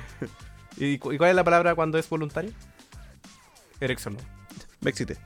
[0.78, 2.50] ¿Y, cu- y cuál es la palabra cuando es voluntaria?
[3.80, 4.20] Erección, ¿no?
[4.80, 5.18] Me excité.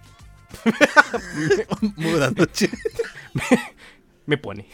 [1.97, 2.71] Muy buenas noches.
[4.27, 4.67] Me pone.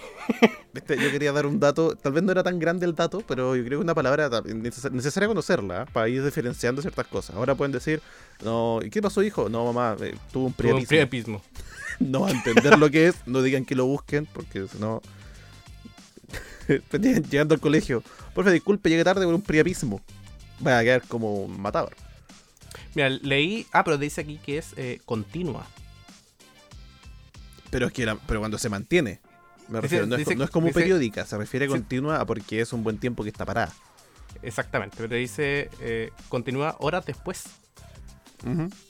[0.74, 3.64] Yo quería dar un dato, tal vez no era tan grande el dato, pero yo
[3.64, 5.86] creo que es una palabra neces- necesaria conocerla ¿eh?
[5.92, 7.36] para ir diferenciando ciertas cosas.
[7.36, 8.02] Ahora pueden decir,
[8.44, 9.48] no, ¿y qué pasó, hijo?
[9.48, 10.88] No, mamá, eh, tuvo un Tuvo un priapismo.
[10.88, 11.42] priapismo.
[11.98, 15.00] No va a entender lo que es, no digan que lo busquen, porque si no.
[16.68, 18.02] Llegan- Llegando al colegio,
[18.34, 20.02] porfa, disculpe, llegué tarde por un priapismo.
[20.66, 21.94] Va a quedar como un matador.
[22.96, 23.66] Mira, leí.
[23.72, 25.64] Ah, pero dice aquí que es eh, continua.
[27.70, 29.20] Pero es que pero cuando se mantiene.
[29.68, 32.24] Me Dice- refiero, no, es, dice- no es como dice- periódica, se refiere continua a
[32.24, 33.72] porque es un buen tiempo que está parada.
[34.42, 34.96] Exactamente.
[34.98, 37.44] Pero dice eh, continúa horas después.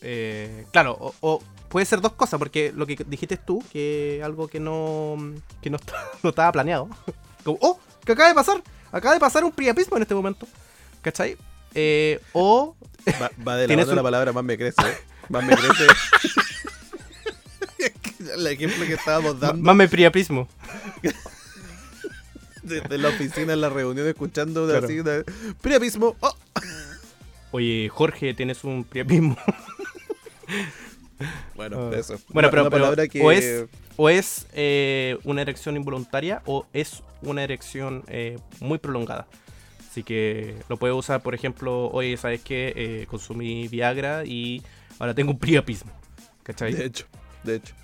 [0.03, 4.47] Eh, claro, o, o puede ser dos cosas, porque lo que dijiste tú, que algo
[4.49, 5.17] que no,
[5.63, 5.79] que no
[6.23, 6.89] estaba planeado.
[7.45, 8.63] Como, oh, que acaba de pasar,
[8.93, 10.47] acaba de pasar un priapismo en este momento.
[11.01, 11.37] ¿Cachai?
[11.79, 12.75] Eh, o,
[13.21, 14.81] Va, va de la la palabra más me crece.
[14.83, 14.97] ¿eh?
[15.29, 15.87] Más me crece.
[18.35, 20.49] El ejemplo que estábamos dando mame priapismo.
[22.63, 24.87] desde la oficina en la reunión escuchando una Claro.
[24.87, 25.23] así, una-
[25.61, 26.17] priapismo.
[26.21, 26.35] oh.
[27.53, 29.37] Oye, Jorge, tienes un priapismo.
[31.55, 31.97] Bueno, Ah.
[31.97, 32.19] eso.
[32.29, 33.65] Bueno, pero, una pero palabra que o es,
[33.97, 39.27] o es eh, una erección involuntaria o es una erección eh, muy prolongada.
[39.97, 42.75] Así que lo puedes usar, por ejemplo, oye, ¿sabes qué?
[42.77, 44.63] Eh, consumí Viagra y
[44.99, 45.91] ahora tengo un priapismo.
[46.43, 46.75] ¿Cachai?
[46.75, 47.07] de hecho,
[47.45, 47.75] de hecho.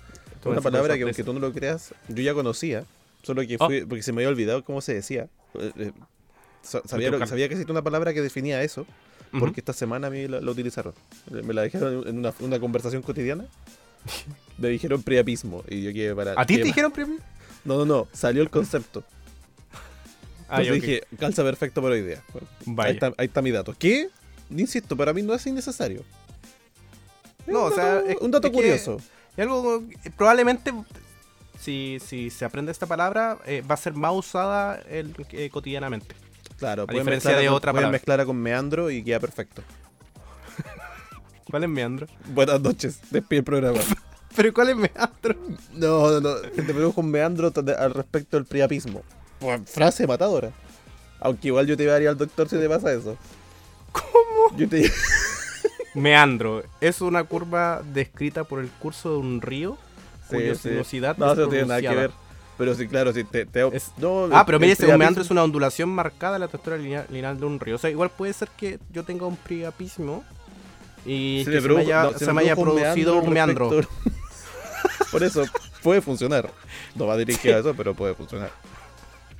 [0.45, 2.85] Una palabra que aunque tú no lo creas, yo ya conocía,
[3.23, 3.65] solo que Oh.
[3.65, 5.27] fui, porque se me había olvidado cómo se decía.
[5.55, 5.91] Eh, eh,
[6.61, 8.85] sa- sabía, lo- sabía que existía una palabra que definía eso,
[9.39, 10.93] porque esta semana a mí la, la utilizaron.
[11.31, 13.45] Eh, Me la dijeron en una, una conversación cotidiana.
[14.59, 16.39] Me dijeron priapismo y yo quedé para...
[16.39, 17.21] ¿A ti te dijeron priapismo?
[17.65, 19.03] No, no, no, salió el concepto.
[20.49, 22.21] Ah, Entonces dije, calza perfecto para hoy día.
[22.65, 22.89] Vaya.
[22.89, 23.73] ahí, está, ahí está mi dato.
[23.77, 24.09] Que,
[24.49, 26.03] insisto, para mí no es innecesario.
[27.45, 28.97] Es No, un o sea, es- un dato es curioso.
[29.37, 29.83] Y algo
[30.15, 30.71] probablemente,
[31.59, 36.15] si, si se aprende esta palabra, eh, va a ser más usada el- eh, cotidianamente.
[36.59, 37.91] Claro, pueden diferencia mezclarla de otra pueden palabra.
[37.97, 39.63] mezclarla con meandro y queda perfecto.
[41.49, 42.07] ¿Cuál es meandro?
[42.27, 43.79] Buenas noches, despide el programa.
[44.35, 45.35] ¿Pero cuál es meandro?
[45.73, 46.35] No, no, no.
[46.41, 49.03] Te pregunto con meandro al respecto del priapismo.
[49.43, 50.51] Pues, frase matadora.
[51.19, 53.17] Aunque igual yo te llevaría al doctor si te pasa eso.
[53.91, 54.57] ¿Cómo?
[54.57, 54.91] Yo te...
[55.95, 59.77] Meandro es una curva descrita por el curso de un río
[60.27, 60.69] cuya Sí, sí.
[60.69, 62.11] sinuosidad No, es eso no tiene nada que ver.
[62.57, 63.45] Pero sí, claro, sí, te...
[63.45, 66.77] te- Es- no, Ah, pero mire, un meandro es una ondulación marcada en la textura
[66.77, 67.75] linea- lineal de un río.
[67.75, 70.23] O sea, igual puede ser que yo tenga un priapismo
[71.05, 73.69] y Se que se me haya, no, se me me haya produjo producido un meandro.
[75.11, 75.43] Por eso,
[75.83, 76.49] puede funcionar.
[76.95, 78.51] No va dirigido a eso, pero puede funcionar.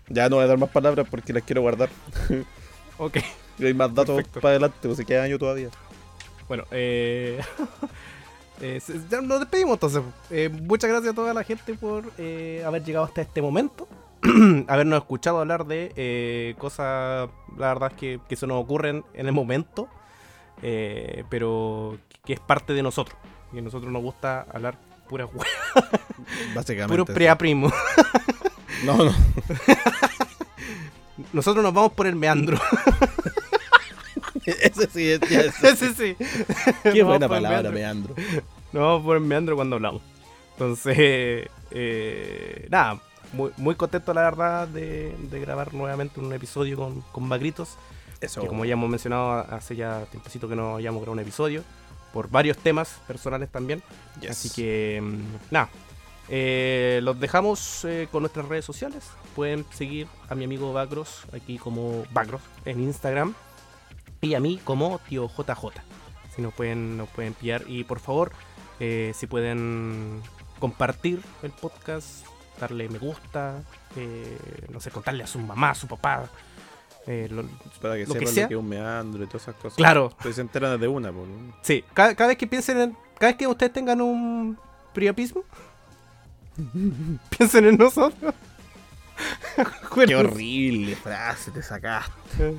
[0.09, 1.89] Ya no voy a dar más palabras porque las quiero guardar.
[2.97, 3.17] Ok.
[3.59, 4.39] Y hay más datos Perfecto.
[4.41, 5.69] para adelante, pues se queda año todavía.
[6.47, 7.39] Bueno, eh,
[8.61, 8.81] eh,
[9.21, 10.01] nos despedimos entonces.
[10.31, 13.88] Eh, muchas gracias a toda la gente por eh, haber llegado hasta este momento.
[14.67, 19.27] habernos escuchado hablar de eh, cosas, la verdad es que, que se nos ocurren en
[19.27, 19.88] el momento,
[20.63, 23.17] eh, pero que es parte de nosotros.
[23.53, 25.27] Y a nosotros nos gusta hablar pura
[26.55, 26.88] Básicamente.
[26.91, 27.71] puro preaprimo.
[28.85, 29.14] No, no.
[31.34, 32.57] Nosotros nos vamos por el meandro.
[34.45, 36.15] Ese sí, es- ya es- sí, sí.
[36.84, 38.15] Qué buena palabra, meandro.
[38.72, 40.01] Nos vamos por el meandro cuando hablamos.
[40.53, 40.95] Entonces,
[41.72, 42.99] eh, nada,
[43.31, 47.77] muy, muy contento la verdad de, de grabar nuevamente un episodio con, con Bagritos.
[48.22, 48.41] Eso.
[48.41, 51.64] Que como ya hemos mencionado hace ya tiempecito que no habíamos grabado un episodio.
[52.14, 53.81] Por varios temas personales también.
[54.22, 54.31] Yes.
[54.31, 55.69] Así que, mm, nada.
[56.29, 59.09] Eh, los dejamos eh, con nuestras redes sociales.
[59.35, 63.33] Pueden seguir a mi amigo Bagros aquí como Bagros en Instagram.
[64.21, 65.81] Y a mí como tío JJ.
[66.35, 67.63] Si nos pueden, nos pueden pillar.
[67.67, 68.31] Y por favor,
[68.79, 70.21] eh, si pueden
[70.59, 72.25] compartir el podcast,
[72.59, 73.61] darle me gusta,
[73.97, 74.37] eh,
[74.71, 76.29] no sé, contarle a su mamá, a su papá.
[77.05, 77.43] eh, lo-
[77.81, 78.43] Para que lo que sepan sea.
[78.43, 79.75] lo que es un meandro y todas esas cosas.
[79.75, 81.25] claro, Pues se enteran de una, ¿no?
[81.61, 82.97] Sí, cada, cada vez que piensen en.
[83.19, 84.57] Cada vez que ustedes tengan un
[84.93, 85.43] priapismo,
[87.38, 88.34] piensen en nosotros.
[90.07, 92.55] Qué horrible frase te sacaste.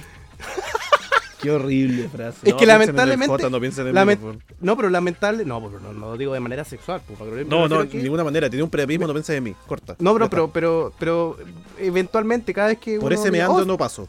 [1.41, 2.39] Qué horrible frase.
[2.45, 3.61] Es No, que piensen en el lamentablemente- Jota, no
[3.93, 5.45] lament- mí, pero lamentable.
[5.45, 7.03] No, pero no, no lo digo de manera sexual.
[7.07, 8.49] pues, No, no, de que- ninguna manera.
[8.49, 9.55] Tiene un preapismo, no pienses en mí.
[9.67, 9.95] Corta.
[9.99, 11.37] No, pero, Ya pero, pero, pero,
[11.79, 12.99] eventualmente, cada vez que.
[12.99, 14.09] Por uno ese diga, meandro "Oh, no paso.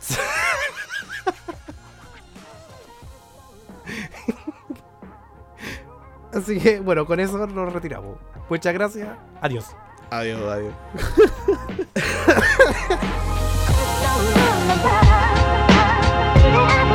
[6.32, 8.16] Así que, bueno, con eso nos retiramos.
[8.50, 9.08] Muchas gracias.
[9.40, 9.74] Adiós.
[10.10, 10.74] Adiós, adiós.